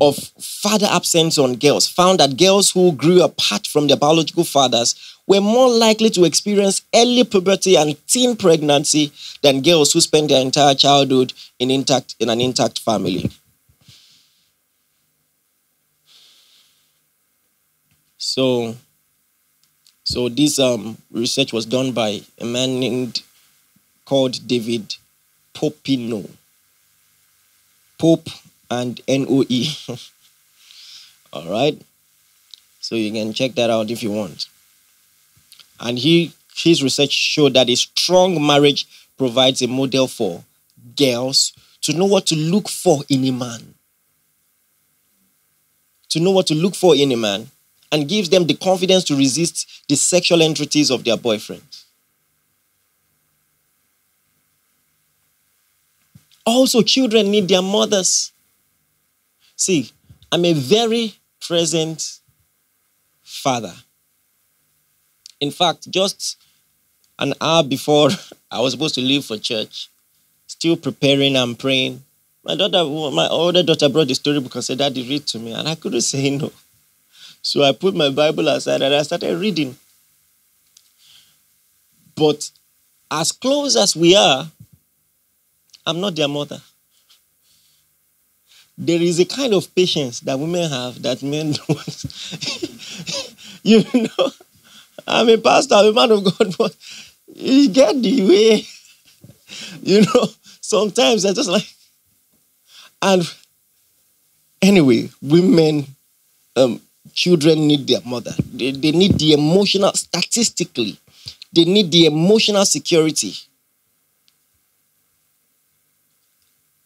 of 0.03 0.17
father 0.17 0.89
absence 0.91 1.39
on 1.39 1.55
girls 1.55 1.87
found 1.89 2.19
that 2.19 2.37
girls 2.37 2.73
who 2.73 2.91
grew 2.93 3.23
apart 3.23 3.69
from 3.69 3.87
their 3.87 3.97
biological 3.97 4.43
fathers 4.43 5.17
were 5.29 5.41
more 5.41 5.71
likely 5.71 6.11
to 6.11 6.25
experience 6.25 6.83
early 6.93 7.23
puberty 7.23 7.77
and 7.77 7.97
teen 8.09 8.35
pregnancy 8.37 9.13
than 9.43 9.63
girls 9.63 9.93
who 9.93 10.01
spent 10.01 10.29
their 10.29 10.43
entire 10.43 10.75
childhood 10.75 11.33
in, 11.61 11.71
intact, 11.71 12.17
in 12.19 12.29
an 12.29 12.41
intact 12.41 12.81
family. 12.81 13.31
So, 18.19 18.75
so 20.03 20.29
this 20.29 20.59
um, 20.59 20.99
research 21.13 21.53
was 21.53 21.65
done 21.65 21.93
by 21.93 22.23
a 22.41 22.45
man 22.45 22.81
named 22.81 23.23
called 24.05 24.49
David 24.49 24.97
Popenoe. 25.55 26.29
Pope 27.99 28.29
and 28.73 29.01
NOE. 29.07 29.65
All 31.33 31.51
right. 31.51 31.81
So 32.81 32.95
you 32.95 33.13
can 33.13 33.33
check 33.33 33.55
that 33.55 33.71
out 33.71 33.91
if 33.91 34.03
you 34.03 34.11
want. 34.11 34.47
And 35.79 35.99
he 35.99 36.33
his 36.55 36.83
research 36.83 37.13
showed 37.13 37.55
that 37.55 37.71
a 37.71 37.77
strong 37.77 38.45
marriage 38.45 38.87
provides 39.17 39.63
a 39.63 39.69
model 39.69 40.07
for 40.07 40.45
girls 40.97 41.53
to 41.83 41.93
know 41.93 42.07
what 42.07 42.27
to 42.27 42.37
look 42.37 42.69
for 42.69 43.03
in 43.09 43.25
a 43.25 43.33
man. 43.33 43.75
To 46.11 46.21
know 46.21 46.31
what 46.31 46.47
to 46.49 46.55
look 46.55 46.75
for 46.75 46.95
in 46.95 47.13
a 47.13 47.17
man 47.17 47.51
and 47.91 48.09
gives 48.09 48.29
them 48.29 48.47
the 48.47 48.55
confidence 48.55 49.05
to 49.05 49.17
resist 49.17 49.87
the 49.89 49.97
sexual 49.97 50.43
entities 50.43 50.91
of 50.91 51.05
their 51.05 51.17
boyfriend. 51.17 51.63
Also, 56.45 56.83
children 56.83 57.31
need 57.31 57.49
their 57.49 57.63
mothers. 57.63 58.32
See, 59.63 59.93
I'm 60.33 60.45
a 60.45 60.55
very 60.55 61.15
present 61.41 62.19
father. 63.23 63.73
In 65.39 65.53
fact, 65.53 65.89
just 65.89 66.37
an 67.21 67.33
hour 67.41 67.63
before 67.63 68.11
I 68.51 68.59
was 68.59 68.73
supposed 68.73 68.97
to 68.97 69.01
leave 69.01 69.25
for 69.25 69.39
church, 69.39 69.89
still 70.49 70.77
preparing 70.77 71.37
and 71.37 71.57
praying, 71.57 72.03
my 72.45 72.57
daughter, 72.57 72.83
my 73.15 73.29
older 73.29 73.63
daughter 73.63 73.89
brought 73.89 74.09
the 74.09 74.17
storybook 74.17 74.53
and 74.57 74.65
said, 74.65 74.79
Daddy, 74.79 75.09
read 75.09 75.29
to 75.29 75.39
me. 75.39 75.53
And 75.53 75.69
I 75.69 75.77
couldn't 75.77 76.01
say 76.13 76.29
no. 76.31 76.51
So 77.41 77.63
I 77.63 77.71
put 77.71 77.95
my 77.95 78.11
Bible 78.11 78.49
aside 78.49 78.83
and 78.83 78.93
I 78.93 79.03
started 79.03 79.39
reading. 79.39 79.77
But 82.17 82.51
as 83.13 83.31
close 83.31 83.77
as 83.77 83.95
we 83.95 84.17
are, 84.17 84.51
I'm 85.87 86.01
not 86.01 86.17
their 86.17 86.27
mother. 86.27 86.61
There 88.79 89.01
is 89.01 89.21
a 89.21 89.25
kind 89.25 89.55
of 89.55 89.75
patience 89.75 90.21
that 90.21 90.39
women 90.39 90.71
have 90.71 91.03
that 91.03 91.23
men 91.23 91.53
don't. 91.69 92.05
you 93.63 93.85
know, 93.95 94.31
I'm 95.07 95.29
a 95.29 95.39
pastor, 95.39 95.75
I'm 95.77 95.87
a 95.87 95.93
man 95.93 96.11
of 96.13 96.25
God, 96.25 96.55
but 96.59 96.75
you 97.35 97.69
get 97.69 98.01
the 98.03 98.29
way. 98.29 98.67
You 99.83 100.03
know, 100.03 100.29
sometimes 100.61 101.25
I 101.25 101.33
just 101.33 101.49
like, 101.49 101.67
and 103.01 103.23
anyway, 104.61 105.11
women, 105.21 105.87
um, 106.57 106.81
children 107.13 107.67
need 107.67 107.87
their 107.87 108.01
mother. 108.05 108.33
They, 108.53 108.71
they 108.73 108.93
need 108.93 109.19
the 109.19 109.35
emotional, 109.35 109.93
statistically, 109.93 110.99
they 111.53 111.65
need 111.65 111.91
the 111.91 112.07
emotional 112.07 112.65
security 112.65 113.35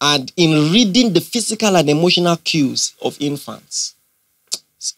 and 0.01 0.31
in 0.37 0.71
reading 0.71 1.13
the 1.13 1.21
physical 1.21 1.75
and 1.75 1.89
emotional 1.89 2.37
cues 2.37 2.93
of 3.01 3.17
infants. 3.19 3.95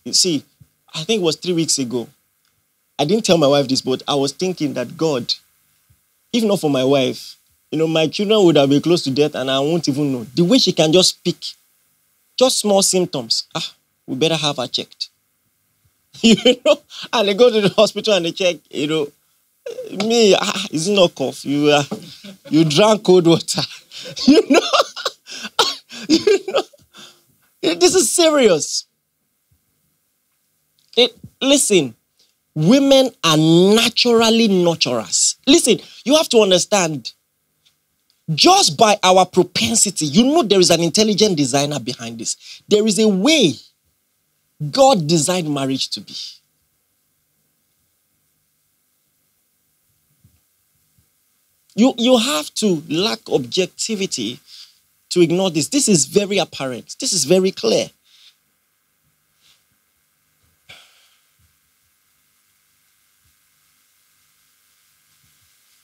You 0.04 0.14
see, 0.14 0.44
I 0.94 1.04
think 1.04 1.22
it 1.22 1.26
was 1.26 1.38
three 1.38 1.54
weeks 1.54 1.78
ago. 1.80 2.08
I 2.98 3.06
didn't 3.06 3.26
tell 3.26 3.38
my 3.38 3.48
wife 3.48 3.68
this, 3.68 3.82
but 3.82 4.04
I 4.08 4.16
was 4.16 4.34
thinking 4.34 4.74
that 4.74 4.98
God, 4.98 5.34
if 6.34 6.44
not 6.44 6.60
for 6.60 6.70
my 6.70 6.84
wife, 6.84 7.38
you 7.72 7.78
know, 7.80 7.88
my 7.88 8.08
children 8.08 8.44
would 8.44 8.58
have 8.58 8.70
been 8.70 8.82
close 8.82 9.04
to 9.04 9.12
death 9.12 9.36
and 9.36 9.50
I 9.50 9.60
won't 9.60 9.88
even 9.88 10.12
know. 10.12 10.24
The 10.36 10.44
way 10.44 10.58
she 10.58 10.72
can 10.74 10.92
just 10.92 11.10
speak, 11.10 11.54
just 12.38 12.60
small 12.60 12.82
symptoms. 12.82 13.48
Ah, 13.56 13.74
we 14.08 14.16
better 14.16 14.36
have 14.36 14.58
her 14.58 14.68
checked. 14.68 15.10
you 16.22 16.36
know, 16.66 16.78
and 17.14 17.28
they 17.28 17.34
go 17.34 17.50
to 17.52 17.62
the 17.62 17.70
hospital 17.70 18.14
and 18.16 18.26
they 18.26 18.32
check, 18.32 18.58
you 18.70 18.88
know, 18.88 19.08
me, 20.06 20.36
ah, 20.40 20.66
is 20.72 20.88
it 20.88 20.94
not 20.94 21.16
cough? 21.16 21.46
You, 21.46 21.70
uh, 21.70 21.84
you 22.50 22.66
drank 22.66 23.04
cold 23.04 23.28
water. 23.28 23.62
you 24.28 24.42
know, 24.50 24.60
you 26.08 26.40
know, 26.48 26.64
this 27.76 27.96
is 27.96 28.12
serious. 28.12 28.86
It, 30.96 31.18
listen, 31.42 31.96
women 32.56 33.12
are 33.24 33.38
naturally 33.38 34.48
nurturers. 34.48 35.36
Listen, 35.48 35.80
you 36.04 36.16
have 36.16 36.30
to 36.30 36.40
understand, 36.40 37.14
just 38.34 38.78
by 38.78 38.98
our 39.04 39.26
propensity, 39.26 40.06
you 40.06 40.26
know 40.26 40.44
there 40.44 40.60
is 40.60 40.70
an 40.70 40.82
intelligent 40.82 41.38
designer 41.38 41.80
behind 41.80 42.20
this. 42.20 42.62
There 42.68 42.86
is 42.86 43.00
a 43.00 43.08
way 43.08 43.54
God 44.72 45.08
designed 45.08 45.54
marriage 45.54 45.90
to 45.92 46.02
be. 46.02 46.16
You, 51.76 51.94
you 51.98 52.18
have 52.18 52.54
to 52.56 52.84
lack 52.90 53.20
objectivity 53.30 54.40
to 55.10 55.22
ignore 55.22 55.50
this. 55.50 55.68
This 55.68 55.88
is 55.88 56.06
very 56.06 56.38
apparent. 56.38 56.96
This 57.00 57.14
is 57.14 57.26
very 57.26 57.52
clear. 57.52 57.90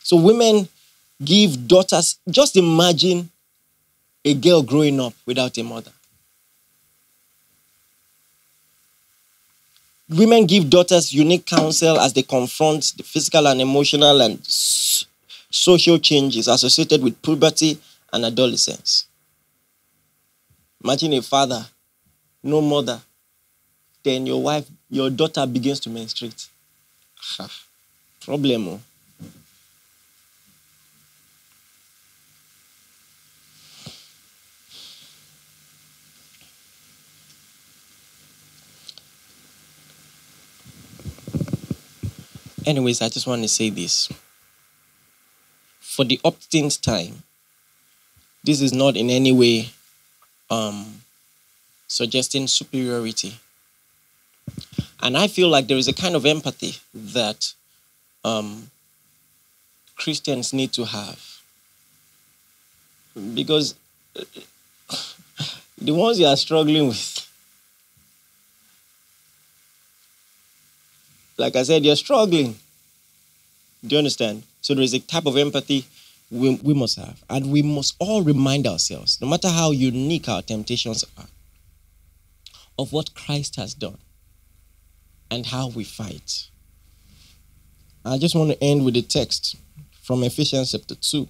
So 0.03 0.17
women 0.17 0.67
give 1.23 1.67
daughters, 1.67 2.19
just 2.30 2.55
imagine 2.55 3.32
a 4.23 4.34
girl 4.36 4.61
growing 4.61 4.99
up 4.99 5.13
without 5.26 5.57
a 5.57 5.63
mother. 5.63 5.91
Women 10.07 10.45
give 10.45 10.69
daughters 10.69 11.11
unique 11.11 11.47
counsel 11.47 11.99
as 11.99 12.13
they 12.13 12.21
confront 12.21 12.93
the 12.95 13.01
physical 13.01 13.47
and 13.47 13.59
emotional 13.59 14.21
and 14.21 14.39
social 14.45 15.97
changes 15.97 16.47
associated 16.47 17.01
with 17.01 17.19
puberty 17.23 17.80
and 18.13 18.26
adolescence. 18.26 19.07
Imagine 20.86 21.13
a 21.13 21.21
father, 21.23 21.65
no 22.43 22.61
mother. 22.61 23.01
Then 24.03 24.27
your 24.27 24.39
wife, 24.43 24.67
your 24.88 25.09
daughter 25.09 25.47
begins 25.47 25.79
to 25.79 25.89
menstruate. 25.89 26.47
Problem. 28.21 28.67
Oh. 28.67 28.79
Anyways, 42.63 43.01
I 43.01 43.09
just 43.09 43.25
want 43.25 43.41
to 43.41 43.47
say 43.47 43.71
this. 43.71 44.07
For 45.79 46.05
the 46.05 46.19
opt-in 46.23 46.69
time, 46.69 47.23
this 48.43 48.61
is 48.61 48.71
not 48.71 48.95
in 48.95 49.09
any 49.09 49.31
way 49.31 49.71
um, 50.55 51.01
suggesting 51.87 52.47
superiority. 52.47 53.39
And 55.01 55.17
I 55.17 55.27
feel 55.27 55.49
like 55.49 55.67
there 55.67 55.77
is 55.77 55.87
a 55.87 55.93
kind 55.93 56.15
of 56.15 56.25
empathy 56.25 56.75
that 56.93 57.53
um, 58.23 58.71
Christians 59.95 60.53
need 60.53 60.71
to 60.73 60.85
have. 60.85 61.19
Because 63.33 63.75
the 65.77 65.93
ones 65.93 66.19
you 66.19 66.25
are 66.25 66.37
struggling 66.37 66.87
with, 66.87 67.27
like 71.37 71.55
I 71.55 71.63
said, 71.63 71.85
you're 71.85 71.95
struggling. 71.95 72.55
Do 73.85 73.95
you 73.95 73.97
understand? 73.99 74.43
So 74.61 74.73
there 74.73 74.83
is 74.83 74.93
a 74.93 74.99
type 74.99 75.25
of 75.25 75.37
empathy 75.37 75.85
we, 76.32 76.55
we 76.63 76.73
must 76.73 76.97
have. 76.97 77.23
And 77.30 77.51
we 77.51 77.61
must 77.61 77.95
all 77.99 78.23
remind 78.23 78.67
ourselves, 78.67 79.19
no 79.21 79.28
matter 79.28 79.49
how 79.49 79.71
unique 79.71 80.28
our 80.28 80.41
temptations 80.41 81.03
are, 81.17 81.28
of 82.78 82.91
what 82.91 83.13
Christ 83.13 83.55
has 83.55 83.73
done 83.73 83.97
and 85.32 85.45
how 85.45 85.69
we 85.69 85.84
fight. 85.84 86.49
I 88.03 88.17
just 88.17 88.36
want 88.36 88.51
to 88.51 88.63
end 88.63 88.86
with 88.86 88.95
a 88.95 89.01
text 89.01 89.55
from 90.01 90.23
Ephesians 90.23 90.71
chapter 90.71 90.95
2. 90.95 91.28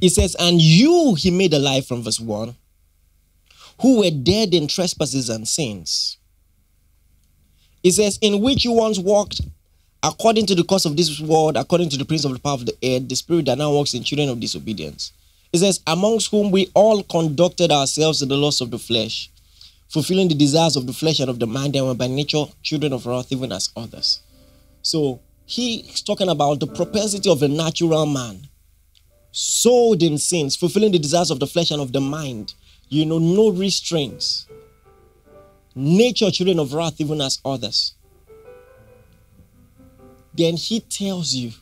It 0.00 0.10
says, 0.10 0.36
And 0.38 0.60
you 0.60 1.14
he 1.14 1.30
made 1.30 1.52
alive 1.52 1.86
from 1.86 2.02
verse 2.02 2.20
1, 2.20 2.54
who 3.82 3.98
were 3.98 4.10
dead 4.10 4.54
in 4.54 4.66
trespasses 4.68 5.28
and 5.28 5.46
sins. 5.46 6.16
It 7.82 7.92
says, 7.92 8.18
In 8.20 8.40
which 8.40 8.64
you 8.64 8.72
once 8.72 8.98
walked 8.98 9.40
according 10.02 10.46
to 10.46 10.54
the 10.54 10.64
course 10.64 10.84
of 10.84 10.96
this 10.96 11.20
world, 11.20 11.56
according 11.56 11.88
to 11.90 11.96
the 11.96 12.04
prince 12.04 12.24
of 12.24 12.32
the 12.32 12.38
power 12.38 12.54
of 12.54 12.66
the 12.66 12.76
air, 12.82 13.00
the 13.00 13.16
spirit 13.16 13.46
that 13.46 13.58
now 13.58 13.76
works 13.76 13.94
in 13.94 14.02
children 14.02 14.28
of 14.28 14.40
disobedience. 14.40 15.12
It 15.52 15.58
says, 15.58 15.80
Amongst 15.86 16.30
whom 16.30 16.50
we 16.50 16.70
all 16.74 17.02
conducted 17.02 17.70
ourselves 17.70 18.22
in 18.22 18.28
the 18.28 18.36
lust 18.36 18.60
of 18.60 18.70
the 18.70 18.78
flesh, 18.78 19.30
fulfilling 19.88 20.28
the 20.28 20.34
desires 20.34 20.76
of 20.76 20.86
the 20.86 20.92
flesh 20.92 21.20
and 21.20 21.30
of 21.30 21.38
the 21.38 21.46
mind, 21.46 21.76
and 21.76 21.86
were 21.86 21.94
by 21.94 22.08
nature 22.08 22.44
children 22.62 22.92
of 22.92 23.06
wrath, 23.06 23.32
even 23.32 23.52
as 23.52 23.70
others. 23.76 24.20
So 24.82 25.20
he's 25.44 26.02
talking 26.02 26.28
about 26.28 26.60
the 26.60 26.66
propensity 26.66 27.30
of 27.30 27.42
a 27.42 27.48
natural 27.48 28.06
man 28.06 28.48
sold 29.36 30.02
in 30.02 30.16
sins, 30.16 30.56
fulfilling 30.56 30.92
the 30.92 30.98
desires 30.98 31.30
of 31.30 31.38
the 31.38 31.46
flesh 31.46 31.70
and 31.70 31.82
of 31.82 31.92
the 31.92 32.00
mind. 32.00 32.54
You 32.88 33.04
know, 33.04 33.18
no 33.18 33.50
restraints. 33.50 34.46
Nature, 35.74 36.30
children 36.30 36.58
of 36.58 36.72
wrath, 36.72 36.98
even 37.02 37.20
as 37.20 37.38
others. 37.44 37.95
Then 40.36 40.56
he 40.56 40.80
tells 40.80 41.34
you 41.34 41.52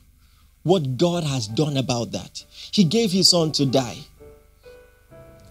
what 0.63 0.97
God 0.97 1.25
has 1.25 1.47
done 1.47 1.77
about 1.77 2.13
that. 2.13 2.45
He 2.73 2.85
gave 2.85 3.13
his 3.13 3.31
son 3.31 3.53
to 3.53 3.67
die. 3.67 3.99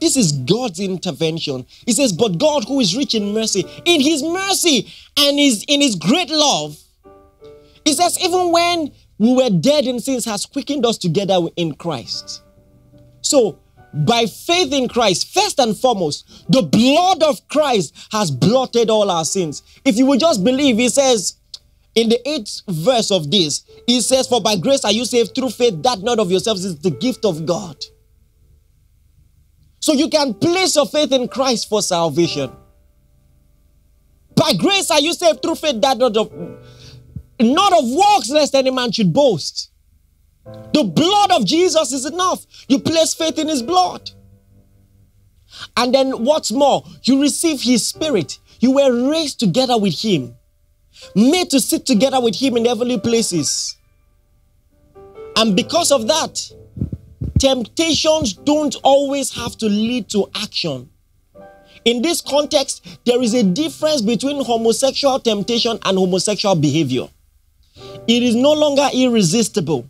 This 0.01 0.17
is 0.17 0.33
God's 0.33 0.81
intervention. 0.81 1.65
He 1.85 1.93
says, 1.93 2.11
But 2.11 2.37
God, 2.37 2.65
who 2.65 2.81
is 2.81 2.97
rich 2.97 3.13
in 3.13 3.33
mercy, 3.33 3.65
in 3.85 4.01
his 4.01 4.21
mercy 4.21 4.91
and 5.17 5.39
is 5.39 5.63
in 5.67 5.79
his 5.79 5.95
great 5.95 6.29
love, 6.29 6.77
he 7.85 7.93
says, 7.93 8.19
even 8.21 8.51
when 8.51 8.91
we 9.17 9.33
were 9.33 9.49
dead 9.49 9.85
in 9.85 9.99
sins, 9.99 10.25
has 10.25 10.45
quickened 10.45 10.85
us 10.85 10.97
together 10.97 11.39
in 11.55 11.75
Christ. 11.75 12.41
So, 13.21 13.59
by 13.93 14.25
faith 14.25 14.73
in 14.73 14.87
Christ, 14.89 15.33
first 15.33 15.59
and 15.59 15.77
foremost, 15.77 16.51
the 16.51 16.63
blood 16.63 17.21
of 17.23 17.47
Christ 17.47 17.95
has 18.11 18.31
blotted 18.31 18.89
all 18.89 19.11
our 19.11 19.23
sins. 19.23 19.61
If 19.85 19.97
you 19.97 20.05
will 20.05 20.17
just 20.17 20.43
believe, 20.43 20.77
he 20.77 20.89
says 20.89 21.35
in 21.95 22.09
the 22.09 22.27
eighth 22.27 22.61
verse 22.67 23.11
of 23.11 23.29
this, 23.29 23.63
he 23.85 24.01
says, 24.01 24.27
For 24.27 24.41
by 24.41 24.55
grace 24.55 24.83
are 24.83 24.91
you 24.91 25.05
saved 25.05 25.35
through 25.35 25.51
faith, 25.51 25.81
that 25.83 25.99
not 25.99 26.19
of 26.19 26.31
yourselves 26.31 26.65
is 26.65 26.79
the 26.79 26.91
gift 26.91 27.25
of 27.25 27.45
God. 27.45 27.77
So 29.79 29.93
you 29.93 30.09
can 30.09 30.33
place 30.33 30.75
your 30.75 30.85
faith 30.87 31.11
in 31.11 31.27
Christ 31.27 31.69
for 31.69 31.81
salvation. 31.81 32.51
By 34.35 34.53
grace 34.53 34.89
are 34.89 34.99
you 34.99 35.13
saved 35.13 35.41
through 35.41 35.55
faith, 35.55 35.81
that 35.81 35.97
not 35.97 36.17
of 36.17 36.31
not 37.39 37.73
of 37.73 37.89
works, 37.89 38.29
lest 38.29 38.55
any 38.55 38.71
man 38.71 38.91
should 38.91 39.13
boast. 39.13 39.71
The 40.45 40.83
blood 40.83 41.31
of 41.31 41.45
Jesus 41.45 41.91
is 41.91 42.05
enough. 42.05 42.45
You 42.67 42.79
place 42.79 43.13
faith 43.13 43.37
in 43.37 43.47
his 43.47 43.61
blood. 43.61 44.09
And 45.77 45.93
then 45.93 46.23
what's 46.23 46.51
more, 46.51 46.83
you 47.03 47.21
receive 47.21 47.61
his 47.61 47.87
spirit. 47.87 48.39
You 48.59 48.71
were 48.71 49.11
raised 49.11 49.39
together 49.39 49.77
with 49.77 49.99
him, 49.99 50.35
made 51.15 51.49
to 51.51 51.59
sit 51.59 51.85
together 51.85 52.21
with 52.21 52.35
him 52.35 52.57
in 52.57 52.65
heavenly 52.65 52.99
places. 52.99 53.77
And 55.35 55.55
because 55.55 55.91
of 55.91 56.07
that, 56.07 56.51
temptations 57.39 58.33
don't 58.33 58.75
always 58.83 59.33
have 59.35 59.57
to 59.57 59.65
lead 59.65 60.09
to 60.09 60.29
action. 60.35 60.89
In 61.85 62.01
this 62.01 62.21
context, 62.21 62.85
there 63.05 63.21
is 63.21 63.33
a 63.33 63.43
difference 63.43 64.01
between 64.01 64.43
homosexual 64.43 65.19
temptation 65.19 65.79
and 65.83 65.97
homosexual 65.97 66.55
behavior 66.55 67.07
it 68.07 68.23
is 68.23 68.35
no 68.35 68.53
longer 68.53 68.87
irresistible. 68.93 69.89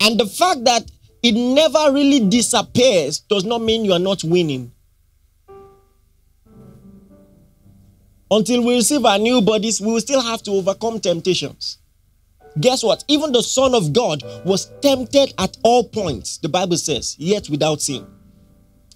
And 0.00 0.18
the 0.18 0.26
fact 0.26 0.64
that 0.64 0.90
it 1.22 1.32
never 1.32 1.92
really 1.92 2.28
disappears 2.28 3.20
does 3.20 3.44
not 3.44 3.62
mean 3.62 3.84
you 3.84 3.92
are 3.92 3.98
not 3.98 4.22
winning. 4.22 4.70
Until 8.30 8.62
we 8.64 8.74
receive 8.76 9.04
our 9.04 9.18
new 9.18 9.40
bodies, 9.40 9.80
we 9.80 9.92
will 9.92 10.00
still 10.00 10.20
have 10.20 10.42
to 10.42 10.50
overcome 10.52 11.00
temptations. 11.00 11.78
Guess 12.60 12.82
what? 12.82 13.04
Even 13.08 13.32
the 13.32 13.42
Son 13.42 13.74
of 13.74 13.92
God 13.92 14.22
was 14.44 14.70
tempted 14.82 15.32
at 15.38 15.56
all 15.62 15.84
points, 15.84 16.38
the 16.38 16.48
Bible 16.48 16.76
says, 16.76 17.16
yet 17.18 17.48
without 17.48 17.80
sin. 17.80 18.06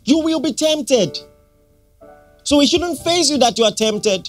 You 0.04 0.18
will 0.18 0.40
be 0.40 0.52
tempted. 0.52 1.18
So 2.42 2.60
it 2.60 2.68
shouldn't 2.68 2.98
face 2.98 3.30
you 3.30 3.38
that 3.38 3.56
you 3.56 3.64
are 3.64 3.70
tempted. 3.70 4.28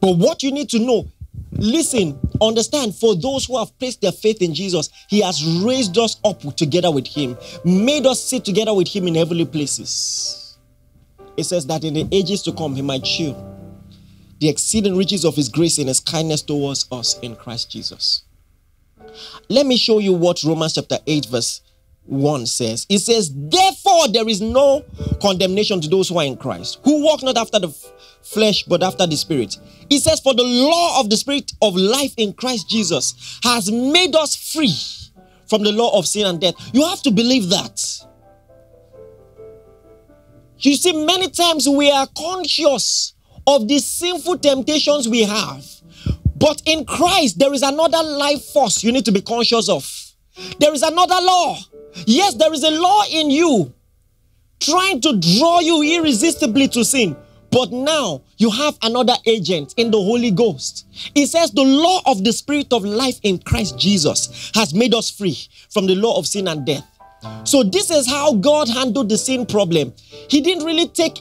But 0.00 0.16
what 0.16 0.42
you 0.42 0.52
need 0.52 0.70
to 0.70 0.78
know, 0.78 1.06
listen, 1.52 2.18
understand, 2.40 2.94
for 2.94 3.14
those 3.16 3.44
who 3.44 3.58
have 3.58 3.76
placed 3.78 4.00
their 4.00 4.12
faith 4.12 4.40
in 4.40 4.54
Jesus, 4.54 4.88
He 5.08 5.20
has 5.20 5.44
raised 5.62 5.98
us 5.98 6.18
up 6.24 6.40
together 6.56 6.90
with 6.90 7.08
Him, 7.08 7.36
made 7.64 8.06
us 8.06 8.24
sit 8.24 8.44
together 8.44 8.72
with 8.72 8.88
Him 8.88 9.08
in 9.08 9.16
heavenly 9.16 9.44
places. 9.44 10.56
It 11.36 11.44
says 11.44 11.66
that 11.66 11.82
in 11.82 11.94
the 11.94 12.08
ages 12.12 12.42
to 12.42 12.52
come, 12.52 12.74
He 12.74 12.82
might 12.82 13.06
show 13.06 13.53
the 14.40 14.48
exceeding 14.48 14.96
riches 14.96 15.24
of 15.24 15.36
His 15.36 15.48
grace 15.48 15.78
and 15.78 15.88
His 15.88 16.00
kindness 16.00 16.42
towards 16.42 16.86
us 16.90 17.18
in 17.20 17.36
Christ 17.36 17.70
Jesus. 17.70 18.22
Let 19.48 19.66
me 19.66 19.76
show 19.76 19.98
you 19.98 20.12
what 20.12 20.42
Romans 20.42 20.74
chapter 20.74 20.98
8, 21.06 21.26
verse 21.26 21.60
1 22.06 22.46
says. 22.46 22.86
It 22.88 22.98
says, 22.98 23.30
Therefore, 23.34 24.08
there 24.08 24.28
is 24.28 24.40
no 24.40 24.84
condemnation 25.20 25.80
to 25.80 25.88
those 25.88 26.08
who 26.08 26.18
are 26.18 26.24
in 26.24 26.36
Christ, 26.36 26.78
who 26.84 27.02
walk 27.02 27.22
not 27.22 27.36
after 27.36 27.58
the 27.58 27.68
flesh, 28.22 28.64
but 28.64 28.82
after 28.82 29.06
the 29.06 29.16
Spirit. 29.16 29.56
It 29.90 30.00
says, 30.00 30.20
For 30.20 30.34
the 30.34 30.42
law 30.42 31.00
of 31.00 31.10
the 31.10 31.16
Spirit 31.16 31.52
of 31.62 31.76
life 31.76 32.14
in 32.16 32.32
Christ 32.32 32.68
Jesus 32.68 33.40
has 33.42 33.70
made 33.70 34.14
us 34.14 34.34
free 34.34 34.74
from 35.46 35.62
the 35.62 35.72
law 35.72 35.96
of 35.98 36.06
sin 36.06 36.26
and 36.26 36.40
death. 36.40 36.54
You 36.72 36.86
have 36.86 37.02
to 37.02 37.10
believe 37.10 37.50
that. 37.50 37.80
You 40.58 40.76
see, 40.76 41.04
many 41.04 41.28
times 41.28 41.68
we 41.68 41.90
are 41.90 42.06
conscious 42.16 43.13
of 43.46 43.68
the 43.68 43.78
sinful 43.78 44.38
temptations 44.38 45.08
we 45.08 45.22
have. 45.22 45.64
But 46.36 46.62
in 46.66 46.84
Christ, 46.84 47.38
there 47.38 47.52
is 47.52 47.62
another 47.62 48.02
life 48.02 48.44
force 48.44 48.82
you 48.82 48.92
need 48.92 49.04
to 49.04 49.12
be 49.12 49.20
conscious 49.22 49.68
of. 49.68 49.88
There 50.58 50.72
is 50.72 50.82
another 50.82 51.16
law. 51.20 51.58
Yes, 52.06 52.34
there 52.34 52.52
is 52.52 52.64
a 52.64 52.70
law 52.70 53.04
in 53.10 53.30
you 53.30 53.72
trying 54.60 55.00
to 55.02 55.18
draw 55.18 55.60
you 55.60 55.82
irresistibly 55.82 56.68
to 56.68 56.84
sin. 56.84 57.16
But 57.50 57.70
now 57.70 58.22
you 58.36 58.50
have 58.50 58.76
another 58.82 59.14
agent 59.26 59.74
in 59.76 59.92
the 59.92 59.98
Holy 59.98 60.32
Ghost. 60.32 60.86
It 61.14 61.28
says 61.28 61.52
the 61.52 61.62
law 61.62 62.00
of 62.04 62.24
the 62.24 62.32
Spirit 62.32 62.72
of 62.72 62.84
life 62.84 63.20
in 63.22 63.38
Christ 63.38 63.78
Jesus 63.78 64.50
has 64.54 64.74
made 64.74 64.92
us 64.92 65.08
free 65.08 65.38
from 65.70 65.86
the 65.86 65.94
law 65.94 66.18
of 66.18 66.26
sin 66.26 66.48
and 66.48 66.66
death. 66.66 66.84
So 67.44 67.62
this 67.62 67.90
is 67.90 68.08
how 68.08 68.34
God 68.34 68.68
handled 68.68 69.08
the 69.08 69.16
sin 69.16 69.46
problem. 69.46 69.94
He 70.28 70.40
didn't 70.40 70.64
really 70.64 70.88
take 70.88 71.20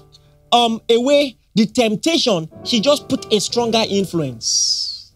um, 0.52 0.82
away 0.90 1.38
the 1.56 1.66
temptation. 1.66 2.50
He 2.66 2.80
just 2.80 3.08
put 3.10 3.32
a 3.32 3.40
stronger 3.40 3.84
influence. 3.88 5.12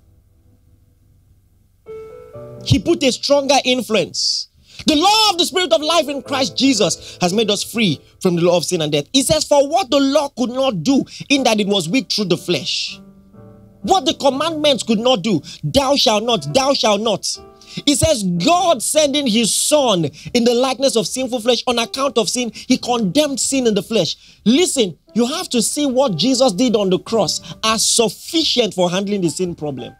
He 2.65 2.79
put 2.79 3.03
a 3.03 3.11
stronger 3.11 3.55
influence. 3.63 4.49
The 4.85 4.95
law 4.95 5.29
of 5.31 5.37
the 5.37 5.45
Spirit 5.45 5.73
of 5.73 5.81
life 5.81 6.07
in 6.07 6.21
Christ 6.21 6.55
Jesus 6.55 7.17
has 7.21 7.33
made 7.33 7.49
us 7.49 7.63
free 7.63 7.99
from 8.21 8.35
the 8.35 8.43
law 8.43 8.57
of 8.57 8.65
sin 8.65 8.81
and 8.81 8.91
death. 8.91 9.05
He 9.11 9.23
says, 9.23 9.43
For 9.43 9.67
what 9.67 9.89
the 9.89 9.99
law 9.99 10.29
could 10.29 10.49
not 10.51 10.83
do, 10.83 11.03
in 11.29 11.43
that 11.43 11.59
it 11.59 11.67
was 11.67 11.89
weak 11.89 12.11
through 12.11 12.25
the 12.25 12.37
flesh. 12.37 12.99
What 13.81 14.05
the 14.05 14.13
commandments 14.13 14.83
could 14.83 14.99
not 14.99 15.21
do, 15.21 15.41
thou 15.63 15.95
shalt 15.95 16.23
not, 16.23 16.53
thou 16.53 16.73
shalt 16.73 17.01
not. 17.01 17.39
He 17.85 17.95
says, 17.95 18.23
God 18.23 18.81
sending 18.81 19.27
his 19.27 19.53
son 19.53 20.05
in 20.33 20.43
the 20.43 20.53
likeness 20.53 20.95
of 20.95 21.07
sinful 21.07 21.41
flesh 21.41 21.63
on 21.67 21.79
account 21.79 22.17
of 22.17 22.29
sin, 22.29 22.51
he 22.53 22.77
condemned 22.77 23.39
sin 23.39 23.67
in 23.67 23.73
the 23.73 23.83
flesh. 23.83 24.15
Listen, 24.45 24.97
You 25.17 25.25
have 25.25 25.49
to 25.49 25.63
see 25.63 25.87
what 25.87 26.15
Jesus 26.15 26.51
did 26.51 26.75
on 26.75 26.91
the 26.91 26.99
cross 26.99 27.41
as 27.63 27.83
sufficient 27.83 28.75
for 28.75 28.87
handling 28.87 29.21
the 29.21 29.29
sin 29.29 29.55
problem. 29.55 29.95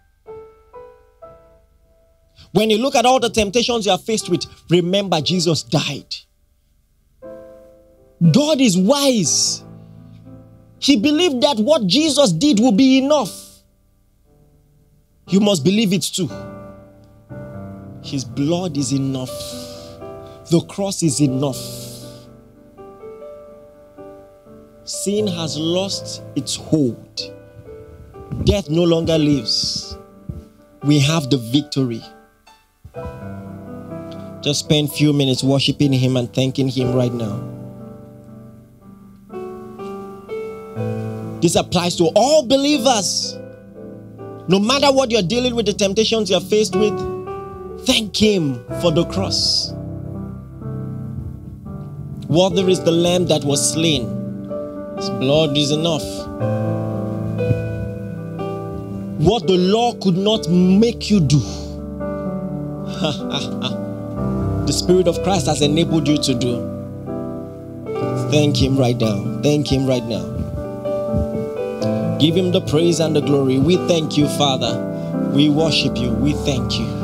When 2.52 2.70
you 2.70 2.78
look 2.78 2.94
at 2.94 3.04
all 3.04 3.20
the 3.20 3.32
temptations 3.32 3.88
you 3.88 3.94
are 3.94 3.98
faced 3.98 4.30
with, 4.30 4.46
remember 4.70 5.20
Jesus 5.20 5.64
died. 5.64 6.16
God 8.32 8.62
is 8.62 8.78
wise. 8.78 9.64
He 10.78 10.98
believed 10.98 11.42
that 11.42 11.58
what 11.58 11.88
Jesus 11.88 12.32
did 12.32 12.60
will 12.60 12.72
be 12.72 13.00
enough. 13.00 13.64
You 15.30 15.40
must 15.40 15.64
believe 15.64 15.94
it 15.94 16.04
too. 16.04 16.30
His 18.08 18.24
blood 18.24 18.78
is 18.78 18.94
enough, 18.94 19.30
the 20.50 20.62
cross 20.70 21.04
is 21.04 21.20
enough. 21.20 21.58
Sin 24.86 25.28
has 25.28 25.58
lost 25.58 26.24
its 26.38 26.56
hold, 26.56 27.34
death 28.46 28.70
no 28.70 28.84
longer 28.84 29.18
lives. 29.18 29.98
We 30.84 31.00
have 31.00 31.30
the 31.30 31.38
victory. 31.38 32.02
Just 34.42 34.62
spend 34.62 34.88
a 34.88 34.92
few 34.94 35.12
minutes 35.12 35.44
worshiping 35.44 35.92
him 35.92 36.16
and 36.16 36.34
thanking 36.34 36.70
him 36.70 36.94
right 36.96 37.12
now. 37.12 37.44
This 41.42 41.58
applies 41.58 41.98
to 41.98 42.06
all 42.16 42.48
believers. 42.48 43.38
No 44.48 44.60
matter 44.60 44.94
what 44.94 45.12
you're 45.12 45.22
dealing 45.22 45.56
with, 45.56 45.66
the 45.66 45.74
temptations 45.74 46.30
you're 46.30 46.40
faced 46.40 46.74
with, 46.74 47.17
thank 47.88 48.16
him 48.18 48.56
for 48.82 48.92
the 48.92 49.06
cross. 49.06 49.72
Worthy 52.28 52.70
is 52.70 52.84
the 52.84 52.92
lamb 52.92 53.28
that 53.28 53.46
was 53.46 53.74
slain. 53.74 54.04
His 54.98 55.10
blood 55.12 55.56
is 55.56 55.72
enough. 55.72 56.04
What 59.22 59.48
the 59.48 59.56
law 59.58 59.94
could 60.02 60.18
not 60.18 60.50
make 60.50 61.10
you 61.10 61.22
do. 61.22 61.40
the 64.68 64.74
Spirit 64.74 65.08
of 65.08 65.24
Christ 65.24 65.46
has 65.48 65.62
enabled 65.62 66.10
you 66.10 66.18
to 66.18 66.36
do. 66.36 66.58
Thank 68.30 68.62
Him 68.62 68.78
right 68.78 68.98
now. 68.98 69.40
Thank 69.42 69.72
Him 69.72 69.88
right 69.88 70.04
now. 70.04 70.26
Give 72.20 72.36
Him 72.36 72.52
the 72.52 72.60
praise 72.68 73.00
and 73.00 73.16
the 73.16 73.22
glory. 73.22 73.60
We 73.60 73.78
thank 73.88 74.18
you, 74.18 74.28
Father. 74.38 74.76
We 75.34 75.48
worship 75.48 75.96
you. 75.96 76.12
We 76.12 76.34
thank 76.34 76.78
you. 76.78 76.97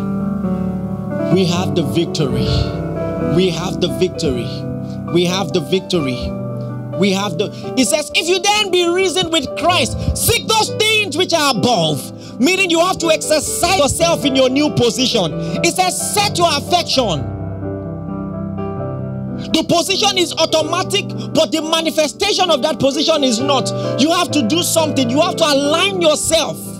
We 1.33 1.45
have 1.45 1.73
the 1.73 1.81
victory. 1.81 2.45
We 3.35 3.49
have 3.49 3.81
the 3.81 3.87
victory. 3.99 4.47
We 5.11 5.25
have 5.25 5.51
the 5.51 5.61
victory. 5.61 6.29
We 6.99 7.11
have 7.11 7.39
the. 7.39 7.49
It 7.75 7.87
says, 7.87 8.11
if 8.13 8.27
you 8.27 8.39
then 8.39 8.69
be 8.69 8.87
risen 8.87 9.31
with 9.31 9.47
Christ, 9.57 10.15
seek 10.15 10.47
those 10.47 10.69
things 10.75 11.17
which 11.17 11.33
are 11.33 11.57
above. 11.57 12.39
Meaning 12.39 12.69
you 12.69 12.79
have 12.79 12.99
to 12.99 13.07
exercise 13.07 13.79
yourself 13.79 14.25
in 14.25 14.35
your 14.35 14.49
new 14.49 14.69
position. 14.75 15.33
It 15.63 15.75
says, 15.75 16.13
set 16.13 16.37
your 16.37 16.49
affection 16.55 17.33
the 19.51 19.63
position 19.63 20.17
is 20.17 20.33
automatic, 20.33 21.05
but 21.33 21.51
the 21.51 21.61
manifestation 21.61 22.49
of 22.49 22.61
that 22.61 22.79
position 22.79 23.23
is 23.23 23.39
not. 23.39 23.69
You 23.99 24.09
have 24.11 24.31
to 24.31 24.47
do 24.47 24.63
something, 24.63 25.09
you 25.09 25.19
have 25.19 25.35
to 25.35 25.43
align 25.43 26.01
yourself 26.01 26.72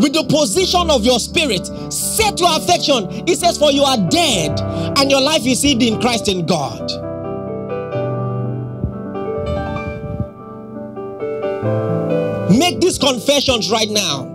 with 0.00 0.12
the 0.12 0.24
position 0.28 0.90
of 0.90 1.04
your 1.04 1.18
spirit. 1.20 1.66
Set 1.92 2.40
your 2.40 2.56
affection. 2.56 3.08
It 3.28 3.38
says, 3.38 3.58
For 3.58 3.70
you 3.70 3.82
are 3.82 3.98
dead, 4.08 4.60
and 4.98 5.10
your 5.10 5.20
life 5.20 5.46
is 5.46 5.62
hid 5.62 5.82
in 5.82 6.00
Christ 6.00 6.28
in 6.28 6.46
God. 6.46 6.90
Make 12.50 12.80
these 12.80 12.98
confessions 12.98 13.70
right 13.70 13.88
now. 13.88 14.26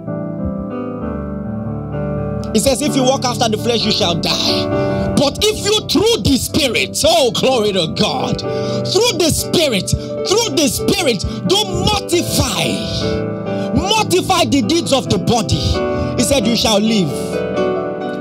It 2.56 2.62
says, 2.62 2.82
If 2.82 2.96
you 2.96 3.04
walk 3.04 3.26
after 3.26 3.50
the 3.50 3.58
flesh, 3.58 3.84
you 3.84 3.92
shall 3.92 4.16
die. 4.16 4.96
But 5.18 5.40
if 5.42 5.66
you 5.66 5.80
through 5.88 6.24
the 6.24 6.38
Spirit, 6.38 6.98
oh 7.06 7.32
glory 7.32 7.72
to 7.72 7.88
God, 7.98 8.40
through 8.40 9.18
the 9.18 9.32
Spirit, 9.32 9.90
through 9.90 10.56
the 10.56 10.68
Spirit, 10.68 11.24
don't 11.48 11.84
mortify, 11.88 13.45
mortify 13.76 14.46
the 14.46 14.64
deeds 14.68 14.94
of 14.94 15.10
the 15.10 15.18
body. 15.18 15.56
He 16.18 16.24
said, 16.24 16.48
You 16.48 16.56
shall 16.56 16.80
live. 16.80 17.12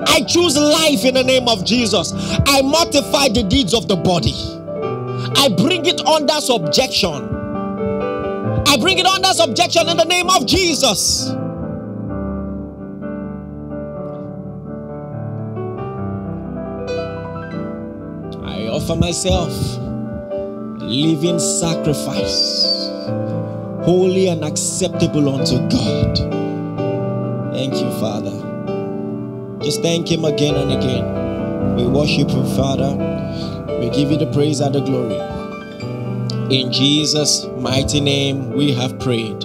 I 0.09 0.21
choose 0.23 0.57
life 0.57 1.05
in 1.05 1.15
the 1.15 1.25
name 1.25 1.49
of 1.49 1.65
Jesus. 1.65 2.13
I 2.47 2.63
mortify 2.63 3.29
the 3.29 3.43
deeds 3.49 3.75
of 3.75 3.89
the 3.89 3.97
body. 3.97 4.35
I 5.37 5.49
bring 5.49 5.87
it 5.87 6.01
under 6.07 6.41
subjection. 6.41 7.13
I 8.67 8.77
bring 8.79 8.99
it 8.99 9.07
under 9.07 9.29
subjection 9.29 9.89
in 9.89 9.97
the 9.97 10.05
name 10.05 10.29
of 10.31 10.47
Jesus. 10.47 11.31
I 18.43 18.69
offer 18.69 18.97
myself 18.97 19.53
living 20.81 21.39
sacrifice, 21.39 22.89
holy 23.85 24.29
and 24.29 24.45
acceptable 24.45 25.29
unto 25.29 25.59
God. 25.69 26.17
Thank 27.53 27.75
you, 27.75 27.91
Father. 28.01 29.61
Just 29.63 29.83
thank 29.83 30.11
Him 30.11 30.25
again 30.25 30.57
and 30.57 30.73
again. 30.73 31.77
We 31.77 31.87
worship 31.87 32.31
you, 32.31 32.45
Father. 32.57 32.97
We 33.81 33.91
give 33.91 34.11
you 34.11 34.17
the 34.17 34.31
praise 34.33 34.61
and 34.61 34.75
the 34.75 34.81
glory. 34.81 35.21
In 36.51 36.73
Jesus' 36.73 37.47
mighty 37.59 38.01
name, 38.01 38.53
we 38.53 38.73
have 38.73 38.99
prayed. 39.01 39.45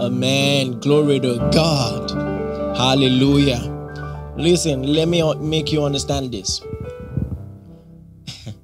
Amen. 0.00 0.80
Glory 0.80 1.20
to 1.20 1.36
God. 1.52 2.10
Hallelujah. 2.76 3.60
Listen, 4.36 4.82
let 4.82 5.08
me 5.08 5.22
make 5.36 5.72
you 5.72 5.84
understand 5.84 6.32
this. 6.32 6.60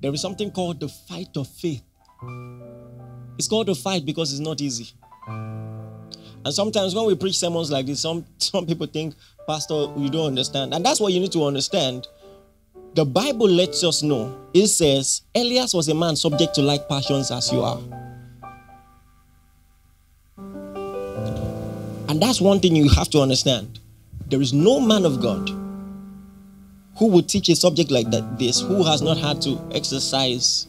There 0.00 0.12
is 0.14 0.20
something 0.22 0.50
called 0.50 0.80
the 0.80 0.88
fight 0.88 1.36
of 1.36 1.48
faith. 1.48 1.87
It's 3.38 3.46
called 3.46 3.68
a 3.68 3.74
fight 3.74 4.04
because 4.04 4.32
it's 4.32 4.40
not 4.40 4.60
easy. 4.60 4.90
And 5.28 6.54
sometimes 6.54 6.94
when 6.94 7.06
we 7.06 7.14
preach 7.14 7.38
sermons 7.38 7.70
like 7.70 7.86
this, 7.86 8.00
some, 8.00 8.26
some 8.38 8.66
people 8.66 8.86
think, 8.86 9.14
Pastor, 9.46 9.86
you 9.96 10.10
don't 10.10 10.26
understand. 10.26 10.74
And 10.74 10.84
that's 10.84 11.00
what 11.00 11.12
you 11.12 11.20
need 11.20 11.32
to 11.32 11.44
understand. 11.44 12.08
The 12.94 13.04
Bible 13.04 13.48
lets 13.48 13.84
us 13.84 14.02
know. 14.02 14.36
It 14.52 14.66
says, 14.66 15.22
Elias 15.34 15.72
was 15.72 15.88
a 15.88 15.94
man 15.94 16.16
subject 16.16 16.54
to 16.56 16.62
like 16.62 16.88
passions 16.88 17.30
as 17.30 17.52
you 17.52 17.62
are. 17.62 17.78
And 22.08 22.20
that's 22.20 22.40
one 22.40 22.58
thing 22.58 22.74
you 22.74 22.88
have 22.90 23.08
to 23.10 23.20
understand. 23.20 23.78
There 24.26 24.40
is 24.40 24.52
no 24.52 24.80
man 24.80 25.04
of 25.04 25.20
God 25.20 25.48
who 26.96 27.06
would 27.08 27.28
teach 27.28 27.48
a 27.50 27.54
subject 27.54 27.92
like 27.92 28.10
that 28.10 28.38
this 28.38 28.60
who 28.60 28.82
has 28.82 29.00
not 29.00 29.16
had 29.16 29.40
to 29.42 29.60
exercise 29.72 30.66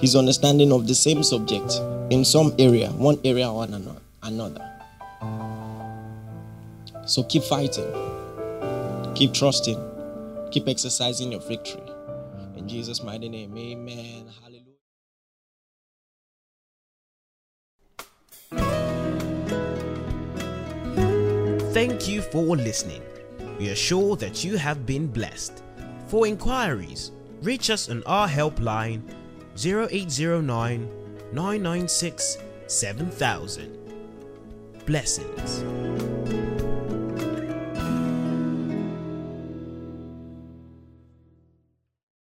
his 0.00 0.16
understanding 0.16 0.72
of 0.72 0.86
the 0.86 0.94
same 0.94 1.22
subject 1.22 1.80
in 2.10 2.24
some 2.24 2.54
area 2.58 2.90
one 2.90 3.18
area 3.24 3.50
or 3.50 3.64
another. 4.22 4.62
So 7.06 7.22
keep 7.24 7.42
fighting. 7.42 7.90
Keep 9.14 9.32
trusting. 9.32 9.80
Keep 10.50 10.68
exercising 10.68 11.32
your 11.32 11.40
victory. 11.40 11.82
In 12.56 12.68
jesus 12.68 13.02
mighty 13.02 13.28
name 13.28 13.56
amen. 13.56 14.26
Hallelujah. 14.42 14.62
Thank 21.72 22.08
you 22.08 22.22
for 22.22 22.56
listening. 22.56 23.02
We 23.58 23.70
are 23.70 23.76
sure 23.76 24.16
that 24.16 24.44
you 24.44 24.56
have 24.56 24.86
been 24.86 25.06
blessed. 25.06 25.62
For 26.08 26.26
inquiries, 26.26 27.10
reach 27.42 27.70
us 27.70 27.90
on 27.90 28.02
our 28.04 28.28
helpline 28.28 29.02
0809 29.58 30.88
996 31.32 32.38
7000. 32.66 33.78
Blessings. 34.86 35.64